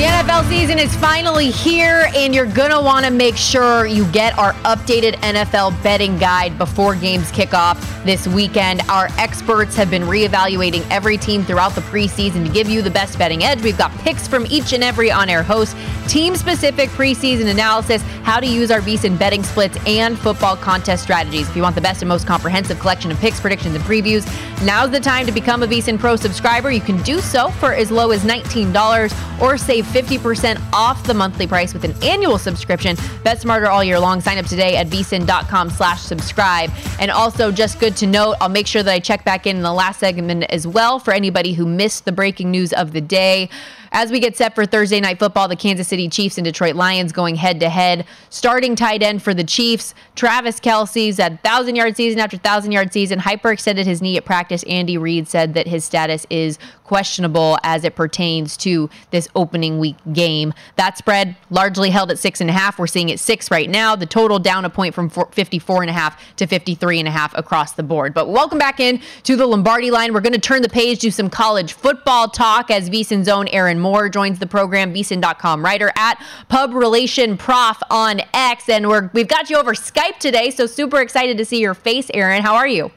The 0.00 0.06
NFL 0.06 0.48
season 0.48 0.78
is 0.78 0.96
finally 0.96 1.50
here, 1.50 2.08
and 2.14 2.34
you're 2.34 2.46
going 2.46 2.70
to 2.70 2.80
want 2.80 3.04
to 3.04 3.10
make 3.10 3.36
sure 3.36 3.84
you 3.84 4.10
get 4.12 4.32
our 4.38 4.54
updated 4.64 5.12
NFL 5.16 5.82
betting 5.82 6.16
guide 6.16 6.56
before 6.56 6.94
games 6.94 7.30
kick 7.30 7.52
off 7.52 7.78
this 8.06 8.26
weekend. 8.26 8.80
Our 8.88 9.08
experts 9.18 9.76
have 9.76 9.90
been 9.90 10.04
reevaluating 10.04 10.86
every 10.90 11.18
team 11.18 11.44
throughout 11.44 11.74
the 11.74 11.82
preseason 11.82 12.46
to 12.46 12.50
give 12.50 12.66
you 12.66 12.80
the 12.80 12.90
best 12.90 13.18
betting 13.18 13.44
edge. 13.44 13.60
We've 13.60 13.76
got 13.76 13.90
picks 13.98 14.26
from 14.26 14.46
each 14.46 14.72
and 14.72 14.82
every 14.82 15.10
on 15.10 15.28
air 15.28 15.42
host, 15.42 15.76
team 16.08 16.34
specific 16.34 16.88
preseason 16.90 17.50
analysis, 17.50 18.00
how 18.22 18.40
to 18.40 18.46
use 18.46 18.70
our 18.70 18.80
VSIN 18.80 19.18
betting 19.18 19.42
splits, 19.42 19.76
and 19.86 20.18
football 20.18 20.56
contest 20.56 21.02
strategies. 21.02 21.46
If 21.50 21.54
you 21.54 21.60
want 21.60 21.74
the 21.74 21.82
best 21.82 22.00
and 22.00 22.08
most 22.08 22.26
comprehensive 22.26 22.78
collection 22.80 23.10
of 23.10 23.18
picks, 23.18 23.38
predictions, 23.38 23.74
and 23.74 23.84
previews, 23.84 24.26
now's 24.64 24.90
the 24.90 25.00
time 25.00 25.26
to 25.26 25.32
become 25.32 25.62
a 25.62 25.66
VSIN 25.66 25.98
Pro 25.98 26.16
subscriber. 26.16 26.70
You 26.70 26.80
can 26.80 27.02
do 27.02 27.20
so 27.20 27.50
for 27.50 27.74
as 27.74 27.90
low 27.90 28.12
as 28.12 28.24
$19 28.24 29.42
or 29.42 29.58
save 29.58 29.89
50% 29.90 30.60
off 30.72 31.04
the 31.04 31.14
monthly 31.14 31.46
price 31.46 31.72
with 31.72 31.84
an 31.84 31.94
annual 32.02 32.38
subscription. 32.38 32.96
Bet 33.22 33.40
smarter 33.40 33.68
all 33.68 33.84
year 33.84 34.00
long. 34.00 34.20
Sign 34.20 34.38
up 34.38 34.46
today 34.46 34.76
at 34.76 34.88
vsin.com 34.88 35.70
slash 35.70 36.00
subscribe. 36.00 36.70
And 36.98 37.10
also, 37.10 37.52
just 37.52 37.78
good 37.78 37.96
to 37.98 38.06
note, 38.06 38.36
I'll 38.40 38.48
make 38.48 38.66
sure 38.66 38.82
that 38.82 38.92
I 38.92 38.98
check 38.98 39.24
back 39.24 39.46
in 39.46 39.56
in 39.56 39.62
the 39.62 39.72
last 39.72 40.00
segment 40.00 40.44
as 40.44 40.66
well 40.66 40.98
for 40.98 41.12
anybody 41.12 41.52
who 41.52 41.66
missed 41.66 42.06
the 42.06 42.12
breaking 42.12 42.50
news 42.50 42.72
of 42.72 42.92
the 42.92 43.00
day. 43.00 43.50
As 43.92 44.12
we 44.12 44.20
get 44.20 44.36
set 44.36 44.54
for 44.54 44.66
Thursday 44.66 45.00
night 45.00 45.18
football, 45.18 45.48
the 45.48 45.56
Kansas 45.56 45.88
City 45.88 46.08
Chiefs 46.08 46.38
and 46.38 46.44
Detroit 46.44 46.76
Lions 46.76 47.10
going 47.10 47.34
head 47.34 47.58
to 47.58 47.68
head. 47.68 48.06
Starting 48.28 48.76
tight 48.76 49.02
end 49.02 49.20
for 49.20 49.34
the 49.34 49.42
Chiefs, 49.42 49.94
Travis 50.14 50.60
Kelce's 50.60 51.18
at 51.18 51.42
thousand 51.42 51.74
yard 51.74 51.96
season 51.96 52.20
after 52.20 52.36
thousand 52.36 52.70
yard 52.70 52.92
season, 52.92 53.18
hyperextended 53.18 53.86
his 53.86 54.00
knee 54.00 54.16
at 54.16 54.24
practice. 54.24 54.62
Andy 54.64 54.96
Reid 54.96 55.26
said 55.26 55.54
that 55.54 55.66
his 55.66 55.84
status 55.84 56.24
is 56.30 56.56
questionable 56.84 57.58
as 57.62 57.84
it 57.84 57.94
pertains 57.96 58.56
to 58.56 58.90
this 59.10 59.28
opening 59.34 59.78
week 59.78 59.96
game. 60.12 60.52
That 60.76 60.96
spread 60.96 61.36
largely 61.48 61.90
held 61.90 62.10
at 62.12 62.18
six 62.18 62.40
and 62.40 62.50
a 62.50 62.52
half. 62.52 62.78
We're 62.78 62.86
seeing 62.86 63.08
it 63.08 63.18
six 63.18 63.50
right 63.50 63.70
now. 63.70 63.96
The 63.96 64.06
total 64.06 64.38
down 64.38 64.64
a 64.64 64.70
point 64.70 64.94
from 64.94 65.08
54 65.08 65.82
and 65.82 65.90
a 65.90 65.92
half 65.92 66.36
to 66.36 66.46
53 66.46 67.00
and 67.00 67.08
a 67.08 67.10
half 67.10 67.36
across 67.36 67.72
the 67.72 67.82
board. 67.82 68.14
But 68.14 68.28
welcome 68.28 68.58
back 68.58 68.78
in 68.78 69.00
to 69.24 69.36
the 69.36 69.46
Lombardi 69.46 69.90
line. 69.90 70.12
We're 70.12 70.20
going 70.20 70.32
to 70.32 70.40
turn 70.40 70.62
the 70.62 70.68
page 70.68 71.00
to 71.00 71.10
some 71.10 71.30
college 71.30 71.72
football 71.72 72.28
talk 72.28 72.70
as 72.70 72.88
VSIN's 72.88 73.28
own 73.28 73.48
Aaron 73.48 73.79
Moore 73.80 74.08
joins 74.08 74.38
the 74.38 74.46
program, 74.46 74.94
VSIN.com 74.94 75.64
writer 75.64 75.92
at 75.96 76.22
Pub 76.48 76.72
Relation 76.74 77.36
Prof 77.36 77.80
on 77.90 78.20
X. 78.34 78.68
And 78.68 78.88
we're, 78.88 79.10
we've 79.12 79.28
got 79.28 79.50
you 79.50 79.56
over 79.56 79.74
Skype 79.74 80.18
today, 80.18 80.50
so 80.50 80.66
super 80.66 81.00
excited 81.00 81.38
to 81.38 81.44
see 81.44 81.60
your 81.60 81.74
face, 81.74 82.10
Aaron. 82.14 82.42
How 82.42 82.54
are 82.54 82.68
you? 82.68 82.90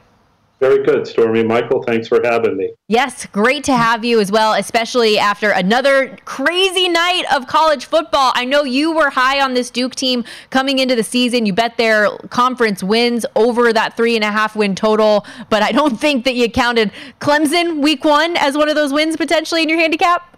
Very 0.60 0.82
good, 0.82 1.06
Stormy. 1.06 1.42
Michael, 1.44 1.82
thanks 1.82 2.08
for 2.08 2.20
having 2.24 2.56
me. 2.56 2.72
Yes, 2.88 3.26
great 3.26 3.64
to 3.64 3.76
have 3.76 4.02
you 4.04 4.18
as 4.18 4.32
well, 4.32 4.54
especially 4.54 5.18
after 5.18 5.50
another 5.50 6.16
crazy 6.24 6.88
night 6.88 7.24
of 7.34 7.46
college 7.46 7.84
football. 7.84 8.32
I 8.34 8.46
know 8.46 8.62
you 8.62 8.90
were 8.90 9.10
high 9.10 9.42
on 9.42 9.52
this 9.52 9.68
Duke 9.68 9.94
team 9.94 10.24
coming 10.48 10.78
into 10.78 10.94
the 10.94 11.02
season. 11.02 11.44
You 11.44 11.52
bet 11.52 11.76
their 11.76 12.08
conference 12.30 12.82
wins 12.82 13.26
over 13.36 13.74
that 13.74 13.96
three 13.96 14.14
and 14.14 14.24
a 14.24 14.30
half 14.30 14.56
win 14.56 14.74
total, 14.74 15.26
but 15.50 15.62
I 15.62 15.72
don't 15.72 16.00
think 16.00 16.24
that 16.24 16.34
you 16.34 16.50
counted 16.50 16.92
Clemson 17.20 17.82
week 17.82 18.02
one 18.02 18.36
as 18.38 18.56
one 18.56 18.70
of 18.70 18.74
those 18.74 18.92
wins 18.92 19.16
potentially 19.16 19.62
in 19.62 19.68
your 19.68 19.78
handicap. 19.78 20.33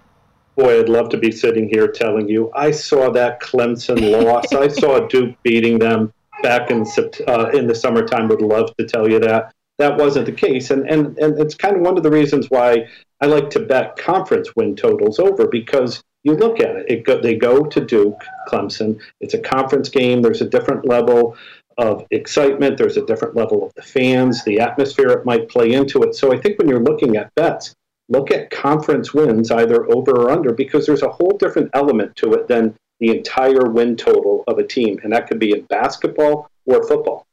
Boy, 0.57 0.81
I'd 0.81 0.88
love 0.88 1.11
to 1.11 1.19
be 1.19 1.31
sitting 1.31 1.69
here 1.69 1.87
telling 1.87 2.29
you 2.29 2.51
I 2.55 2.71
saw 2.71 3.11
that 3.11 3.40
Clemson 3.40 4.25
loss. 4.25 4.53
I 4.53 4.69
saw 4.69 5.07
Duke 5.07 5.37
beating 5.42 5.79
them 5.79 6.12
back 6.42 6.71
in 6.71 6.87
uh, 7.29 7.51
in 7.51 7.66
the 7.66 7.75
summertime. 7.75 8.29
Would 8.29 8.42
love 8.42 8.75
to 8.77 8.87
tell 8.87 9.09
you 9.09 9.21
that 9.21 9.53
that 9.79 9.99
wasn't 9.99 10.27
the 10.27 10.33
case, 10.33 10.71
and 10.71 10.88
and 10.88 11.19
and 11.19 11.38
it's 11.38 11.55
kind 11.55 11.77
of 11.77 11.83
one 11.83 11.97
of 11.97 12.03
the 12.03 12.11
reasons 12.11 12.49
why 12.49 12.87
I 13.21 13.27
like 13.27 13.51
to 13.51 13.61
bet 13.61 13.97
conference 13.97 14.57
win 14.57 14.77
totals 14.77 15.19
over 15.19 15.47
because 15.47 16.03
you 16.25 16.35
look 16.35 16.61
at 16.61 16.75
it. 16.75 16.87
It 16.88 17.05
go, 17.05 17.21
they 17.21 17.37
go 17.37 17.64
to 17.64 17.81
Duke, 17.85 18.21
Clemson. 18.49 18.99
It's 19.21 19.35
a 19.35 19.38
conference 19.38 19.88
game. 19.88 20.23
There's 20.23 20.40
a 20.40 20.49
different 20.49 20.87
level 20.87 21.37
of 21.79 22.05
excitement. 22.11 22.79
There's 22.79 22.97
a 22.97 23.05
different 23.07 23.37
level 23.37 23.64
of 23.64 23.73
the 23.75 23.83
fans, 23.83 24.42
the 24.45 24.61
atmosphere 24.61 25.11
it 25.11 25.27
might 25.27 25.49
play 25.49 25.73
into 25.73 26.03
it. 26.03 26.14
So 26.14 26.33
I 26.33 26.38
think 26.38 26.59
when 26.59 26.69
you're 26.69 26.83
looking 26.83 27.16
at 27.16 27.35
bets, 27.35 27.75
look 28.09 28.31
at 28.31 28.51
conference 28.51 29.12
wins 29.12 29.51
either 29.51 29.90
over 29.90 30.12
or 30.12 30.31
under 30.31 30.53
because 30.53 30.87
there's 30.87 31.03
a 31.03 31.09
whole 31.09 31.37
different 31.38 31.71
element 31.75 32.14
to 32.16 32.33
it 32.35 32.49
than 32.49 32.75
the 33.01 33.16
entire 33.16 33.69
win 33.71 33.97
total 33.97 34.45
of 34.47 34.59
a 34.59 34.64
team, 34.66 34.99
and 35.03 35.12
that 35.12 35.29
could 35.29 35.38
be 35.38 35.53
in 35.53 35.62
basketball 35.64 36.49
or 36.64 36.87
football. 36.87 37.27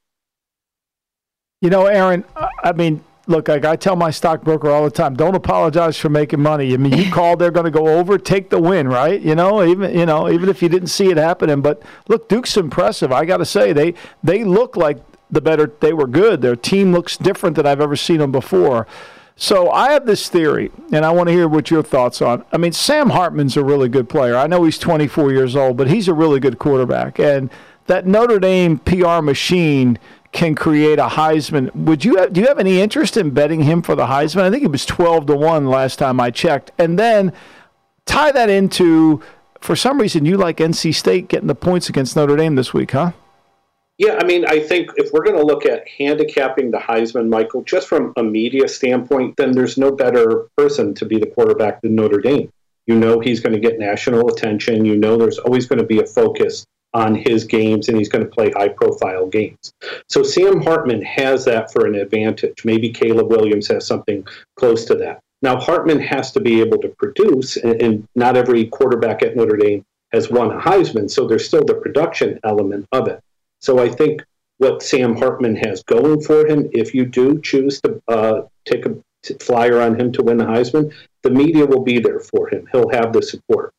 You 1.61 1.69
know, 1.69 1.85
Aaron, 1.85 2.25
I- 2.35 2.73
mean, 2.73 3.01
look, 3.27 3.47
like 3.47 3.63
I 3.63 3.77
tell 3.77 3.95
my 3.95 4.11
stockbroker 4.11 4.69
all 4.69 4.83
the 4.83 4.91
time, 4.91 5.15
don't 5.15 5.35
apologize 5.35 5.97
for 5.97 6.09
making 6.09 6.41
money. 6.41 6.73
I 6.73 6.77
mean, 6.77 6.91
you 6.97 7.09
called 7.11 7.39
they're 7.39 7.51
going 7.51 7.65
to 7.65 7.71
go 7.71 7.87
over, 7.87 8.17
take 8.17 8.49
the 8.49 8.59
win, 8.59 8.89
right? 8.89 9.21
You 9.21 9.35
know, 9.35 9.63
even 9.63 9.97
you 9.97 10.05
know, 10.05 10.29
even 10.29 10.49
if 10.49 10.61
you 10.61 10.67
didn't 10.67 10.89
see 10.89 11.09
it 11.09 11.17
happening, 11.17 11.61
but 11.61 11.81
look, 12.09 12.27
Duke's 12.27 12.57
impressive. 12.57 13.13
I 13.13 13.23
got 13.23 13.37
to 13.37 13.45
say, 13.45 13.71
they 13.71 13.93
they 14.23 14.43
look 14.43 14.75
like 14.75 14.97
the 15.31 15.39
better. 15.39 15.71
They 15.79 15.93
were 15.93 16.07
good. 16.07 16.41
Their 16.41 16.57
team 16.57 16.91
looks 16.91 17.15
different 17.15 17.55
than 17.55 17.65
I've 17.65 17.79
ever 17.79 17.95
seen 17.95 18.17
them 18.17 18.33
before. 18.33 18.85
So 19.35 19.71
I 19.71 19.91
have 19.91 20.05
this 20.05 20.29
theory, 20.29 20.71
and 20.91 21.03
I 21.03 21.11
want 21.11 21.27
to 21.27 21.33
hear 21.33 21.47
what 21.47 21.71
your 21.71 21.81
thoughts 21.81 22.21
on. 22.21 22.45
I 22.51 22.57
mean, 22.57 22.71
Sam 22.71 23.09
Hartman's 23.09 23.57
a 23.57 23.63
really 23.63 23.89
good 23.89 24.07
player. 24.07 24.35
I 24.35 24.47
know 24.47 24.63
he's 24.63 24.77
24 24.77 25.31
years 25.31 25.55
old, 25.55 25.75
but 25.75 25.89
he's 25.89 26.07
a 26.07 26.13
really 26.13 26.39
good 26.39 26.59
quarterback, 26.59 27.19
and 27.19 27.49
that 27.87 28.05
Notre 28.05 28.39
Dame 28.39 28.77
PR 28.79 29.21
machine 29.21 29.97
can 30.31 30.55
create 30.55 30.99
a 30.99 31.07
Heisman. 31.07 31.73
Would 31.75 32.03
you 32.03 32.17
have, 32.17 32.33
do 32.33 32.41
you 32.41 32.47
have 32.47 32.59
any 32.59 32.81
interest 32.81 33.17
in 33.17 33.31
betting 33.31 33.63
him 33.63 33.81
for 33.81 33.95
the 33.95 34.07
Heisman? 34.07 34.41
I 34.41 34.49
think 34.49 34.63
it 34.63 34.71
was 34.71 34.85
12 34.85 35.27
to 35.27 35.35
1 35.35 35.67
last 35.67 35.99
time 35.99 36.19
I 36.19 36.31
checked. 36.31 36.71
And 36.77 36.97
then 36.97 37.31
tie 38.05 38.31
that 38.31 38.49
into 38.49 39.21
for 39.61 39.75
some 39.75 40.01
reason 40.01 40.25
you 40.25 40.35
like 40.37 40.57
NC 40.57 40.93
State 40.95 41.27
getting 41.27 41.47
the 41.47 41.55
points 41.55 41.87
against 41.87 42.15
Notre 42.15 42.35
Dame 42.35 42.55
this 42.55 42.73
week, 42.73 42.91
huh? 42.91 43.11
Yeah, 43.97 44.17
I 44.19 44.25
mean, 44.25 44.45
I 44.45 44.59
think 44.59 44.89
if 44.97 45.11
we're 45.11 45.23
going 45.23 45.37
to 45.37 45.45
look 45.45 45.65
at 45.65 45.87
handicapping 45.87 46.71
the 46.71 46.79
Heisman, 46.79 47.29
Michael, 47.29 47.63
just 47.63 47.87
from 47.87 48.11
a 48.17 48.23
media 48.23 48.67
standpoint, 48.67 49.37
then 49.37 49.51
there's 49.51 49.77
no 49.77 49.91
better 49.91 50.47
person 50.57 50.95
to 50.95 51.05
be 51.05 51.19
the 51.19 51.27
quarterback 51.27 51.81
than 51.81 51.95
Notre 51.95 52.19
Dame. 52.19 52.51
You 52.87 52.97
know 52.97 53.19
he's 53.19 53.39
going 53.39 53.53
to 53.53 53.59
get 53.59 53.79
national 53.79 54.29
attention. 54.29 54.83
You 54.83 54.97
know 54.97 55.17
there's 55.17 55.37
always 55.37 55.67
going 55.67 55.79
to 55.79 55.85
be 55.85 55.99
a 55.99 56.05
focus 56.05 56.65
on 56.93 57.15
his 57.15 57.45
games 57.45 57.87
and 57.87 57.97
he's 57.97 58.09
going 58.09 58.23
to 58.23 58.29
play 58.29 58.51
high 58.51 58.67
profile 58.67 59.27
games. 59.27 59.71
So 60.09 60.21
Sam 60.21 60.61
Hartman 60.61 61.01
has 61.03 61.45
that 61.45 61.71
for 61.71 61.85
an 61.85 61.95
advantage. 61.95 62.65
Maybe 62.65 62.89
Caleb 62.89 63.29
Williams 63.29 63.67
has 63.67 63.85
something 63.85 64.25
close 64.57 64.85
to 64.85 64.95
that. 64.95 65.19
Now, 65.41 65.59
Hartman 65.59 65.99
has 65.99 66.31
to 66.33 66.39
be 66.39 66.61
able 66.61 66.77
to 66.79 66.89
produce, 66.89 67.57
and, 67.57 67.81
and 67.81 68.07
not 68.15 68.37
every 68.37 68.67
quarterback 68.67 69.23
at 69.23 69.35
Notre 69.35 69.57
Dame 69.57 69.83
has 70.13 70.29
won 70.29 70.51
a 70.51 70.59
Heisman, 70.59 71.11
so 71.11 71.27
there's 71.27 71.45
still 71.45 71.65
the 71.65 71.73
production 71.73 72.39
element 72.43 72.87
of 72.91 73.07
it. 73.07 73.19
So 73.63 73.79
I 73.79 73.87
think 73.87 74.21
what 74.57 74.83
Sam 74.83 75.15
Hartman 75.15 75.55
has 75.55 75.83
going 75.83 76.21
for 76.21 76.45
him, 76.45 76.69
if 76.73 76.93
you 76.93 77.05
do 77.05 77.39
choose 77.39 77.79
to 77.81 78.01
uh, 78.09 78.41
take 78.65 78.85
a 78.85 78.97
flyer 79.39 79.79
on 79.79 79.97
him 79.97 80.11
to 80.11 80.21
win 80.21 80.35
the 80.35 80.43
Heisman, 80.43 80.93
the 81.21 81.29
media 81.29 81.65
will 81.65 81.81
be 81.81 81.97
there 81.99 82.19
for 82.19 82.49
him. 82.49 82.67
He'll 82.73 82.89
have 82.89 83.13
the 83.13 83.21
support. 83.21 83.73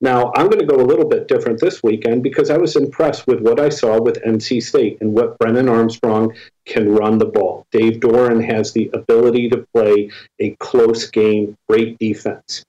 Now, 0.00 0.32
I'm 0.34 0.48
going 0.48 0.58
to 0.58 0.66
go 0.66 0.80
a 0.80 0.90
little 0.90 1.08
bit 1.08 1.28
different 1.28 1.60
this 1.60 1.84
weekend 1.84 2.24
because 2.24 2.50
I 2.50 2.56
was 2.56 2.74
impressed 2.74 3.28
with 3.28 3.40
what 3.40 3.60
I 3.60 3.68
saw 3.68 4.00
with 4.00 4.22
NC 4.24 4.60
State 4.60 4.98
and 5.00 5.12
what 5.12 5.38
Brennan 5.38 5.68
Armstrong 5.68 6.34
can 6.66 6.92
run 6.92 7.18
the 7.18 7.26
ball. 7.26 7.64
Dave 7.70 8.00
Doeren 8.00 8.44
has 8.44 8.72
the 8.72 8.90
ability 8.92 9.50
to 9.50 9.64
play 9.72 10.10
a 10.40 10.50
close 10.58 11.08
game, 11.10 11.56
great 11.68 11.96
defense. 12.00 12.64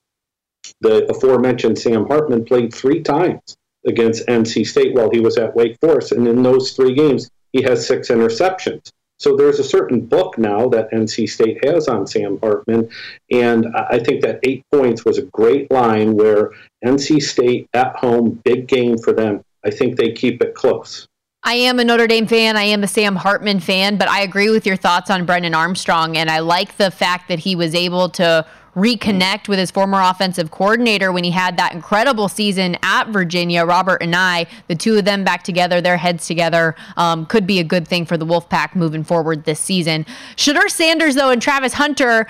The 0.81 1.09
aforementioned 1.09 1.79
Sam 1.79 2.05
Hartman 2.05 2.45
played 2.45 2.71
three 2.71 3.01
times 3.01 3.57
against 3.89 4.25
NC 4.27 4.65
State 4.65 4.95
while 4.95 5.09
he 5.09 5.19
was 5.19 5.37
at 5.37 5.55
Wake 5.55 5.77
Forest, 5.81 6.13
and 6.13 6.25
in 6.27 6.41
those 6.41 6.71
three 6.71 6.93
games, 6.93 7.29
he 7.51 7.61
has 7.63 7.85
six 7.85 8.07
interceptions. 8.07 8.91
So 9.19 9.35
there's 9.35 9.59
a 9.59 9.65
certain 9.65 9.99
book 9.99 10.37
now 10.37 10.69
that 10.69 10.91
NC 10.91 11.27
State 11.27 11.65
has 11.65 11.89
on 11.89 12.07
Sam 12.07 12.39
Hartman, 12.41 12.89
and 13.31 13.67
I 13.75 13.99
think 13.99 14.21
that 14.21 14.39
eight 14.43 14.63
points 14.71 15.03
was 15.03 15.17
a 15.17 15.23
great 15.23 15.69
line 15.69 16.15
where 16.15 16.51
NC 16.85 17.21
State 17.21 17.67
at 17.73 17.97
home, 17.97 18.39
big 18.45 18.67
game 18.67 18.97
for 18.97 19.11
them. 19.11 19.41
I 19.65 19.71
think 19.71 19.97
they 19.97 20.13
keep 20.13 20.41
it 20.41 20.55
close. 20.55 21.05
I 21.43 21.53
am 21.53 21.79
a 21.79 21.83
Notre 21.83 22.07
Dame 22.07 22.27
fan. 22.27 22.57
I 22.57 22.63
am 22.63 22.83
a 22.83 22.87
Sam 22.87 23.15
Hartman 23.15 23.59
fan, 23.59 23.97
but 23.97 24.09
I 24.09 24.21
agree 24.21 24.49
with 24.49 24.65
your 24.65 24.75
thoughts 24.75 25.09
on 25.09 25.25
Brennan 25.25 25.53
Armstrong, 25.53 26.15
and 26.15 26.29
I 26.29 26.39
like 26.39 26.77
the 26.77 26.91
fact 26.91 27.27
that 27.29 27.39
he 27.39 27.55
was 27.55 27.75
able 27.75 28.09
to 28.11 28.45
reconnect 28.79 29.47
with 29.47 29.59
his 29.59 29.71
former 29.71 30.01
offensive 30.01 30.51
coordinator 30.51 31.11
when 31.11 31.23
he 31.23 31.31
had 31.31 31.57
that 31.57 31.73
incredible 31.73 32.27
season 32.27 32.77
at 32.81 33.09
Virginia. 33.09 33.65
Robert 33.65 34.01
Anae, 34.01 34.47
the 34.67 34.75
two 34.75 34.97
of 34.97 35.05
them 35.05 35.23
back 35.23 35.43
together, 35.43 35.81
their 35.81 35.97
heads 35.97 36.27
together, 36.27 36.75
um, 36.97 37.25
could 37.25 37.45
be 37.45 37.59
a 37.59 37.63
good 37.63 37.87
thing 37.87 38.05
for 38.05 38.17
the 38.17 38.25
Wolfpack 38.25 38.75
moving 38.75 39.03
forward 39.03 39.45
this 39.45 39.59
season. 39.59 40.05
Shedeur 40.35 40.69
Sanders, 40.69 41.15
though, 41.15 41.29
and 41.29 41.41
Travis 41.41 41.73
Hunter, 41.73 42.27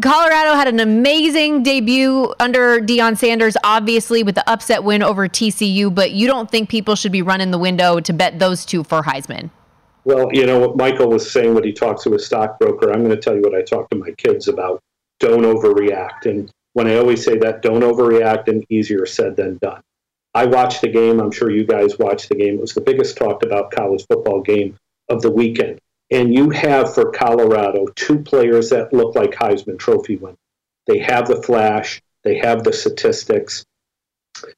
Colorado 0.00 0.54
had 0.54 0.68
an 0.68 0.80
amazing 0.80 1.62
debut 1.62 2.32
under 2.40 2.80
Deion 2.80 3.16
Sanders, 3.16 3.56
obviously 3.64 4.22
with 4.22 4.34
the 4.34 4.48
upset 4.50 4.84
win 4.84 5.02
over 5.02 5.28
TCU, 5.28 5.94
but 5.94 6.12
you 6.12 6.26
don't 6.26 6.50
think 6.50 6.68
people 6.68 6.94
should 6.94 7.12
be 7.12 7.22
running 7.22 7.50
the 7.50 7.58
window 7.58 8.00
to 8.00 8.12
bet 8.12 8.38
those 8.38 8.64
two 8.64 8.84
for 8.84 9.02
Heisman? 9.02 9.50
Well, 10.04 10.30
you 10.32 10.46
know 10.46 10.58
what 10.58 10.76
Michael 10.76 11.10
was 11.10 11.30
saying 11.30 11.54
when 11.54 11.64
he 11.64 11.72
talks 11.72 12.04
to 12.04 12.12
his 12.12 12.24
stockbroker. 12.24 12.90
I'm 12.90 13.04
going 13.04 13.14
to 13.14 13.20
tell 13.20 13.34
you 13.34 13.42
what 13.42 13.54
I 13.54 13.62
talk 13.62 13.90
to 13.90 13.96
my 13.96 14.10
kids 14.12 14.48
about 14.48 14.82
don't 15.20 15.42
overreact. 15.42 16.26
And 16.26 16.50
when 16.72 16.86
I 16.86 16.96
always 16.96 17.24
say 17.24 17.36
that, 17.38 17.62
don't 17.62 17.82
overreact, 17.82 18.48
and 18.48 18.64
easier 18.70 19.06
said 19.06 19.36
than 19.36 19.58
done. 19.58 19.80
I 20.34 20.46
watched 20.46 20.82
the 20.82 20.88
game. 20.88 21.20
I'm 21.20 21.32
sure 21.32 21.50
you 21.50 21.64
guys 21.64 21.98
watched 21.98 22.28
the 22.28 22.36
game. 22.36 22.54
It 22.54 22.60
was 22.60 22.74
the 22.74 22.80
biggest 22.80 23.16
talked 23.16 23.42
about 23.42 23.72
college 23.72 24.04
football 24.08 24.40
game 24.40 24.76
of 25.08 25.22
the 25.22 25.30
weekend. 25.30 25.80
And 26.10 26.34
you 26.34 26.50
have 26.50 26.94
for 26.94 27.10
Colorado 27.10 27.86
two 27.96 28.18
players 28.20 28.70
that 28.70 28.92
look 28.92 29.14
like 29.14 29.32
Heisman 29.32 29.78
Trophy 29.78 30.16
winners. 30.16 30.38
They 30.86 30.98
have 30.98 31.28
the 31.28 31.42
flash, 31.42 32.00
they 32.24 32.38
have 32.38 32.64
the 32.64 32.72
statistics. 32.72 33.64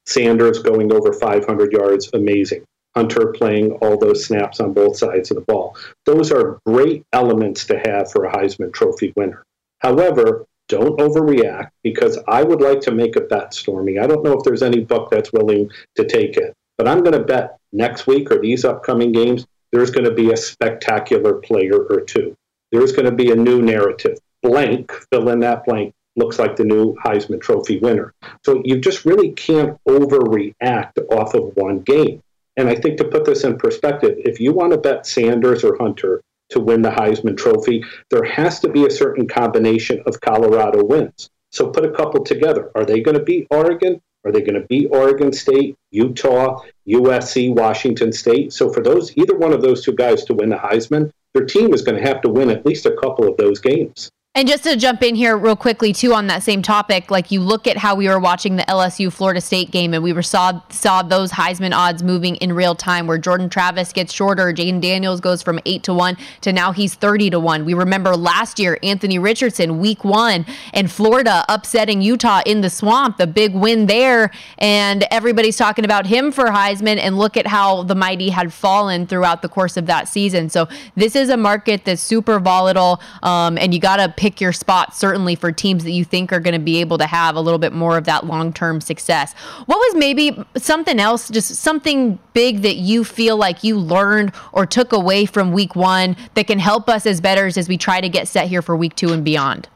Sanders 0.07 0.62
going 0.62 0.92
over 0.92 1.12
500 1.12 1.73
yards, 1.73 2.11
amazing. 2.12 2.64
Hunter 2.94 3.33
playing 3.33 3.73
all 3.75 3.96
those 3.96 4.25
snaps 4.25 4.61
on 4.61 4.73
both 4.73 4.96
sides 4.96 5.31
of 5.31 5.37
the 5.37 5.42
ball. 5.42 5.77
Those 6.07 6.33
are 6.33 6.59
great 6.66 7.05
elements 7.12 7.64
to 7.66 7.79
have 7.79 8.11
for 8.11 8.25
a 8.25 8.33
Heisman 8.33 8.73
Trophy 8.73 9.12
winner. 9.16 9.44
However, 9.79 10.44
don't 10.70 10.98
overreact 11.00 11.70
because 11.83 12.18
I 12.28 12.44
would 12.44 12.61
like 12.61 12.80
to 12.83 12.92
make 12.92 13.16
a 13.16 13.20
bet, 13.20 13.52
Stormy. 13.52 13.98
I 13.98 14.06
don't 14.06 14.22
know 14.24 14.33
if 14.33 14.44
there's 14.44 14.62
any 14.62 14.80
book 14.80 15.11
that's 15.11 15.33
willing 15.33 15.68
to 15.96 16.06
take 16.06 16.37
it, 16.37 16.54
but 16.78 16.88
I'm 16.88 17.02
going 17.02 17.18
to 17.18 17.24
bet 17.24 17.59
next 17.72 18.06
week 18.06 18.30
or 18.30 18.38
these 18.40 18.64
upcoming 18.64 19.11
games, 19.11 19.46
there's 19.72 19.90
going 19.90 20.04
to 20.04 20.14
be 20.14 20.33
a 20.33 20.37
spectacular 20.37 21.35
player 21.35 21.76
or 21.76 22.00
two. 22.00 22.37
There's 22.70 22.92
going 22.92 23.06
to 23.06 23.12
be 23.12 23.33
a 23.33 23.37
new 23.37 23.61
narrative. 23.61 24.18
Blank, 24.42 24.92
fill 25.12 25.28
in 25.30 25.40
that 25.40 25.64
blank, 25.64 25.92
looks 26.16 26.38
like 26.38 26.54
the 26.54 26.64
new 26.64 26.94
Heisman 27.04 27.40
Trophy 27.40 27.78
winner. 27.78 28.14
So 28.44 28.62
you 28.64 28.78
just 28.78 29.04
really 29.04 29.33
can't 29.33 29.76
overreact 29.88 30.98
off 31.11 31.35
of 31.35 31.52
one 31.56 31.80
game. 31.80 32.22
And 32.56 32.68
I 32.68 32.76
think 32.76 32.96
to 32.98 33.04
put 33.04 33.24
this 33.24 33.42
in 33.42 33.59
perspective, 33.59 34.16
if 34.18 34.38
you 34.38 34.52
want 34.52 34.72
to 34.72 34.78
bet 34.78 35.06
Sanders 35.06 35.64
or 35.64 35.76
Hunter, 35.78 36.22
to 36.50 36.60
win 36.60 36.82
the 36.82 36.90
Heisman 36.90 37.36
Trophy, 37.36 37.82
there 38.10 38.24
has 38.24 38.60
to 38.60 38.68
be 38.68 38.86
a 38.86 38.90
certain 38.90 39.26
combination 39.26 40.02
of 40.06 40.20
Colorado 40.20 40.84
wins. 40.84 41.30
So 41.52 41.68
put 41.68 41.84
a 41.84 41.90
couple 41.90 42.24
together. 42.24 42.70
Are 42.74 42.84
they 42.84 43.00
going 43.00 43.16
to 43.16 43.24
beat 43.24 43.46
Oregon? 43.50 44.00
Are 44.24 44.32
they 44.32 44.42
going 44.42 44.60
to 44.60 44.66
beat 44.68 44.88
Oregon 44.90 45.32
State, 45.32 45.76
Utah, 45.90 46.60
USC, 46.86 47.54
Washington 47.54 48.12
State? 48.12 48.52
So 48.52 48.72
for 48.72 48.82
those, 48.82 49.16
either 49.16 49.36
one 49.36 49.52
of 49.52 49.62
those 49.62 49.82
two 49.82 49.94
guys 49.94 50.24
to 50.24 50.34
win 50.34 50.50
the 50.50 50.56
Heisman, 50.56 51.10
their 51.32 51.46
team 51.46 51.72
is 51.72 51.82
going 51.82 51.96
to 51.96 52.06
have 52.06 52.20
to 52.22 52.28
win 52.28 52.50
at 52.50 52.66
least 52.66 52.86
a 52.86 52.96
couple 52.96 53.26
of 53.26 53.36
those 53.36 53.60
games. 53.60 54.10
And 54.37 54.47
just 54.47 54.62
to 54.62 54.77
jump 54.77 55.03
in 55.03 55.16
here 55.16 55.37
real 55.37 55.57
quickly 55.57 55.93
too 55.93 56.14
on 56.14 56.29
that 56.29 56.45
same 56.45 56.62
topic, 56.62 57.11
like 57.11 57.33
you 57.33 57.40
look 57.40 57.66
at 57.66 57.77
how 57.77 57.97
we 57.97 58.07
were 58.07 58.21
watching 58.21 58.55
the 58.55 58.62
LSU 58.62 59.12
Florida 59.12 59.40
State 59.40 59.73
game 59.73 59.93
and 59.93 60.05
we 60.05 60.12
were 60.12 60.23
saw 60.23 60.61
saw 60.69 61.03
those 61.03 61.33
Heisman 61.33 61.75
odds 61.75 62.05
moving 62.05 62.37
in 62.37 62.53
real 62.53 62.77
time 62.77 63.09
where 63.09 63.19
Jordan 63.19 63.51
Travis 63.51 63.93
gets 63.93 64.12
shorter, 64.12 64.53
Jayden 64.53 64.81
Daniels 64.81 65.21
goes 65.21 65.43
from 65.43 65.59
8 65.66 65.83
to 65.83 65.93
1 65.93 66.16
to 66.43 66.53
now 66.53 66.71
he's 66.71 66.95
30 66.95 67.31
to 67.31 67.40
1. 67.40 67.64
We 67.64 67.75
remember 67.75 68.14
last 68.16 68.61
year 68.61 68.79
Anthony 68.85 69.19
Richardson 69.19 69.81
week 69.81 70.05
1 70.05 70.47
and 70.75 70.88
Florida 70.88 71.45
upsetting 71.49 72.01
Utah 72.01 72.43
in 72.47 72.61
the 72.61 72.71
swamp, 72.71 73.16
the 73.16 73.27
big 73.27 73.53
win 73.53 73.87
there 73.87 74.31
and 74.59 75.05
everybody's 75.11 75.57
talking 75.57 75.85
about 75.85 76.07
him 76.07 76.31
for 76.31 76.45
Heisman 76.45 76.99
and 76.99 77.19
look 77.19 77.37
at 77.37 77.49
how 77.49 77.83
the 77.83 77.97
mighty 77.97 78.29
had 78.29 78.53
fallen 78.53 79.09
throughout 79.09 79.43
the 79.43 79.49
course 79.49 79.77
of 79.77 79.87
that 79.87 80.07
season. 80.07 80.49
So 80.51 80.69
this 80.95 81.16
is 81.16 81.31
a 81.31 81.37
market 81.37 81.85
that's 81.85 82.01
super 82.01 82.38
volatile 82.38 83.01
um, 83.25 83.59
and 83.59 83.75
you 83.75 83.81
got 83.81 83.97
to 83.97 84.19
pick 84.20 84.38
your 84.38 84.52
spots 84.52 84.98
certainly 84.98 85.35
for 85.35 85.50
teams 85.50 85.83
that 85.83 85.92
you 85.92 86.04
think 86.04 86.30
are 86.30 86.40
going 86.40 86.52
to 86.52 86.61
be 86.61 86.78
able 86.78 86.98
to 86.98 87.06
have 87.06 87.37
a 87.37 87.40
little 87.40 87.59
bit 87.59 87.72
more 87.72 87.96
of 87.96 88.04
that 88.04 88.26
long-term 88.26 88.78
success. 88.78 89.33
What 89.64 89.78
was 89.78 89.94
maybe 89.94 90.44
something 90.59 91.00
else, 91.00 91.30
just 91.30 91.54
something 91.54 92.18
big 92.35 92.61
that 92.61 92.76
you 92.76 93.02
feel 93.02 93.38
like 93.38 93.64
you 93.64 93.78
learned 93.78 94.33
or 94.52 94.66
took 94.66 94.92
away 94.92 95.24
from 95.24 95.52
week 95.52 95.74
1 95.74 96.14
that 96.35 96.46
can 96.46 96.59
help 96.59 96.90
us 96.90 97.06
as 97.06 97.18
bettors 97.18 97.56
as 97.56 97.66
we 97.66 97.78
try 97.78 98.02
to 98.02 98.11
get 98.11 98.28
set 98.28 98.46
here 98.46 98.61
for 98.61 98.76
week 98.76 98.94
2 98.94 99.11
and 99.14 99.24
beyond? 99.24 99.70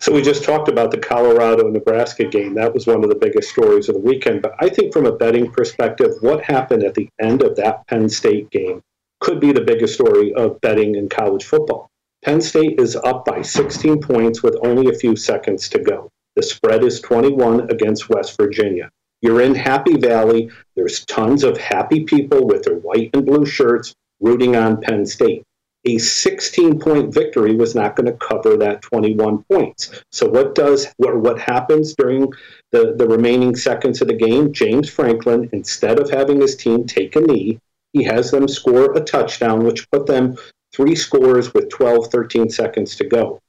So 0.00 0.12
we 0.12 0.20
just 0.20 0.44
talked 0.44 0.68
about 0.68 0.90
the 0.90 0.98
Colorado 0.98 1.66
Nebraska 1.70 2.24
game. 2.24 2.52
That 2.52 2.74
was 2.74 2.86
one 2.86 3.02
of 3.02 3.08
the 3.08 3.16
biggest 3.16 3.48
stories 3.48 3.88
of 3.88 3.94
the 3.94 4.02
weekend. 4.02 4.42
But 4.42 4.54
I 4.60 4.68
think 4.68 4.92
from 4.92 5.06
a 5.06 5.12
betting 5.12 5.50
perspective, 5.50 6.10
what 6.20 6.44
happened 6.44 6.84
at 6.84 6.94
the 6.94 7.08
end 7.18 7.40
of 7.42 7.56
that 7.56 7.86
Penn 7.86 8.10
State 8.10 8.50
game 8.50 8.82
could 9.20 9.40
be 9.40 9.50
the 9.50 9.62
biggest 9.62 9.94
story 9.94 10.34
of 10.34 10.60
betting 10.60 10.94
in 10.94 11.08
college 11.08 11.46
football. 11.46 11.90
Penn 12.24 12.40
State 12.40 12.80
is 12.80 12.96
up 12.96 13.24
by 13.24 13.42
16 13.42 14.00
points 14.00 14.42
with 14.42 14.58
only 14.64 14.90
a 14.90 14.98
few 14.98 15.14
seconds 15.14 15.68
to 15.68 15.78
go. 15.78 16.10
The 16.34 16.42
spread 16.42 16.82
is 16.82 17.00
21 17.00 17.70
against 17.70 18.08
West 18.08 18.36
Virginia. 18.36 18.90
You're 19.22 19.40
in 19.40 19.54
Happy 19.54 19.96
Valley. 19.96 20.50
There's 20.74 21.04
tons 21.04 21.44
of 21.44 21.56
happy 21.56 22.04
people 22.04 22.46
with 22.46 22.64
their 22.64 22.76
white 22.76 23.10
and 23.14 23.24
blue 23.24 23.46
shirts 23.46 23.94
rooting 24.20 24.56
on 24.56 24.80
Penn 24.80 25.06
State. 25.06 25.44
A 25.84 25.98
16 25.98 26.80
point 26.80 27.14
victory 27.14 27.54
was 27.54 27.74
not 27.74 27.94
going 27.94 28.06
to 28.06 28.18
cover 28.18 28.56
that 28.56 28.82
21 28.82 29.44
points. 29.44 30.02
So 30.10 30.28
what 30.28 30.56
does 30.56 30.88
what, 30.96 31.16
what 31.16 31.38
happens 31.38 31.94
during 31.94 32.32
the, 32.72 32.94
the 32.96 33.06
remaining 33.06 33.54
seconds 33.54 34.02
of 34.02 34.08
the 34.08 34.14
game? 34.14 34.52
James 34.52 34.90
Franklin, 34.90 35.48
instead 35.52 36.00
of 36.00 36.10
having 36.10 36.40
his 36.40 36.56
team 36.56 36.84
take 36.84 37.14
a 37.14 37.20
knee, 37.20 37.60
he 37.92 38.02
has 38.04 38.32
them 38.32 38.48
score 38.48 38.92
a 38.94 39.00
touchdown, 39.00 39.64
which 39.64 39.88
put 39.90 40.06
them 40.06 40.36
three 40.72 40.94
scores 40.94 41.54
with 41.54 41.70
12, 41.70 42.08
13 42.08 42.50
seconds 42.50 42.96
to 42.96 43.04
go. 43.04 43.40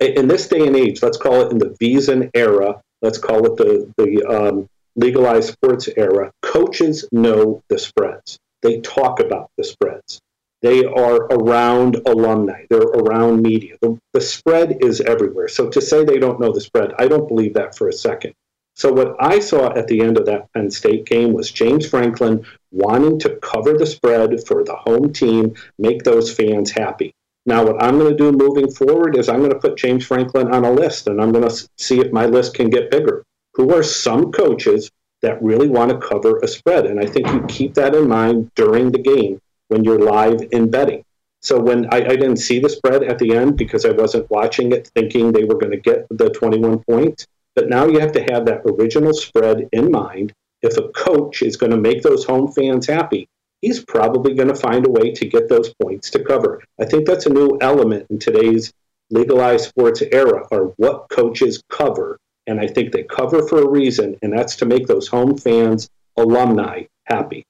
In 0.00 0.28
this 0.28 0.48
day 0.48 0.66
and 0.66 0.76
age, 0.76 1.02
let's 1.02 1.16
call 1.16 1.42
it 1.42 1.52
in 1.52 1.58
the 1.58 1.76
VSiN 1.80 2.30
era, 2.34 2.80
let's 3.00 3.18
call 3.18 3.46
it 3.46 3.56
the, 3.56 3.92
the 3.96 4.24
um, 4.24 4.68
legalized 4.96 5.52
sports 5.52 5.88
era, 5.96 6.32
coaches 6.42 7.08
know 7.12 7.62
the 7.68 7.78
spreads. 7.78 8.38
They 8.62 8.80
talk 8.80 9.20
about 9.20 9.50
the 9.56 9.64
spreads. 9.64 10.20
They 10.62 10.84
are 10.84 11.26
around 11.26 11.96
alumni. 12.06 12.64
They're 12.70 12.80
around 12.80 13.42
media. 13.42 13.76
The, 13.82 13.98
the 14.14 14.20
spread 14.20 14.78
is 14.80 15.02
everywhere. 15.02 15.48
So 15.48 15.68
to 15.68 15.80
say 15.80 16.04
they 16.04 16.18
don't 16.18 16.40
know 16.40 16.52
the 16.52 16.60
spread, 16.60 16.94
I 16.98 17.06
don't 17.06 17.28
believe 17.28 17.54
that 17.54 17.76
for 17.76 17.88
a 17.88 17.92
second. 17.92 18.32
So 18.74 18.90
what 18.90 19.14
I 19.20 19.40
saw 19.40 19.72
at 19.74 19.86
the 19.86 20.00
end 20.00 20.18
of 20.18 20.26
that 20.26 20.52
Penn 20.52 20.70
State 20.70 21.04
game 21.04 21.32
was 21.32 21.50
James 21.50 21.86
Franklin 21.86 22.46
wanting 22.74 23.18
to 23.20 23.36
cover 23.36 23.74
the 23.74 23.86
spread 23.86 24.46
for 24.46 24.64
the 24.64 24.74
home 24.74 25.12
team, 25.12 25.54
make 25.78 26.02
those 26.02 26.32
fans 26.32 26.70
happy. 26.70 27.14
Now, 27.46 27.64
what 27.64 27.82
I'm 27.82 27.98
going 27.98 28.10
to 28.10 28.16
do 28.16 28.32
moving 28.32 28.70
forward 28.70 29.16
is 29.16 29.28
I'm 29.28 29.38
going 29.38 29.52
to 29.52 29.58
put 29.58 29.76
James 29.76 30.06
Franklin 30.06 30.52
on 30.52 30.64
a 30.64 30.72
list, 30.72 31.06
and 31.06 31.20
I'm 31.20 31.30
going 31.30 31.48
to 31.48 31.68
see 31.78 32.00
if 32.00 32.12
my 32.12 32.26
list 32.26 32.54
can 32.54 32.70
get 32.70 32.90
bigger. 32.90 33.22
Who 33.54 33.74
are 33.74 33.82
some 33.82 34.32
coaches 34.32 34.90
that 35.22 35.42
really 35.42 35.68
want 35.68 35.90
to 35.90 35.98
cover 35.98 36.38
a 36.38 36.48
spread? 36.48 36.86
And 36.86 36.98
I 36.98 37.06
think 37.06 37.28
you 37.28 37.44
keep 37.48 37.74
that 37.74 37.94
in 37.94 38.08
mind 38.08 38.50
during 38.54 38.90
the 38.90 38.98
game 38.98 39.40
when 39.68 39.84
you're 39.84 39.98
live 39.98 40.40
in 40.52 40.70
betting. 40.70 41.04
So 41.42 41.60
when 41.60 41.86
I, 41.92 41.98
I 41.98 42.16
didn't 42.16 42.38
see 42.38 42.58
the 42.58 42.70
spread 42.70 43.02
at 43.02 43.18
the 43.18 43.36
end 43.36 43.58
because 43.58 43.84
I 43.84 43.90
wasn't 43.90 44.30
watching 44.30 44.72
it 44.72 44.90
thinking 44.94 45.30
they 45.30 45.44
were 45.44 45.58
going 45.58 45.72
to 45.72 45.80
get 45.80 46.06
the 46.10 46.30
21 46.30 46.82
points, 46.88 47.26
but 47.54 47.68
now 47.68 47.86
you 47.86 47.98
have 47.98 48.12
to 48.12 48.26
have 48.32 48.46
that 48.46 48.62
original 48.64 49.12
spread 49.12 49.68
in 49.72 49.90
mind. 49.90 50.32
If 50.64 50.78
a 50.78 50.88
coach 50.88 51.42
is 51.42 51.58
going 51.58 51.72
to 51.72 51.76
make 51.76 52.02
those 52.02 52.24
home 52.24 52.50
fans 52.50 52.86
happy, 52.86 53.28
he's 53.60 53.84
probably 53.84 54.32
going 54.34 54.48
to 54.48 54.54
find 54.54 54.86
a 54.86 54.90
way 54.90 55.12
to 55.12 55.26
get 55.26 55.50
those 55.50 55.74
points 55.74 56.08
to 56.12 56.24
cover. 56.24 56.62
I 56.80 56.86
think 56.86 57.06
that's 57.06 57.26
a 57.26 57.30
new 57.30 57.58
element 57.60 58.06
in 58.08 58.18
today's 58.18 58.72
legalized 59.10 59.68
sports 59.68 60.00
era 60.00 60.48
are 60.50 60.72
what 60.78 61.10
coaches 61.10 61.62
cover. 61.68 62.18
And 62.46 62.58
I 62.58 62.66
think 62.66 62.92
they 62.92 63.02
cover 63.02 63.46
for 63.46 63.60
a 63.60 63.68
reason, 63.68 64.16
and 64.22 64.32
that's 64.32 64.56
to 64.56 64.64
make 64.64 64.86
those 64.86 65.06
home 65.06 65.36
fans, 65.36 65.90
alumni, 66.16 66.84
happy. 67.04 67.44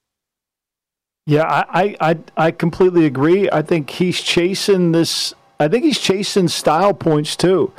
Yeah, 1.25 1.45
I, 1.47 1.95
I, 2.01 2.17
I 2.35 2.51
completely 2.51 3.05
agree. 3.05 3.49
I 3.49 3.61
think 3.61 3.89
he's 3.91 4.19
chasing 4.19 4.91
this. 4.91 5.33
I 5.57 5.69
think 5.69 5.85
he's 5.85 5.99
chasing 5.99 6.49
style 6.49 6.93
points 6.93 7.37
too. 7.37 7.71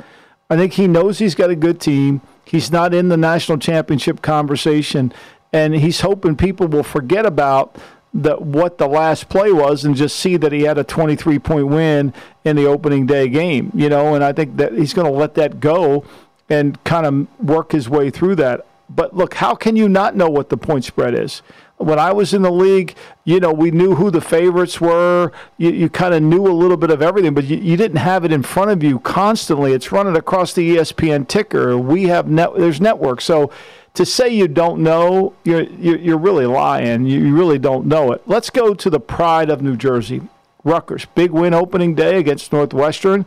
I 0.49 0.57
think 0.57 0.73
he 0.73 0.87
knows 0.87 1.19
he's 1.19 1.35
got 1.35 1.51
a 1.51 1.55
good 1.55 1.79
team. 1.79 2.21
He's 2.47 2.71
not 2.71 2.93
in 2.93 3.09
the 3.09 3.17
national 3.17 3.57
championship 3.57 4.21
conversation, 4.21 5.13
and 5.51 5.75
he's 5.75 6.01
hoping 6.01 6.37
people 6.37 6.67
will 6.67 6.83
forget 6.83 7.25
about 7.25 7.75
the, 8.13 8.35
what 8.37 8.77
the 8.77 8.87
last 8.87 9.27
play 9.27 9.51
was 9.51 9.83
and 9.83 9.95
just 9.95 10.15
see 10.15 10.37
that 10.37 10.51
he 10.53 10.61
had 10.61 10.77
a 10.77 10.83
23 10.83 11.39
point 11.39 11.67
win 11.67 12.13
in 12.45 12.55
the 12.55 12.65
opening 12.65 13.05
day 13.05 13.27
game. 13.27 13.71
You 13.75 13.89
know, 13.89 14.15
and 14.15 14.23
I 14.23 14.31
think 14.31 14.55
that 14.57 14.73
he's 14.73 14.93
going 14.93 15.11
to 15.11 15.17
let 15.17 15.35
that 15.35 15.59
go 15.59 16.05
and 16.49 16.81
kind 16.85 17.05
of 17.05 17.45
work 17.45 17.73
his 17.73 17.89
way 17.89 18.09
through 18.09 18.35
that. 18.35 18.65
But 18.89 19.13
look, 19.13 19.33
how 19.33 19.53
can 19.53 19.75
you 19.75 19.89
not 19.89 20.15
know 20.15 20.29
what 20.29 20.47
the 20.47 20.57
point 20.57 20.85
spread 20.85 21.13
is? 21.13 21.41
When 21.77 21.99
I 21.99 22.11
was 22.11 22.33
in 22.33 22.41
the 22.41 22.51
league, 22.51 22.95
you 23.23 23.39
know, 23.39 23.53
we 23.53 23.69
knew 23.71 23.95
who 23.95 24.09
the 24.09 24.21
favorites 24.21 24.81
were. 24.81 25.31
You, 25.57 25.71
you 25.71 25.89
kind 25.89 26.13
of 26.13 26.23
knew 26.23 26.47
a 26.47 26.51
little 26.51 26.77
bit 26.77 26.89
of 26.89 27.01
everything, 27.01 27.33
but 27.33 27.45
you, 27.45 27.57
you 27.57 27.77
didn't 27.77 27.97
have 27.97 28.25
it 28.25 28.31
in 28.31 28.41
front 28.41 28.71
of 28.71 28.83
you 28.83 28.99
constantly. 28.99 29.73
It's 29.73 29.91
running 29.91 30.15
across 30.15 30.53
the 30.53 30.75
ESPN 30.75 31.27
ticker. 31.27 31.77
We 31.77 32.03
have 32.03 32.27
net, 32.27 32.49
there's 32.55 32.81
networks. 32.81 33.25
So 33.25 33.51
to 33.93 34.05
say 34.05 34.29
you 34.29 34.47
don't 34.47 34.81
know, 34.81 35.33
you're, 35.43 35.63
you're, 35.63 35.97
you're 35.97 36.17
really 36.17 36.47
lying. 36.47 37.05
You 37.05 37.35
really 37.35 37.59
don't 37.59 37.85
know 37.85 38.11
it. 38.11 38.23
Let's 38.25 38.49
go 38.49 38.73
to 38.73 38.89
the 38.89 38.99
pride 38.99 39.49
of 39.49 39.61
New 39.61 39.77
Jersey. 39.77 40.21
Rutgers, 40.63 41.05
big 41.15 41.31
win 41.31 41.53
opening 41.53 41.95
day 41.95 42.17
against 42.17 42.51
Northwestern. 42.51 43.25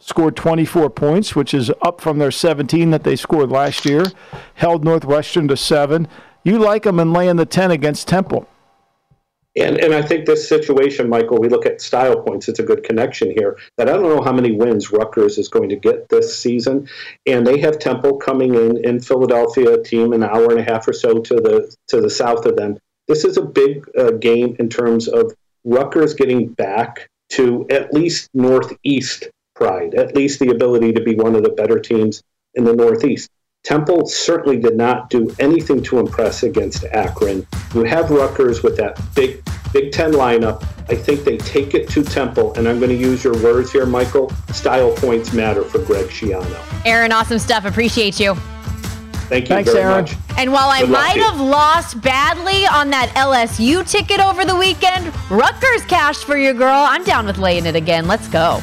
Scored 0.00 0.36
24 0.36 0.90
points, 0.90 1.34
which 1.34 1.52
is 1.52 1.72
up 1.82 2.00
from 2.00 2.18
their 2.18 2.30
17 2.30 2.90
that 2.92 3.02
they 3.02 3.16
scored 3.16 3.50
last 3.50 3.84
year. 3.84 4.04
Held 4.54 4.84
Northwestern 4.84 5.48
to 5.48 5.56
seven. 5.56 6.06
You 6.48 6.58
like 6.58 6.84
them 6.84 6.98
and 6.98 7.12
laying 7.12 7.36
the 7.36 7.44
10 7.44 7.72
against 7.72 8.08
Temple. 8.08 8.48
And, 9.54 9.76
and 9.76 9.92
I 9.92 10.00
think 10.00 10.24
this 10.24 10.48
situation, 10.48 11.06
Michael, 11.06 11.38
we 11.38 11.50
look 11.50 11.66
at 11.66 11.82
style 11.82 12.22
points. 12.22 12.48
It's 12.48 12.58
a 12.58 12.62
good 12.62 12.84
connection 12.84 13.30
here. 13.30 13.58
That 13.76 13.86
I 13.86 13.92
don't 13.92 14.08
know 14.08 14.22
how 14.22 14.32
many 14.32 14.52
wins 14.52 14.90
Rutgers 14.90 15.36
is 15.36 15.48
going 15.48 15.68
to 15.68 15.76
get 15.76 16.08
this 16.08 16.38
season, 16.38 16.88
and 17.26 17.46
they 17.46 17.58
have 17.60 17.78
Temple 17.78 18.16
coming 18.16 18.54
in 18.54 18.82
in 18.82 18.98
Philadelphia, 18.98 19.74
a 19.74 19.82
team 19.82 20.14
an 20.14 20.22
hour 20.22 20.50
and 20.50 20.58
a 20.58 20.62
half 20.62 20.88
or 20.88 20.94
so 20.94 21.18
to 21.18 21.34
the 21.34 21.74
to 21.88 22.00
the 22.00 22.08
south 22.08 22.46
of 22.46 22.56
them. 22.56 22.78
This 23.08 23.26
is 23.26 23.36
a 23.36 23.42
big 23.42 23.84
uh, 23.98 24.12
game 24.12 24.56
in 24.58 24.70
terms 24.70 25.06
of 25.06 25.34
Rutgers 25.64 26.14
getting 26.14 26.48
back 26.48 27.08
to 27.30 27.66
at 27.68 27.92
least 27.92 28.30
Northeast 28.32 29.28
pride, 29.54 29.94
at 29.96 30.14
least 30.14 30.40
the 30.40 30.48
ability 30.48 30.92
to 30.94 31.02
be 31.02 31.14
one 31.14 31.34
of 31.34 31.42
the 31.42 31.50
better 31.50 31.78
teams 31.78 32.22
in 32.54 32.64
the 32.64 32.74
Northeast. 32.74 33.28
Temple 33.64 34.06
certainly 34.06 34.58
did 34.58 34.76
not 34.76 35.10
do 35.10 35.34
anything 35.38 35.82
to 35.82 35.98
impress 35.98 36.42
against 36.42 36.84
Akron. 36.84 37.46
You 37.74 37.84
have 37.84 38.10
Rutgers 38.10 38.62
with 38.62 38.76
that 38.78 38.98
big 39.14 39.42
Big 39.72 39.92
Ten 39.92 40.12
lineup. 40.12 40.62
I 40.88 40.94
think 40.94 41.24
they 41.24 41.36
take 41.36 41.74
it 41.74 41.90
to 41.90 42.02
Temple, 42.02 42.54
and 42.54 42.66
I'm 42.66 42.78
going 42.78 42.90
to 42.90 42.96
use 42.96 43.22
your 43.22 43.34
words 43.42 43.70
here, 43.70 43.84
Michael. 43.84 44.32
Style 44.52 44.92
points 44.96 45.34
matter 45.34 45.62
for 45.62 45.78
Greg 45.80 46.06
Schiano. 46.06 46.86
Aaron, 46.86 47.12
awesome 47.12 47.38
stuff. 47.38 47.66
Appreciate 47.66 48.18
you. 48.18 48.34
Thank 49.28 49.50
you 49.50 49.56
Thanks, 49.56 49.70
very 49.70 49.84
Aaron. 49.84 50.04
much. 50.04 50.16
And 50.38 50.50
while 50.50 50.70
I 50.70 50.80
Good 50.80 50.90
luck 50.90 51.02
might 51.02 51.20
have 51.20 51.38
lost 51.38 52.00
badly 52.00 52.64
on 52.66 52.88
that 52.90 53.10
LSU 53.10 53.86
ticket 53.86 54.20
over 54.20 54.46
the 54.46 54.56
weekend, 54.56 55.12
Rutgers 55.30 55.84
cashed 55.84 56.24
for 56.24 56.38
you, 56.38 56.54
girl. 56.54 56.86
I'm 56.88 57.04
down 57.04 57.26
with 57.26 57.36
laying 57.36 57.66
it 57.66 57.76
again. 57.76 58.06
Let's 58.06 58.28
go. 58.28 58.62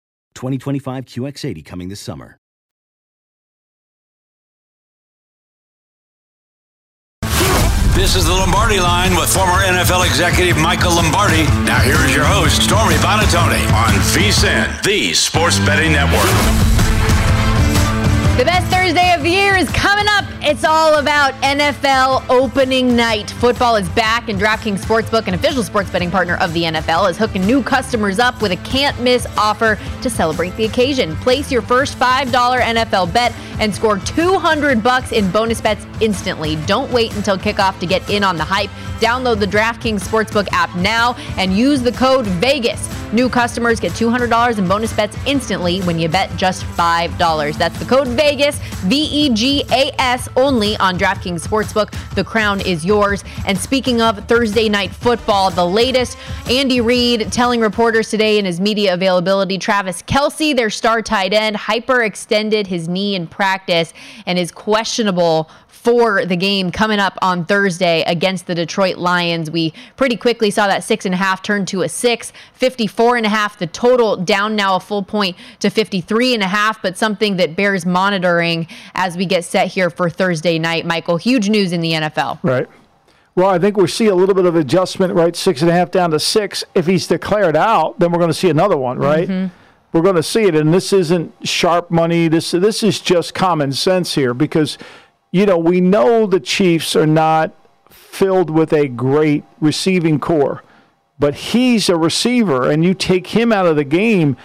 2025 0.33 1.05
QX80 1.05 1.65
coming 1.65 1.89
this 1.89 1.99
summer. 1.99 2.37
This 7.93 8.15
is 8.15 8.25
the 8.25 8.31
Lombardi 8.31 8.79
line 8.79 9.15
with 9.15 9.31
former 9.31 9.59
NFL 9.59 10.07
executive 10.07 10.57
Michael 10.57 10.95
Lombardi. 10.95 11.43
Now 11.65 11.79
here 11.81 12.03
is 12.05 12.15
your 12.15 12.25
host, 12.25 12.63
Stormy 12.63 12.95
Buonantony 12.95 13.61
on 13.73 13.93
VSIN, 14.15 14.81
the 14.83 15.13
Sports 15.13 15.59
Betting 15.59 15.91
Network. 15.91 16.80
The 18.37 18.45
best 18.45 18.71
Thursday 18.71 19.13
of 19.13 19.21
the 19.21 19.29
year 19.29 19.55
is 19.55 19.69
coming 19.69 20.05
up. 20.07 20.25
It's 20.41 20.63
all 20.63 20.95
about 20.95 21.33
NFL 21.43 22.27
opening 22.29 22.95
night. 22.95 23.29
Football 23.29 23.75
is 23.75 23.87
back, 23.89 24.29
and 24.29 24.39
DraftKings 24.39 24.79
Sportsbook, 24.79 25.27
an 25.27 25.35
official 25.35 25.61
sports 25.63 25.91
betting 25.91 26.09
partner 26.09 26.37
of 26.37 26.51
the 26.53 26.63
NFL, 26.63 27.11
is 27.11 27.17
hooking 27.17 27.45
new 27.45 27.61
customers 27.61 28.17
up 28.17 28.41
with 28.41 28.51
a 28.51 28.55
can't 28.57 28.99
miss 29.01 29.27
offer 29.37 29.77
to 30.01 30.09
celebrate 30.09 30.55
the 30.55 30.65
occasion. 30.65 31.15
Place 31.17 31.51
your 31.51 31.61
first 31.61 31.99
$5 31.99 32.31
NFL 32.31 33.13
bet 33.13 33.35
and 33.59 33.75
score 33.75 33.99
200 33.99 34.81
bucks 34.81 35.11
in 35.11 35.29
bonus 35.29 35.61
bets 35.61 35.85
instantly. 35.99 36.55
Don't 36.65 36.91
wait 36.91 37.15
until 37.15 37.37
kickoff 37.37 37.79
to 37.79 37.85
get 37.85 38.09
in 38.09 38.23
on 38.23 38.37
the 38.37 38.43
hype. 38.43 38.71
Download 38.99 39.39
the 39.39 39.45
DraftKings 39.45 40.01
Sportsbook 40.01 40.47
app 40.51 40.75
now 40.75 41.15
and 41.37 41.55
use 41.55 41.81
the 41.81 41.91
code 41.91 42.25
VEGAS. 42.25 43.13
New 43.13 43.29
customers 43.29 43.79
get 43.79 43.91
$200 43.91 44.57
in 44.57 44.67
bonus 44.67 44.93
bets 44.93 45.17
instantly 45.25 45.81
when 45.81 45.99
you 45.99 46.07
bet 46.07 46.35
just 46.37 46.63
$5. 46.63 47.57
That's 47.57 47.77
the 47.77 47.85
code 47.85 48.07
VEGAS, 48.07 48.20
V 48.21 48.27
E 48.27 48.37
G 48.37 48.43
A 48.43 48.47
S, 48.47 48.59
V 48.83 48.95
E 48.95 49.29
G 49.29 49.63
A 49.71 49.91
S, 49.99 50.29
only 50.35 50.77
on 50.77 50.97
DraftKings 50.97 51.47
Sportsbook. 51.47 51.91
The 52.13 52.23
crown 52.23 52.61
is 52.61 52.85
yours. 52.85 53.23
And 53.47 53.57
speaking 53.57 53.99
of 54.01 54.27
Thursday 54.27 54.69
night 54.69 54.91
football, 54.91 55.49
the 55.49 55.65
latest 55.65 56.17
Andy 56.47 56.81
Reid 56.81 57.31
telling 57.31 57.61
reporters 57.61 58.09
today 58.09 58.37
in 58.37 58.45
his 58.45 58.59
media 58.59 58.93
availability 58.93 59.57
Travis 59.57 60.03
Kelce, 60.03 60.55
their 60.55 60.69
star 60.69 61.01
tight 61.01 61.33
end, 61.33 61.55
hyperextended 61.55 62.67
his 62.67 62.87
knee 62.87 63.15
in 63.15 63.25
practice 63.25 63.91
and 64.27 64.37
is 64.37 64.51
questionable 64.51 65.49
for 65.81 66.25
the 66.27 66.35
game 66.35 66.69
coming 66.69 66.99
up 66.99 67.17
on 67.23 67.43
Thursday 67.43 68.03
against 68.03 68.45
the 68.45 68.53
Detroit 68.53 68.97
Lions. 68.97 69.49
We 69.49 69.73
pretty 69.95 70.15
quickly 70.15 70.51
saw 70.51 70.67
that 70.67 70.83
six 70.83 71.05
and 71.05 71.15
a 71.15 71.17
half 71.17 71.41
turn 71.41 71.65
to 71.67 71.81
a 71.81 71.89
six, 71.89 72.31
54 72.53 73.17
and 73.17 73.25
a 73.25 73.29
half, 73.29 73.57
the 73.57 73.65
total 73.65 74.15
down 74.15 74.55
now 74.55 74.75
a 74.75 74.79
full 74.79 75.01
point 75.01 75.35
to 75.59 75.71
53 75.71 76.35
and 76.35 76.43
a 76.43 76.47
half, 76.47 76.79
but 76.83 76.97
something 76.97 77.37
that 77.37 77.55
bears 77.55 77.83
monitoring 77.83 78.10
as 78.13 79.17
we 79.17 79.25
get 79.25 79.45
set 79.45 79.67
here 79.67 79.89
for 79.89 80.09
Thursday 80.09 80.59
night. 80.59 80.85
Michael, 80.85 81.17
huge 81.17 81.49
news 81.49 81.71
in 81.71 81.81
the 81.81 81.93
NFL. 81.93 82.39
Right. 82.43 82.67
Well, 83.35 83.49
I 83.49 83.59
think 83.59 83.77
we 83.77 83.87
see 83.87 84.07
a 84.07 84.15
little 84.15 84.35
bit 84.35 84.45
of 84.45 84.55
adjustment, 84.55 85.13
right? 85.13 85.35
Six 85.35 85.61
and 85.61 85.71
a 85.71 85.73
half 85.73 85.89
down 85.91 86.11
to 86.11 86.19
six. 86.19 86.63
If 86.75 86.85
he's 86.85 87.07
declared 87.07 87.55
out, 87.55 87.97
then 87.99 88.11
we're 88.11 88.19
going 88.19 88.29
to 88.29 88.33
see 88.33 88.49
another 88.49 88.77
one, 88.77 88.97
right? 88.97 89.27
Mm-hmm. 89.27 89.55
We're 89.93 90.01
going 90.01 90.15
to 90.15 90.23
see 90.23 90.43
it, 90.43 90.55
and 90.55 90.73
this 90.73 90.93
isn't 90.93 91.33
sharp 91.47 91.91
money. 91.91 92.27
This 92.27 92.51
this 92.51 92.81
is 92.81 93.01
just 93.01 93.33
common 93.33 93.73
sense 93.73 94.15
here 94.15 94.33
because 94.33 94.77
you 95.31 95.45
know, 95.45 95.57
we 95.57 95.79
know 95.79 96.25
the 96.25 96.41
Chiefs 96.41 96.95
are 96.95 97.07
not 97.07 97.53
filled 97.89 98.49
with 98.49 98.73
a 98.73 98.87
great 98.87 99.45
receiving 99.61 100.19
corps, 100.19 100.61
but 101.17 101.33
he's 101.35 101.87
a 101.87 101.95
receiver, 101.95 102.69
and 102.69 102.83
you 102.83 102.93
take 102.93 103.27
him 103.27 103.53
out 103.53 103.65
of 103.65 103.77
the 103.77 103.85
game, 103.85 104.35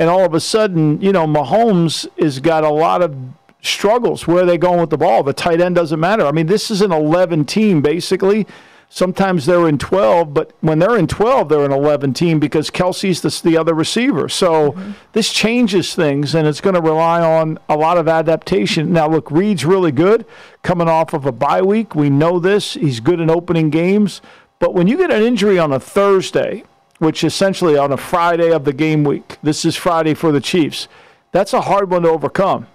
and 0.00 0.08
all 0.08 0.24
of 0.24 0.32
a 0.32 0.40
sudden, 0.40 1.00
you 1.02 1.12
know, 1.12 1.26
Mahomes 1.26 2.08
has 2.18 2.40
got 2.40 2.64
a 2.64 2.70
lot 2.70 3.02
of 3.02 3.14
struggles. 3.60 4.26
Where 4.26 4.44
are 4.44 4.46
they 4.46 4.56
going 4.56 4.80
with 4.80 4.88
the 4.88 4.96
ball? 4.96 5.22
The 5.22 5.34
tight 5.34 5.60
end 5.60 5.74
doesn't 5.74 6.00
matter. 6.00 6.24
I 6.24 6.32
mean, 6.32 6.46
this 6.46 6.70
is 6.70 6.80
an 6.80 6.90
11 6.90 7.44
team, 7.44 7.82
basically. 7.82 8.46
Sometimes 8.88 9.44
they're 9.44 9.68
in 9.68 9.76
12, 9.76 10.32
but 10.32 10.52
when 10.62 10.78
they're 10.78 10.96
in 10.96 11.06
12, 11.06 11.50
they're 11.50 11.66
an 11.66 11.70
11 11.70 12.14
team 12.14 12.40
because 12.40 12.70
Kelce's 12.70 13.20
the, 13.20 13.50
the 13.50 13.58
other 13.58 13.74
receiver. 13.74 14.30
So 14.30 14.72
mm-hmm. 14.72 14.92
this 15.12 15.30
changes 15.30 15.94
things, 15.94 16.34
and 16.34 16.48
it's 16.48 16.62
going 16.62 16.74
to 16.74 16.80
rely 16.80 17.20
on 17.20 17.58
a 17.68 17.76
lot 17.76 17.98
of 17.98 18.08
adaptation. 18.08 18.94
Now, 18.94 19.06
look, 19.06 19.30
Reid's 19.30 19.66
really 19.66 19.92
good 19.92 20.24
coming 20.62 20.88
off 20.88 21.12
of 21.12 21.26
a 21.26 21.30
bye 21.30 21.62
week. 21.62 21.94
We 21.94 22.08
know 22.08 22.40
this. 22.40 22.72
He's 22.72 23.00
good 23.00 23.20
in 23.20 23.30
opening 23.30 23.68
games. 23.68 24.22
But 24.58 24.72
when 24.72 24.88
you 24.88 24.96
get 24.96 25.12
an 25.12 25.22
injury 25.22 25.58
on 25.58 25.72
a 25.72 25.78
Thursday, 25.78 26.64
which 27.00 27.24
essentially 27.24 27.76
on 27.76 27.92
a 27.92 27.96
Friday 27.96 28.52
of 28.52 28.64
the 28.64 28.72
game 28.72 29.04
week, 29.04 29.38
this 29.42 29.64
is 29.64 29.74
Friday 29.74 30.14
for 30.14 30.30
the 30.30 30.40
Chiefs, 30.40 30.86
that's 31.32 31.52
a 31.52 31.62
hard 31.62 31.90
one 31.90 32.02
to 32.02 32.10
overcome. 32.10 32.66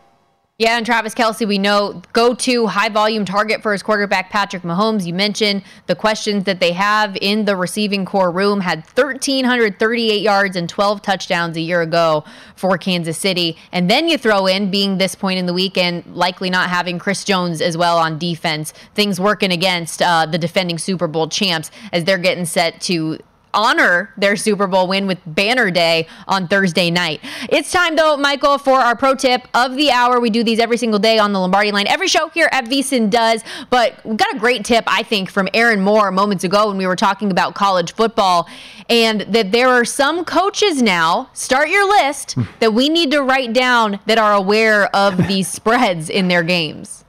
Yeah, 0.58 0.78
and 0.78 0.86
Travis 0.86 1.14
Kelce, 1.14 1.46
we 1.46 1.58
know 1.58 2.02
go 2.14 2.34
to 2.34 2.68
high 2.68 2.88
volume 2.88 3.26
target 3.26 3.62
for 3.62 3.74
his 3.74 3.84
quarterback, 3.84 4.30
Patrick 4.30 4.64
Mahomes. 4.64 5.06
You 5.06 5.14
mentioned 5.14 5.64
the 5.88 5.96
questions 5.96 6.46
that 6.46 6.62
they 6.62 6.72
have 6.72 7.18
in 7.20 7.44
the 7.44 7.58
receiving 7.58 8.06
corps 8.06 8.32
room 8.32 8.62
had 8.62 8.86
1,338 8.96 10.22
yards 10.22 10.56
and 10.56 10.70
12 10.70 11.02
touchdowns 11.02 11.58
a 11.58 11.62
year 11.62 11.82
ago 11.82 12.24
for 12.56 12.78
Kansas 12.78 13.18
City. 13.18 13.58
And 13.74 13.92
then 13.92 14.08
you 14.08 14.18
throw 14.18 14.48
in 14.48 14.72
being 14.72 14.98
this 14.98 15.14
point 15.14 15.40
in 15.40 15.46
the 15.46 15.54
week 15.54 15.78
and 15.78 16.06
likely 16.16 16.50
not 16.50 16.70
having 16.70 17.00
Chris 17.00 17.26
Jones 17.26 17.60
as 17.60 17.76
well 17.76 17.98
on 17.98 18.18
defense, 18.18 18.72
things 18.94 19.20
working 19.20 19.52
against 19.52 20.02
uh, 20.02 20.26
the 20.26 20.38
defending 20.38 20.78
Super 20.78 21.08
Bowl 21.08 21.28
champs 21.28 21.70
as 21.92 22.06
they're 22.06 22.18
getting 22.18 22.46
set 22.46 22.80
to 22.82 23.20
honor 23.56 24.14
their 24.18 24.36
Super 24.36 24.68
Bowl 24.68 24.88
win 24.88 25.08
with 25.08 25.20
Banner 25.26 25.72
Day 25.72 26.08
on 26.28 26.47
Thursday 26.47 26.91
night. 26.91 27.22
It's 27.49 27.72
time, 27.72 27.95
though, 27.95 28.18
Michael, 28.18 28.58
for 28.58 28.80
our 28.80 28.95
pro 28.95 29.16
tip 29.16 29.47
of 29.53 29.76
the 29.76 29.89
hour. 29.91 30.20
We 30.20 30.30
do 30.30 30.43
these 30.43 30.60
every 30.60 30.78
single 30.78 30.99
day 30.99 31.18
on 31.18 31.34
the 31.34 31.39
Lombardi 31.39 31.72
line. 31.72 31.88
Every 31.88 32.08
show 32.08 32.30
here 32.30 32.49
at 32.51 32.66
VSIN 32.66 33.10
does, 33.10 33.43
but 33.70 34.06
we 34.06 34.16
got 34.16 34.36
a 34.36 34.38
great 34.38 34.66
tip, 34.66 34.84
I 34.88 35.03
think, 35.03 35.30
from 35.30 35.47
Aaron 35.53 35.82
Moore 35.82 36.12
moments 36.12 36.43
ago 36.43 36.68
when 36.68 36.78
we 36.78 36.86
were 36.86 36.95
talking 36.95 37.32
about 37.32 37.56
college 37.56 37.93
football, 37.93 38.47
and 38.89 39.22
that 39.22 39.51
there 39.51 39.70
are 39.70 39.86
some 39.86 40.26
coaches 40.26 40.82
now, 40.82 41.30
start 41.34 41.70
your 41.70 41.88
list, 41.88 42.34
hmm. 42.34 42.43
that 42.60 42.74
we 42.74 42.89
need 42.89 43.12
to 43.12 43.22
write 43.22 43.53
down 43.53 43.99
that 44.06 44.18
are 44.18 44.34
aware 44.34 44.93
of 44.95 45.28
these 45.28 45.47
spreads 45.51 46.10
in 46.10 46.28
their 46.28 46.43
games. 46.43 47.05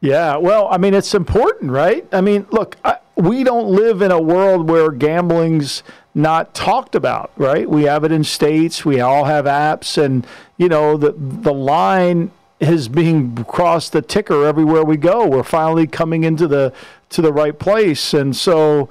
Yeah, 0.00 0.36
well, 0.36 0.68
I 0.70 0.78
mean, 0.78 0.94
it's 0.94 1.14
important, 1.14 1.70
right? 1.70 2.06
I 2.10 2.22
mean, 2.22 2.46
look, 2.50 2.76
I, 2.84 2.96
we 3.16 3.44
don't 3.44 3.68
live 3.68 4.00
in 4.00 4.10
a 4.10 4.20
world 4.20 4.68
where 4.68 4.90
gambling's 4.90 5.82
not 6.14 6.54
talked 6.54 6.94
about, 6.94 7.30
right? 7.36 7.68
We 7.68 7.82
have 7.84 8.04
it 8.04 8.12
in 8.12 8.24
states. 8.24 8.84
We 8.84 9.00
all 9.00 9.24
have 9.24 9.44
apps, 9.44 10.02
and 10.02 10.26
you 10.56 10.68
know 10.68 10.96
the 10.96 11.12
the 11.16 11.52
line 11.52 12.30
is 12.60 12.88
being 12.88 13.44
crossed 13.44 13.92
the 13.92 14.00
ticker 14.00 14.46
everywhere 14.46 14.84
we 14.84 14.96
go. 14.96 15.26
We're 15.26 15.42
finally 15.42 15.86
coming 15.86 16.24
into 16.24 16.48
the 16.48 16.72
to 17.10 17.20
the 17.20 17.32
right 17.32 17.58
place, 17.58 18.14
and 18.14 18.34
so 18.34 18.88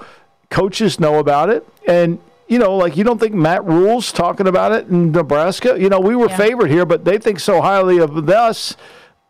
coaches 0.51 0.99
know 0.99 1.17
about 1.17 1.49
it. 1.49 1.67
And 1.87 2.19
you 2.47 2.59
know, 2.59 2.75
like 2.75 2.95
you 2.95 3.03
don't 3.03 3.19
think 3.19 3.33
Matt 3.33 3.65
Rhule's 3.65 4.11
talking 4.11 4.47
about 4.47 4.73
it 4.73 4.87
in 4.87 5.11
Nebraska? 5.11 5.75
You 5.79 5.89
know, 5.89 5.99
we 5.99 6.15
were 6.15 6.29
yeah. 6.29 6.37
favored 6.37 6.69
here, 6.69 6.85
but 6.85 7.03
they 7.03 7.17
think 7.17 7.39
so 7.39 7.61
highly 7.61 7.97
of 7.97 8.29
us 8.29 8.77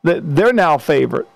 that 0.04 0.36
they're 0.36 0.54
now 0.54 0.78
favorite 0.78 1.28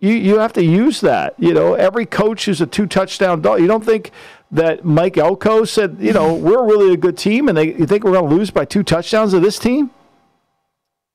you, 0.00 0.12
you 0.12 0.38
have 0.38 0.52
to 0.54 0.64
use 0.64 1.00
that. 1.00 1.34
You 1.38 1.52
know, 1.52 1.74
every 1.74 2.06
coach 2.06 2.48
is 2.48 2.60
a 2.60 2.66
two 2.66 2.86
touchdown 2.86 3.42
dog. 3.42 3.60
You 3.60 3.66
don't 3.66 3.84
think 3.84 4.12
that 4.50 4.84
Mike 4.84 5.18
Elko 5.18 5.64
said, 5.64 5.96
you 6.00 6.12
know, 6.12 6.34
we're 6.46 6.64
really 6.64 6.94
a 6.94 6.96
good 6.96 7.18
team, 7.18 7.48
and 7.48 7.58
they 7.58 7.74
you 7.74 7.86
think 7.86 8.04
we're 8.04 8.12
going 8.12 8.28
to 8.28 8.34
lose 8.34 8.50
by 8.50 8.64
two 8.64 8.82
touchdowns 8.82 9.32
to 9.32 9.40
this 9.40 9.58
team? 9.58 9.90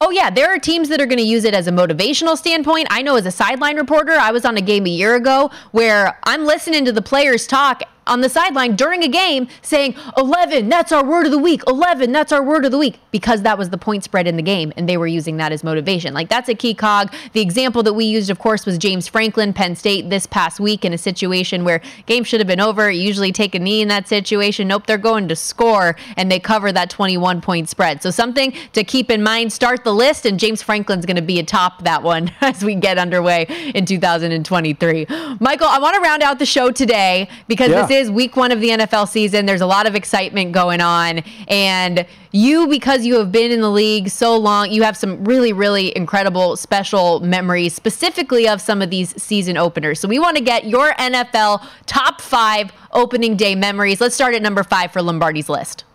Oh, 0.01 0.09
yeah. 0.09 0.29
There 0.29 0.53
are 0.53 0.59
teams 0.59 0.89
that 0.89 0.99
are 0.99 1.05
going 1.05 1.19
to 1.19 1.23
use 1.23 1.45
it 1.45 1.53
as 1.53 1.67
a 1.67 1.71
motivational 1.71 2.37
standpoint. 2.37 2.87
I 2.89 3.01
know 3.01 3.15
as 3.15 3.25
a 3.25 3.31
sideline 3.31 3.77
reporter, 3.77 4.11
I 4.11 4.31
was 4.31 4.43
on 4.43 4.57
a 4.57 4.61
game 4.61 4.85
a 4.85 4.89
year 4.89 5.15
ago 5.15 5.49
where 5.71 6.19
I'm 6.23 6.45
listening 6.45 6.83
to 6.85 6.91
the 6.91 7.01
players 7.01 7.47
talk 7.47 7.83
on 8.07 8.21
the 8.21 8.29
sideline 8.29 8.75
during 8.75 9.03
a 9.03 9.07
game 9.07 9.47
saying 9.61 9.95
11 10.17 10.69
that's 10.69 10.91
our 10.91 11.03
word 11.03 11.25
of 11.25 11.31
the 11.31 11.37
week. 11.37 11.61
11 11.67 12.11
that's 12.11 12.31
our 12.31 12.43
word 12.43 12.65
of 12.65 12.71
the 12.71 12.77
week. 12.77 12.99
Because 13.11 13.41
that 13.43 13.57
was 13.57 13.69
the 13.69 13.77
point 13.77 14.03
spread 14.03 14.27
in 14.27 14.35
the 14.35 14.43
game 14.43 14.73
and 14.77 14.87
they 14.87 14.97
were 14.97 15.07
using 15.07 15.37
that 15.37 15.51
as 15.51 15.63
motivation. 15.63 16.13
Like 16.13 16.29
that's 16.29 16.49
a 16.49 16.55
key 16.55 16.73
cog. 16.73 17.13
The 17.33 17.41
example 17.41 17.83
that 17.83 17.93
we 17.93 18.05
used 18.05 18.29
of 18.29 18.39
course 18.39 18.65
was 18.65 18.77
james 18.77 19.07
franklin 19.07 19.53
penn 19.53 19.75
state 19.75 20.09
this 20.09 20.25
past 20.25 20.59
week 20.59 20.85
in 20.85 20.93
a 20.93 20.97
situation 20.97 21.63
where 21.63 21.81
game 22.05 22.23
should 22.23 22.39
have 22.39 22.47
been 22.47 22.59
over. 22.61 22.89
You 22.91 23.01
usually 23.01 23.31
take 23.31 23.55
a 23.55 23.59
knee 23.59 23.81
in 23.81 23.87
that 23.87 24.07
situation. 24.07 24.67
Nope 24.67 24.87
they're 24.87 24.97
going 24.97 25.27
to 25.27 25.35
score 25.35 25.95
and 26.17 26.31
they 26.31 26.39
cover 26.39 26.71
that 26.71 26.89
21 26.89 27.41
point 27.41 27.69
spread. 27.69 28.01
So 28.01 28.11
something 28.11 28.53
to 28.73 28.83
keep 28.83 29.09
in 29.09 29.23
mind. 29.23 29.53
Start 29.53 29.83
the 29.83 29.93
list 29.93 30.25
and 30.25 30.39
james 30.39 30.61
franklin's 30.61 31.05
going 31.05 31.15
to 31.15 31.21
be 31.21 31.39
atop 31.39 31.83
that 31.83 32.03
one 32.03 32.31
as 32.41 32.63
we 32.63 32.75
get 32.75 32.97
underway 32.97 33.45
in 33.73 33.85
2023 33.85 35.05
michael 35.39 35.67
i 35.67 35.79
want 35.79 35.95
to 35.95 36.01
round 36.01 36.21
out 36.21 36.39
the 36.39 36.45
show 36.45 36.71
today 36.71 37.29
because 37.47 37.69
yeah. 37.69 37.85
this 37.85 37.91
is 37.93 38.11
week 38.11 38.35
one 38.35 38.51
of 38.51 38.59
the 38.59 38.69
NFL 38.69 39.07
season. 39.07 39.45
There's 39.45 39.61
a 39.61 39.65
lot 39.65 39.87
of 39.87 39.95
excitement 39.95 40.51
going 40.51 40.81
on. 40.81 41.19
And 41.47 42.05
you, 42.31 42.67
because 42.67 43.05
you 43.05 43.15
have 43.19 43.31
been 43.31 43.51
in 43.51 43.61
the 43.61 43.69
league 43.69 44.09
so 44.09 44.35
long, 44.35 44.71
you 44.71 44.83
have 44.83 44.97
some 44.97 45.23
really, 45.23 45.53
really 45.53 45.95
incredible 45.95 46.57
special 46.57 47.19
memories, 47.19 47.73
specifically 47.73 48.47
of 48.47 48.59
some 48.59 48.81
of 48.81 48.89
these 48.89 49.21
season 49.21 49.55
openers. 49.55 49.99
So 49.99 50.07
we 50.07 50.19
want 50.19 50.35
to 50.37 50.43
get 50.43 50.65
your 50.65 50.93
NFL 50.93 51.65
top 51.85 52.19
five 52.19 52.71
opening 52.91 53.37
day 53.37 53.55
memories. 53.55 54.01
Let's 54.01 54.15
start 54.15 54.35
at 54.35 54.41
number 54.41 54.63
five 54.63 54.91
for 54.91 55.01
Lombardi's 55.01 55.47
list. 55.47 55.85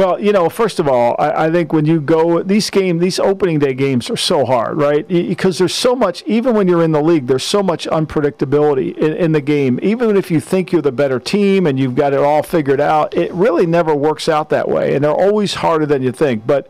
Well, 0.00 0.18
you 0.18 0.32
know, 0.32 0.48
first 0.48 0.78
of 0.80 0.88
all, 0.88 1.14
I, 1.18 1.44
I, 1.44 1.50
think 1.50 1.74
when 1.74 1.84
you 1.84 2.00
go 2.00 2.42
these 2.42 2.70
games, 2.70 3.02
these 3.02 3.18
opening 3.18 3.58
day 3.58 3.74
games 3.74 4.08
are 4.08 4.16
so 4.16 4.46
hard, 4.46 4.78
right? 4.78 5.06
Because 5.06 5.58
there's 5.58 5.74
so 5.74 5.94
much. 5.94 6.22
Even 6.22 6.54
when 6.54 6.66
you're 6.66 6.82
in 6.82 6.92
the 6.92 7.02
league, 7.02 7.26
there's 7.26 7.44
so 7.44 7.62
much 7.62 7.86
unpredictability 7.86 8.96
in, 8.96 9.12
in 9.12 9.32
the 9.32 9.42
game. 9.42 9.78
Even 9.82 10.16
if 10.16 10.30
you 10.30 10.40
think 10.40 10.72
you're 10.72 10.80
the 10.80 10.90
better 10.90 11.20
team 11.20 11.66
and 11.66 11.78
you've 11.78 11.96
got 11.96 12.14
it 12.14 12.20
all 12.20 12.42
figured 12.42 12.80
out, 12.80 13.14
it 13.14 13.30
really 13.34 13.66
never 13.66 13.94
works 13.94 14.26
out 14.26 14.48
that 14.48 14.70
way, 14.70 14.94
and 14.94 15.04
they're 15.04 15.12
always 15.12 15.52
harder 15.52 15.84
than 15.84 16.02
you 16.02 16.12
think. 16.12 16.46
But 16.46 16.66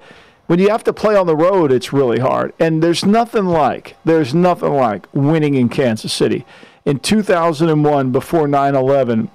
when 0.48 0.58
you 0.58 0.68
have 0.70 0.82
to 0.82 0.92
play 0.92 1.14
on 1.14 1.28
the 1.28 1.36
road, 1.36 1.70
it's 1.70 1.92
really 1.92 2.18
hard. 2.18 2.52
And 2.58 2.82
there's 2.82 3.04
nothing 3.04 3.44
like 3.44 3.94
there's 4.04 4.34
nothing 4.34 4.72
like 4.72 5.06
winning 5.12 5.54
in 5.54 5.68
Kansas 5.68 6.12
City. 6.12 6.44
in 6.84 6.98
2001 6.98 8.10
before 8.10 8.48
9/11. 8.48 9.28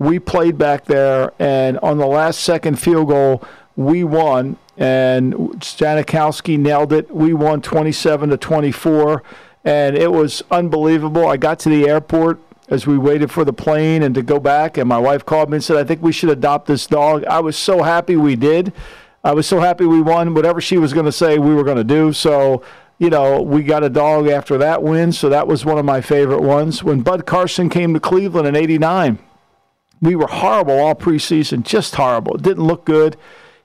We 0.00 0.18
played 0.18 0.56
back 0.56 0.86
there, 0.86 1.34
and 1.38 1.78
on 1.80 1.98
the 1.98 2.06
last 2.06 2.40
second 2.40 2.78
field 2.78 3.08
goal, 3.08 3.44
we 3.76 4.02
won. 4.02 4.56
And 4.78 5.34
Janikowski 5.34 6.58
nailed 6.58 6.94
it. 6.94 7.14
We 7.14 7.34
won 7.34 7.60
27 7.60 8.30
to 8.30 8.38
24, 8.38 9.22
and 9.62 9.98
it 9.98 10.10
was 10.10 10.42
unbelievable. 10.50 11.28
I 11.28 11.36
got 11.36 11.58
to 11.60 11.68
the 11.68 11.86
airport 11.86 12.40
as 12.70 12.86
we 12.86 12.96
waited 12.96 13.30
for 13.30 13.44
the 13.44 13.52
plane 13.52 14.02
and 14.02 14.14
to 14.14 14.22
go 14.22 14.40
back, 14.40 14.78
and 14.78 14.88
my 14.88 14.96
wife 14.96 15.26
called 15.26 15.50
me 15.50 15.56
and 15.56 15.64
said, 15.64 15.76
"I 15.76 15.84
think 15.84 16.02
we 16.02 16.12
should 16.12 16.30
adopt 16.30 16.66
this 16.66 16.86
dog." 16.86 17.22
I 17.26 17.40
was 17.40 17.56
so 17.56 17.82
happy 17.82 18.16
we 18.16 18.36
did. 18.36 18.72
I 19.22 19.34
was 19.34 19.46
so 19.46 19.60
happy 19.60 19.84
we 19.84 20.00
won. 20.00 20.32
Whatever 20.32 20.62
she 20.62 20.78
was 20.78 20.94
going 20.94 21.04
to 21.04 21.12
say, 21.12 21.38
we 21.38 21.54
were 21.54 21.64
going 21.64 21.76
to 21.76 21.84
do. 21.84 22.14
So 22.14 22.62
you 22.98 23.10
know, 23.10 23.42
we 23.42 23.62
got 23.62 23.82
a 23.82 23.88
dog 23.90 24.28
after 24.28 24.56
that 24.58 24.82
win, 24.82 25.12
so 25.12 25.28
that 25.28 25.46
was 25.46 25.64
one 25.64 25.78
of 25.78 25.84
my 25.84 26.00
favorite 26.00 26.42
ones. 26.42 26.84
When 26.84 27.00
Bud 27.00 27.26
Carson 27.26 27.68
came 27.68 27.94
to 27.94 28.00
Cleveland 28.00 28.46
in 28.46 28.56
89, 28.56 29.18
we 30.00 30.16
were 30.16 30.26
horrible 30.26 30.78
all 30.78 30.94
preseason, 30.94 31.62
just 31.62 31.94
horrible. 31.94 32.36
It 32.36 32.42
didn't 32.42 32.66
look 32.66 32.84
good. 32.84 33.16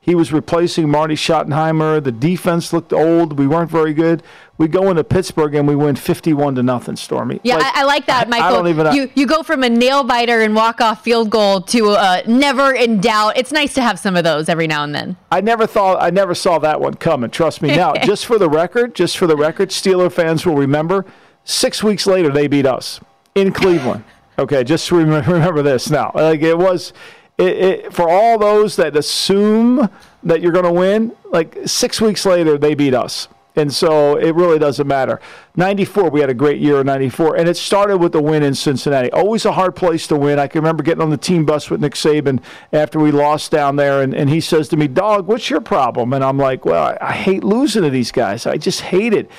He 0.05 0.13
was 0.13 0.31
replacing 0.31 0.88
Marty 0.88 1.15
Schottenheimer. 1.15 2.03
The 2.03 2.11
defense 2.11 2.71
looked 2.71 2.93
old. 2.93 3.39
We 3.39 3.47
weren't 3.47 3.71
very 3.71 3.91
good. 3.91 4.21
We 4.59 4.67
go 4.67 4.91
into 4.91 5.03
Pittsburgh 5.03 5.55
and 5.55 5.67
we 5.67 5.75
win 5.75 5.95
51 5.95 6.53
to 6.55 6.63
nothing, 6.63 6.95
Stormy. 6.95 7.39
Yeah, 7.41 7.55
Like, 7.55 7.75
I, 7.75 7.81
I 7.81 7.83
like 7.86 8.05
that, 8.05 8.29
Michael. 8.29 8.45
I 8.45 8.51
don't 8.51 8.67
even 8.67 8.93
you 8.93 9.09
you 9.15 9.25
go 9.25 9.41
from 9.41 9.63
a 9.63 9.69
nail 9.69 10.03
biter 10.03 10.41
and 10.41 10.53
walk 10.53 10.79
off 10.79 11.03
field 11.03 11.31
goal 11.31 11.59
to 11.61 11.93
a 11.93 12.21
never 12.27 12.71
in 12.71 13.01
doubt. 13.01 13.36
It's 13.38 13.51
nice 13.51 13.73
to 13.73 13.81
have 13.81 13.97
some 13.97 14.15
of 14.15 14.23
those 14.23 14.47
every 14.47 14.67
now 14.67 14.83
and 14.83 14.93
then. 14.93 15.17
I 15.31 15.41
never 15.41 15.65
thought 15.65 15.97
I 15.99 16.11
never 16.11 16.36
saw 16.36 16.59
that 16.59 16.79
one 16.79 16.93
coming. 16.93 17.31
Trust 17.31 17.63
me. 17.63 17.75
Now, 17.75 17.93
just 18.03 18.27
for 18.27 18.38
the 18.38 18.47
record, 18.49 18.93
just 18.93 19.17
for 19.17 19.25
the 19.25 19.36
record, 19.36 19.69
Steeler 19.69 20.11
fans 20.11 20.45
will 20.45 20.55
remember. 20.55 21.03
Six 21.45 21.83
weeks 21.83 22.05
later, 22.05 22.29
they 22.29 22.45
beat 22.47 22.67
us 22.67 22.99
in 23.33 23.51
Cleveland. 23.51 24.03
Okay, 24.38 24.63
just 24.63 24.91
rem- 24.91 25.09
remember 25.27 25.61
this 25.61 25.89
now. 25.89 26.11
Like 26.13 26.41
it 26.41 26.57
was, 26.57 26.93
it, 27.38 27.57
it, 27.57 27.93
for 27.93 28.09
all 28.09 28.38
those 28.38 28.75
that 28.75 28.95
assume 28.95 29.89
that 30.23 30.41
you're 30.41 30.51
going 30.51 30.65
to 30.65 30.71
win. 30.71 31.15
Like 31.31 31.57
six 31.65 32.01
weeks 32.01 32.25
later, 32.25 32.57
they 32.57 32.75
beat 32.75 32.93
us. 32.93 33.27
And 33.57 33.73
so 33.73 34.17
it 34.17 34.36
really 34.36 34.59
doesn't 34.59 34.86
matter. 34.86 35.21
94, 35.55 36.09
we 36.09 36.19
had 36.19 36.29
a 36.29 36.33
great 36.33 36.59
year 36.59 36.81
in 36.81 36.88
94. 36.88 37.38
And 37.38 37.47
it 37.47 37.55
started 37.55 37.97
with 37.97 38.11
the 38.11 38.21
win 38.21 38.43
in 38.43 38.53
Cincinnati. 38.53 39.09
Always 39.11 39.45
a 39.45 39.53
hard 39.53 39.77
place 39.77 40.07
to 40.07 40.17
win. 40.17 40.39
I 40.39 40.47
can 40.47 40.59
remember 40.59 40.83
getting 40.83 41.01
on 41.01 41.09
the 41.09 41.17
team 41.17 41.45
bus 41.45 41.69
with 41.69 41.79
Nick 41.79 41.93
Saban 41.93 42.41
after 42.73 42.99
we 42.99 43.11
lost 43.11 43.51
down 43.51 43.77
there. 43.77 44.01
And, 44.01 44.13
and 44.13 44.29
he 44.29 44.41
says 44.41 44.67
to 44.69 44.77
me, 44.77 44.89
Dog, 44.89 45.27
what's 45.27 45.49
your 45.49 45.61
problem? 45.61 46.11
And 46.11 46.21
I'm 46.21 46.38
like, 46.38 46.65
Well, 46.65 46.83
I, 46.83 46.97
I 46.99 47.13
hate 47.13 47.45
losing 47.45 47.83
to 47.83 47.89
these 47.89 48.11
guys. 48.11 48.45
I 48.45 48.57
just 48.57 48.81
hate 48.81 49.13
it. 49.13 49.31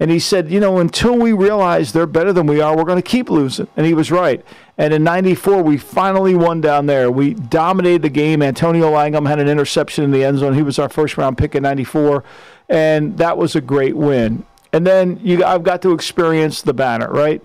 And 0.00 0.10
he 0.10 0.18
said, 0.18 0.50
You 0.50 0.60
know, 0.60 0.78
until 0.78 1.16
we 1.16 1.32
realize 1.32 1.92
they're 1.92 2.06
better 2.06 2.32
than 2.32 2.46
we 2.46 2.60
are, 2.60 2.76
we're 2.76 2.84
going 2.84 3.00
to 3.00 3.08
keep 3.08 3.30
losing. 3.30 3.68
And 3.76 3.86
he 3.86 3.94
was 3.94 4.10
right. 4.10 4.44
And 4.76 4.92
in 4.92 5.04
94, 5.04 5.62
we 5.62 5.78
finally 5.78 6.34
won 6.34 6.60
down 6.60 6.86
there. 6.86 7.10
We 7.10 7.34
dominated 7.34 8.02
the 8.02 8.08
game. 8.08 8.42
Antonio 8.42 8.90
Langham 8.90 9.26
had 9.26 9.38
an 9.38 9.48
interception 9.48 10.04
in 10.04 10.10
the 10.10 10.24
end 10.24 10.38
zone. 10.38 10.54
He 10.54 10.62
was 10.62 10.78
our 10.78 10.88
first 10.88 11.16
round 11.16 11.38
pick 11.38 11.54
in 11.54 11.62
94. 11.62 12.24
And 12.68 13.16
that 13.18 13.38
was 13.38 13.54
a 13.54 13.60
great 13.60 13.96
win. 13.96 14.44
And 14.72 14.84
then 14.84 15.20
you, 15.22 15.44
I've 15.44 15.62
got 15.62 15.82
to 15.82 15.92
experience 15.92 16.62
the 16.62 16.74
banner, 16.74 17.08
right? 17.08 17.40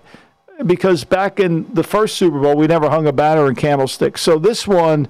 Because 0.66 1.04
back 1.04 1.38
in 1.38 1.72
the 1.72 1.84
first 1.84 2.16
Super 2.16 2.40
Bowl, 2.40 2.56
we 2.56 2.66
never 2.66 2.90
hung 2.90 3.06
a 3.06 3.12
banner 3.12 3.48
in 3.48 3.54
Candlestick. 3.54 4.18
So 4.18 4.38
this 4.38 4.66
one, 4.66 5.06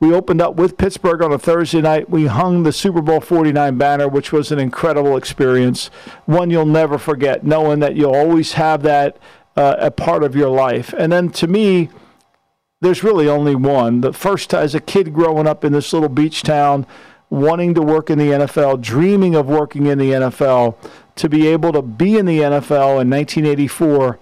we 0.00 0.12
opened 0.12 0.42
up 0.42 0.56
with 0.56 0.76
Pittsburgh 0.76 1.22
on 1.22 1.32
a 1.32 1.38
Thursday 1.38 1.80
night. 1.80 2.10
We 2.10 2.26
hung 2.26 2.62
the 2.62 2.72
Super 2.72 3.00
Bowl 3.00 3.20
49 3.20 3.78
banner, 3.78 4.08
which 4.08 4.32
was 4.32 4.50
an 4.50 4.58
incredible 4.58 5.16
experience. 5.16 5.86
One 6.26 6.50
you'll 6.50 6.66
never 6.66 6.98
forget, 6.98 7.44
knowing 7.44 7.78
that 7.80 7.96
you'll 7.96 8.14
always 8.14 8.54
have 8.54 8.82
that 8.82 9.16
uh, 9.56 9.76
a 9.78 9.90
part 9.90 10.22
of 10.22 10.34
your 10.34 10.50
life. 10.50 10.92
And 10.98 11.12
then 11.12 11.30
to 11.30 11.46
me, 11.46 11.88
there's 12.80 13.02
really 13.02 13.28
only 13.28 13.54
one. 13.54 14.00
The 14.00 14.12
first, 14.12 14.52
as 14.52 14.74
a 14.74 14.80
kid 14.80 15.14
growing 15.14 15.46
up 15.46 15.64
in 15.64 15.72
this 15.72 15.92
little 15.92 16.08
beach 16.08 16.42
town, 16.42 16.86
wanting 17.30 17.74
to 17.74 17.82
work 17.82 18.10
in 18.10 18.18
the 18.18 18.30
NFL, 18.30 18.80
dreaming 18.80 19.34
of 19.34 19.46
working 19.46 19.86
in 19.86 19.98
the 19.98 20.10
NFL, 20.10 20.76
to 21.16 21.28
be 21.28 21.46
able 21.46 21.72
to 21.72 21.82
be 21.82 22.18
in 22.18 22.26
the 22.26 22.40
NFL 22.40 23.00
in 23.00 23.08
1984 23.10 24.18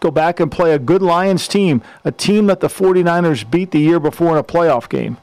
go 0.00 0.10
back 0.10 0.40
and 0.40 0.50
play 0.50 0.72
a 0.72 0.78
good 0.78 1.02
Lions 1.02 1.48
team, 1.48 1.82
a 2.04 2.12
team 2.12 2.46
that 2.46 2.60
the 2.60 2.68
49ers 2.68 3.48
beat 3.50 3.70
the 3.70 3.80
year 3.80 4.00
before 4.00 4.32
in 4.32 4.38
a 4.38 4.44
playoff 4.44 4.88
game. 4.88 5.16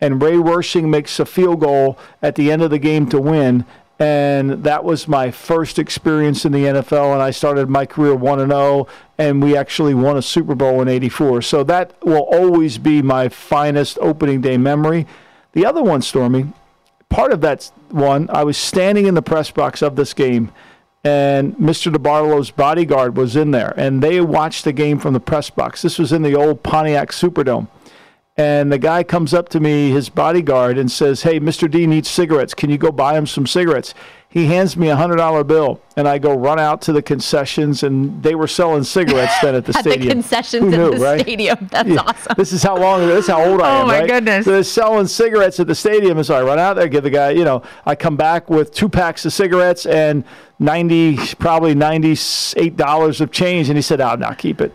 And 0.00 0.20
Ray 0.20 0.34
Wersching 0.34 0.88
makes 0.88 1.18
a 1.18 1.24
field 1.24 1.60
goal 1.60 1.98
at 2.20 2.34
the 2.34 2.50
end 2.50 2.62
of 2.62 2.70
the 2.70 2.78
game 2.78 3.08
to 3.08 3.20
win. 3.20 3.64
And 3.98 4.64
that 4.64 4.82
was 4.82 5.06
my 5.06 5.30
first 5.30 5.78
experience 5.78 6.44
in 6.44 6.52
the 6.52 6.64
NFL. 6.64 7.12
And 7.12 7.22
I 7.22 7.30
started 7.30 7.70
my 7.70 7.86
career 7.86 8.14
1 8.14 8.38
0, 8.48 8.88
and 9.18 9.42
we 9.42 9.56
actually 9.56 9.94
won 9.94 10.16
a 10.16 10.22
Super 10.22 10.54
Bowl 10.54 10.82
in 10.82 10.88
84. 10.88 11.42
So 11.42 11.62
that 11.64 11.94
will 12.04 12.26
always 12.32 12.76
be 12.76 13.02
my 13.02 13.28
finest 13.28 13.98
opening 14.00 14.40
day 14.40 14.58
memory. 14.58 15.06
The 15.52 15.64
other 15.64 15.82
one, 15.82 16.02
Stormy, 16.02 16.52
part 17.08 17.32
of 17.32 17.40
that 17.42 17.70
one, 17.90 18.28
I 18.30 18.42
was 18.42 18.58
standing 18.58 19.06
in 19.06 19.14
the 19.14 19.22
press 19.22 19.52
box 19.52 19.80
of 19.80 19.94
this 19.94 20.12
game 20.12 20.50
and 21.04 21.54
Mr. 21.56 21.92
DeBartolo's 21.92 22.50
bodyguard 22.50 23.16
was 23.16 23.36
in 23.36 23.50
there, 23.50 23.74
and 23.76 24.02
they 24.02 24.20
watched 24.22 24.64
the 24.64 24.72
game 24.72 24.98
from 24.98 25.12
the 25.12 25.20
press 25.20 25.50
box. 25.50 25.82
This 25.82 25.98
was 25.98 26.12
in 26.12 26.22
the 26.22 26.34
old 26.34 26.62
Pontiac 26.62 27.10
Superdome. 27.10 27.68
And 28.36 28.72
the 28.72 28.78
guy 28.78 29.04
comes 29.04 29.32
up 29.32 29.48
to 29.50 29.60
me, 29.60 29.90
his 29.90 30.08
bodyguard, 30.08 30.76
and 30.76 30.90
says, 30.90 31.22
Hey, 31.22 31.38
Mr. 31.38 31.70
D 31.70 31.86
needs 31.86 32.10
cigarettes. 32.10 32.52
Can 32.52 32.68
you 32.68 32.78
go 32.78 32.90
buy 32.90 33.16
him 33.16 33.26
some 33.26 33.46
cigarettes? 33.46 33.94
He 34.34 34.46
hands 34.46 34.76
me 34.76 34.88
a 34.90 34.96
$100 34.96 35.46
bill, 35.46 35.80
and 35.96 36.08
I 36.08 36.18
go 36.18 36.34
run 36.36 36.58
out 36.58 36.82
to 36.82 36.92
the 36.92 37.00
concessions, 37.02 37.84
and 37.84 38.20
they 38.20 38.34
were 38.34 38.48
selling 38.48 38.82
cigarettes 38.82 39.32
then 39.40 39.54
at 39.54 39.64
the 39.64 39.72
At 39.76 39.82
stadium. 39.82 40.08
the 40.08 40.14
concessions 40.14 40.74
Who 40.74 40.86
in 40.86 40.98
the 40.98 41.04
right? 41.04 41.20
stadium. 41.20 41.68
That's 41.70 41.88
Yeah. 41.88 42.00
awesome. 42.00 42.34
This 42.36 42.52
is 42.52 42.60
how 42.60 42.76
long. 42.76 43.06
This 43.06 43.26
is 43.26 43.30
how 43.30 43.44
old 43.48 43.60
I 43.62 43.70
oh 43.70 43.78
am. 43.78 43.84
Oh, 43.84 43.86
my 43.86 44.00
right? 44.00 44.08
goodness. 44.08 44.44
So 44.44 44.50
they're 44.50 44.64
selling 44.64 45.06
cigarettes 45.06 45.60
at 45.60 45.68
the 45.68 45.74
stadium, 45.76 46.16
and 46.18 46.26
so 46.26 46.34
I 46.34 46.42
run 46.42 46.58
out 46.58 46.74
there, 46.74 46.88
give 46.88 47.04
the 47.04 47.10
guy. 47.10 47.30
You 47.30 47.44
know, 47.44 47.62
I 47.86 47.94
come 47.94 48.16
back 48.16 48.50
with 48.50 48.74
two 48.74 48.88
packs 48.88 49.24
of 49.24 49.32
cigarettes 49.32 49.86
and 49.86 50.24
ninety, 50.58 51.16
probably 51.38 51.76
ninety-eight 51.76 52.76
dollars 52.76 53.20
of 53.20 53.30
change, 53.30 53.68
and 53.68 53.78
he 53.78 53.82
said, 53.82 54.00
"I'll 54.00 54.14
"Oh, 54.14 54.16
now 54.16 54.32
keep 54.32 54.60
it." 54.60 54.74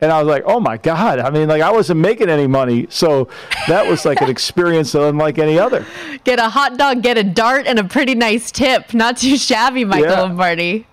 And 0.00 0.12
I 0.12 0.22
was 0.22 0.28
like, 0.28 0.44
"Oh 0.46 0.60
my 0.60 0.76
god!" 0.76 1.18
I 1.18 1.30
mean, 1.30 1.48
like 1.48 1.60
I 1.62 1.72
wasn't 1.72 1.98
making 2.00 2.28
any 2.28 2.46
money, 2.46 2.86
so 2.88 3.28
that 3.66 3.86
was 3.86 4.04
like 4.04 4.20
an 4.20 4.30
experience 4.36 4.94
unlike 4.94 5.38
any 5.38 5.58
other. 5.58 5.84
Get 6.24 6.38
a 6.38 6.48
hot 6.48 6.76
dog, 6.76 7.02
get 7.02 7.18
a 7.18 7.24
dart, 7.24 7.66
and 7.66 7.78
a 7.78 7.84
pretty 7.84 8.14
nice 8.14 8.52
tip. 8.52 8.94
Not 8.94 9.16
too 9.16 9.36
shabby, 9.36 9.84
Michael 9.84 10.10
Yeah. 10.10 10.20
Lombardi. 10.22 10.86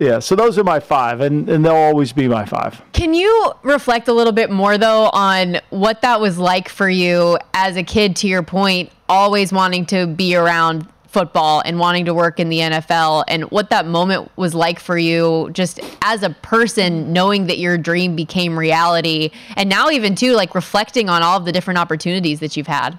Yeah, 0.00 0.18
so 0.18 0.34
those 0.34 0.58
are 0.58 0.64
my 0.64 0.80
five, 0.80 1.20
and, 1.20 1.48
and 1.48 1.64
they'll 1.64 1.72
always 1.74 2.12
be 2.12 2.26
my 2.26 2.44
five. 2.44 2.82
Can 2.92 3.14
you 3.14 3.52
reflect 3.62 4.08
a 4.08 4.12
little 4.12 4.32
bit 4.32 4.50
more, 4.50 4.76
though, 4.76 5.04
on 5.10 5.60
what 5.70 6.02
that 6.02 6.20
was 6.20 6.36
like 6.36 6.68
for 6.68 6.88
you 6.90 7.38
as 7.54 7.76
a 7.76 7.84
kid, 7.84 8.16
to 8.16 8.28
your 8.28 8.42
point, 8.42 8.90
always 9.08 9.52
wanting 9.52 9.86
to 9.86 10.08
be 10.08 10.34
around 10.34 10.88
football 11.14 11.62
and 11.64 11.78
wanting 11.78 12.04
to 12.04 12.12
work 12.12 12.38
in 12.38 12.50
the 12.50 12.58
NFL, 12.58 13.24
and 13.28 13.44
what 13.44 13.70
that 13.70 13.86
moment 13.86 14.30
was 14.36 14.54
like 14.54 14.78
for 14.78 14.98
you 14.98 15.48
just 15.52 15.80
as 16.02 16.22
a 16.22 16.30
person, 16.30 17.12
knowing 17.12 17.46
that 17.46 17.58
your 17.58 17.78
dream 17.78 18.14
became 18.14 18.58
reality, 18.58 19.30
and 19.56 19.70
now 19.70 19.88
even, 19.88 20.14
too, 20.14 20.32
like 20.34 20.54
reflecting 20.54 21.08
on 21.08 21.22
all 21.22 21.38
of 21.38 21.46
the 21.46 21.52
different 21.52 21.78
opportunities 21.78 22.40
that 22.40 22.56
you've 22.56 22.66
had? 22.66 22.98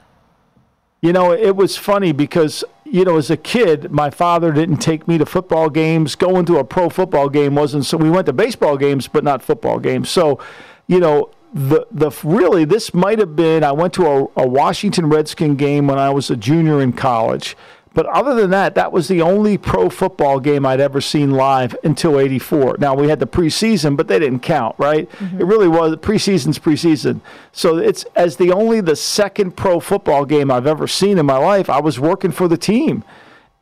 You 1.01 1.13
know, 1.13 1.33
it 1.33 1.55
was 1.55 1.77
funny 1.77 2.13
because, 2.13 2.63
you 2.83 3.05
know, 3.05 3.17
as 3.17 3.29
a 3.29 3.37
kid, 3.37 3.91
my 3.91 4.09
father 4.09 4.51
didn't 4.51 4.77
take 4.77 5.07
me 5.07 5.19
to 5.19 5.25
football 5.25 5.69
games. 5.69 6.15
Going 6.15 6.45
to 6.45 6.57
a 6.57 6.63
pro 6.63 6.89
football 6.89 7.29
game 7.29 7.53
wasn't 7.53 7.85
so 7.85 7.97
we 7.97 8.09
went 8.09 8.25
to 8.25 8.33
baseball 8.33 8.75
games, 8.75 9.07
but 9.07 9.23
not 9.23 9.43
football 9.43 9.77
games. 9.77 10.09
So, 10.09 10.39
you 10.87 10.99
know, 10.99 11.29
the 11.53 11.87
the 11.91 12.11
really 12.23 12.65
this 12.65 12.93
might 12.93 13.17
have 13.17 13.35
been 13.35 13.63
I 13.63 13.71
went 13.71 13.93
to 13.93 14.05
a, 14.05 14.23
a 14.35 14.47
Washington 14.47 15.07
Redskin 15.07 15.55
game 15.55 15.87
when 15.87 15.97
I 15.97 16.09
was 16.09 16.29
a 16.29 16.35
junior 16.35 16.81
in 16.81 16.91
college. 16.91 17.55
But 17.95 18.05
other 18.07 18.35
than 18.35 18.49
that, 18.51 18.75
that 18.75 18.91
was 18.91 19.07
the 19.07 19.21
only 19.21 19.57
pro 19.57 19.89
football 19.89 20.41
game 20.41 20.65
I'd 20.65 20.81
ever 20.81 20.99
seen 20.99 21.31
live 21.31 21.77
until 21.81 22.19
84. 22.19 22.75
Now, 22.77 22.93
we 22.93 23.07
had 23.07 23.21
the 23.21 23.25
preseason, 23.25 23.95
but 23.95 24.09
they 24.09 24.19
didn't 24.19 24.41
count, 24.41 24.75
right? 24.77 25.09
Mm-hmm. 25.11 25.39
It 25.39 25.45
really 25.45 25.69
was 25.69 25.95
preseason's 25.95 26.59
preseason. 26.59 27.21
So 27.53 27.77
it's 27.77 28.03
as 28.17 28.35
the 28.35 28.51
only 28.51 28.81
the 28.81 28.97
second 28.97 29.55
pro 29.55 29.79
football 29.79 30.25
game 30.25 30.51
I've 30.51 30.67
ever 30.67 30.87
seen 30.87 31.17
in 31.17 31.25
my 31.25 31.37
life, 31.37 31.69
I 31.69 31.79
was 31.79 31.97
working 31.97 32.31
for 32.31 32.49
the 32.49 32.57
team. 32.57 33.05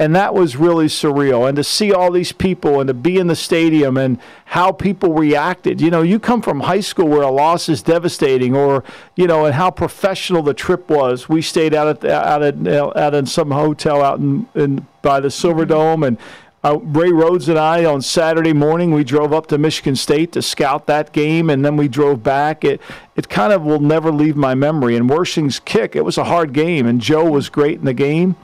And 0.03 0.13
that 0.17 0.33
was 0.33 0.57
really 0.57 0.87
surreal. 0.87 1.47
And 1.47 1.55
to 1.55 1.63
see 1.63 1.93
all 1.93 2.11
these 2.11 2.33
people 2.33 2.81
and 2.81 2.89
to 2.89 2.93
be 2.93 3.17
in 3.19 3.27
the 3.27 3.37
stadium 3.37 3.95
and 3.95 4.19
how 4.43 4.73
people 4.73 5.13
reacted. 5.13 5.79
You 5.79 5.91
know, 5.91 6.01
you 6.01 6.19
come 6.19 6.41
from 6.41 6.59
high 6.59 6.81
school 6.81 7.07
where 7.07 7.21
a 7.21 7.31
loss 7.31 7.69
is 7.69 7.81
devastating, 7.81 8.53
or 8.53 8.83
you 9.15 9.27
know, 9.27 9.45
and 9.45 9.55
how 9.55 9.71
professional 9.71 10.43
the 10.43 10.53
trip 10.53 10.89
was. 10.89 11.29
We 11.29 11.41
stayed 11.41 11.73
out 11.73 12.03
at 12.03 12.11
out 12.11 12.43
at 12.43 12.67
out 12.67 13.15
in 13.15 13.25
some 13.27 13.51
hotel 13.51 14.01
out 14.01 14.19
in, 14.19 14.45
in 14.55 14.85
by 15.01 15.21
the 15.21 15.29
Silverdome, 15.29 16.05
and 16.05 16.17
uh, 16.65 16.79
Ray 16.79 17.13
Rhodes 17.13 17.47
and 17.47 17.57
I 17.57 17.85
on 17.85 18.01
Saturday 18.01 18.51
morning 18.51 18.91
we 18.91 19.05
drove 19.05 19.31
up 19.31 19.47
to 19.47 19.57
Michigan 19.57 19.95
State 19.95 20.33
to 20.33 20.41
scout 20.41 20.85
that 20.87 21.13
game, 21.13 21.49
and 21.49 21.63
then 21.63 21.77
we 21.77 21.87
drove 21.87 22.21
back. 22.21 22.65
It 22.65 22.81
it 23.15 23.29
kind 23.29 23.53
of 23.53 23.63
will 23.63 23.79
never 23.79 24.11
leave 24.11 24.35
my 24.35 24.53
memory. 24.53 24.97
And 24.97 25.09
Wersching's 25.09 25.61
kick, 25.61 25.95
it 25.95 26.03
was 26.03 26.17
a 26.17 26.25
hard 26.25 26.51
game, 26.51 26.85
and 26.87 26.99
Joe 26.99 27.23
was 27.23 27.47
great 27.47 27.79
in 27.79 27.85
the 27.85 27.93
game 27.93 28.35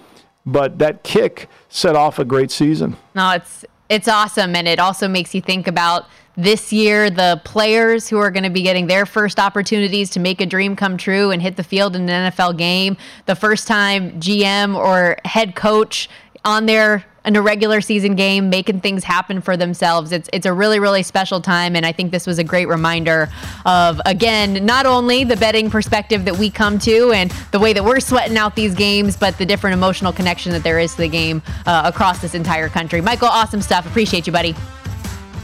but 0.51 0.79
that 0.79 1.03
kick 1.03 1.47
set 1.69 1.95
off 1.95 2.19
a 2.19 2.25
great 2.25 2.51
season. 2.51 2.95
No, 3.15 3.31
it's 3.31 3.65
it's 3.89 4.07
awesome, 4.07 4.55
and 4.55 4.67
it 4.67 4.79
also 4.79 5.07
makes 5.07 5.33
you 5.33 5.41
think 5.41 5.67
about 5.67 6.05
this 6.39 6.71
year, 6.71 7.09
the 7.09 7.41
players 7.43 8.07
who 8.07 8.17
are 8.17 8.31
going 8.31 8.43
to 8.43 8.49
be 8.49 8.61
getting 8.61 8.87
their 8.87 9.05
first 9.05 9.39
opportunities 9.39 10.09
to 10.11 10.21
make 10.21 10.39
a 10.39 10.45
dream 10.45 10.73
come 10.73 10.95
true 10.95 11.31
and 11.31 11.41
hit 11.41 11.57
the 11.57 11.63
field 11.63 11.97
in 11.97 12.07
an 12.07 12.31
NFL 12.31 12.57
game, 12.57 12.95
the 13.25 13.35
first 13.35 13.67
time 13.67 14.11
GM 14.21 14.73
or 14.73 15.17
head 15.25 15.53
coach 15.55 16.09
on 16.45 16.65
there 16.65 17.03
in 17.26 17.36
a 17.36 17.41
regular 17.41 17.82
season 17.82 18.15
game, 18.15 18.49
making 18.49 18.82
things 18.82 19.03
happen 19.03 19.41
for 19.41 19.57
themselves. 19.57 20.11
It's 20.11 20.30
it's 20.34 20.45
a 20.45 20.53
really 20.53 20.80
really 20.80 21.03
special 21.03 21.41
time, 21.41 21.76
and 21.76 21.86
I 21.86 21.91
think 21.91 22.11
this 22.11 22.26
was 22.26 22.39
a 22.39 22.43
great 22.43 22.67
reminder 22.67 23.30
of 23.65 24.01
again 24.05 24.65
not 24.65 24.86
only 24.86 25.24
the 25.24 25.38
betting 25.38 25.70
perspective 25.70 26.26
that 26.26 26.38
we 26.38 26.49
come 26.49 26.80
to 26.80 27.11
and 27.11 27.32
the 27.51 27.59
way 27.59 27.74
that 27.74 27.84
we're 27.84 27.99
sweating 27.99 28.38
out 28.38 28.55
these 28.55 28.76
games, 28.76 29.17
but 29.17 29.38
the 29.38 29.45
different 29.45 29.74
emotional 29.74 30.13
connection 30.13 30.51
that 30.53 30.63
there 30.63 30.80
is 30.80 30.91
to 30.91 31.01
the 31.01 31.07
game 31.07 31.41
uh, 31.65 31.84
across 31.86 32.20
this 32.20 32.36
entire 32.36 32.70
country. 32.70 33.01
Michael, 33.01 33.28
awesome 33.28 33.61
stuff. 33.61 33.86
Appreciate 33.86 34.26
you, 34.28 34.34
buddy. 34.34 34.55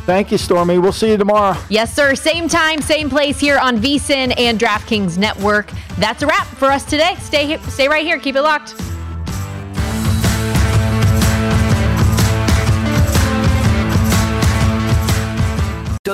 Thank 0.05 0.31
you, 0.31 0.37
Stormy. 0.37 0.77
We'll 0.77 0.91
see 0.91 1.09
you 1.09 1.17
tomorrow. 1.17 1.59
Yes, 1.67 1.91
sir. 1.91 2.13
Same 2.13 2.47
time, 2.47 2.79
same 2.79 3.09
place 3.09 3.39
here 3.39 3.57
on 3.57 3.77
VSIN 3.77 4.35
and 4.37 4.59
DraftKings 4.59 5.17
Network. 5.17 5.71
That's 5.97 6.21
a 6.21 6.27
wrap 6.27 6.45
for 6.45 6.67
us 6.67 6.85
today. 6.85 7.15
Stay 7.19 7.57
stay 7.69 7.87
right 7.87 8.05
here. 8.05 8.19
Keep 8.19 8.35
it 8.35 8.41
locked. 8.43 8.94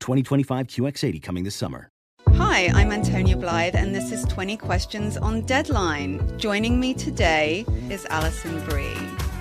2025 0.00 0.66
QX80 0.66 1.22
coming 1.22 1.44
this 1.44 1.54
summer. 1.54 1.88
Hi, 2.34 2.70
I'm 2.74 2.92
Antonia 2.92 3.36
Blythe, 3.36 3.76
and 3.76 3.94
this 3.94 4.12
is 4.12 4.24
20 4.26 4.56
Questions 4.58 5.16
on 5.16 5.40
Deadline. 5.42 6.38
Joining 6.38 6.78
me 6.78 6.92
today 6.92 7.64
is 7.88 8.04
Alison 8.10 8.62
Brie. 8.66 8.94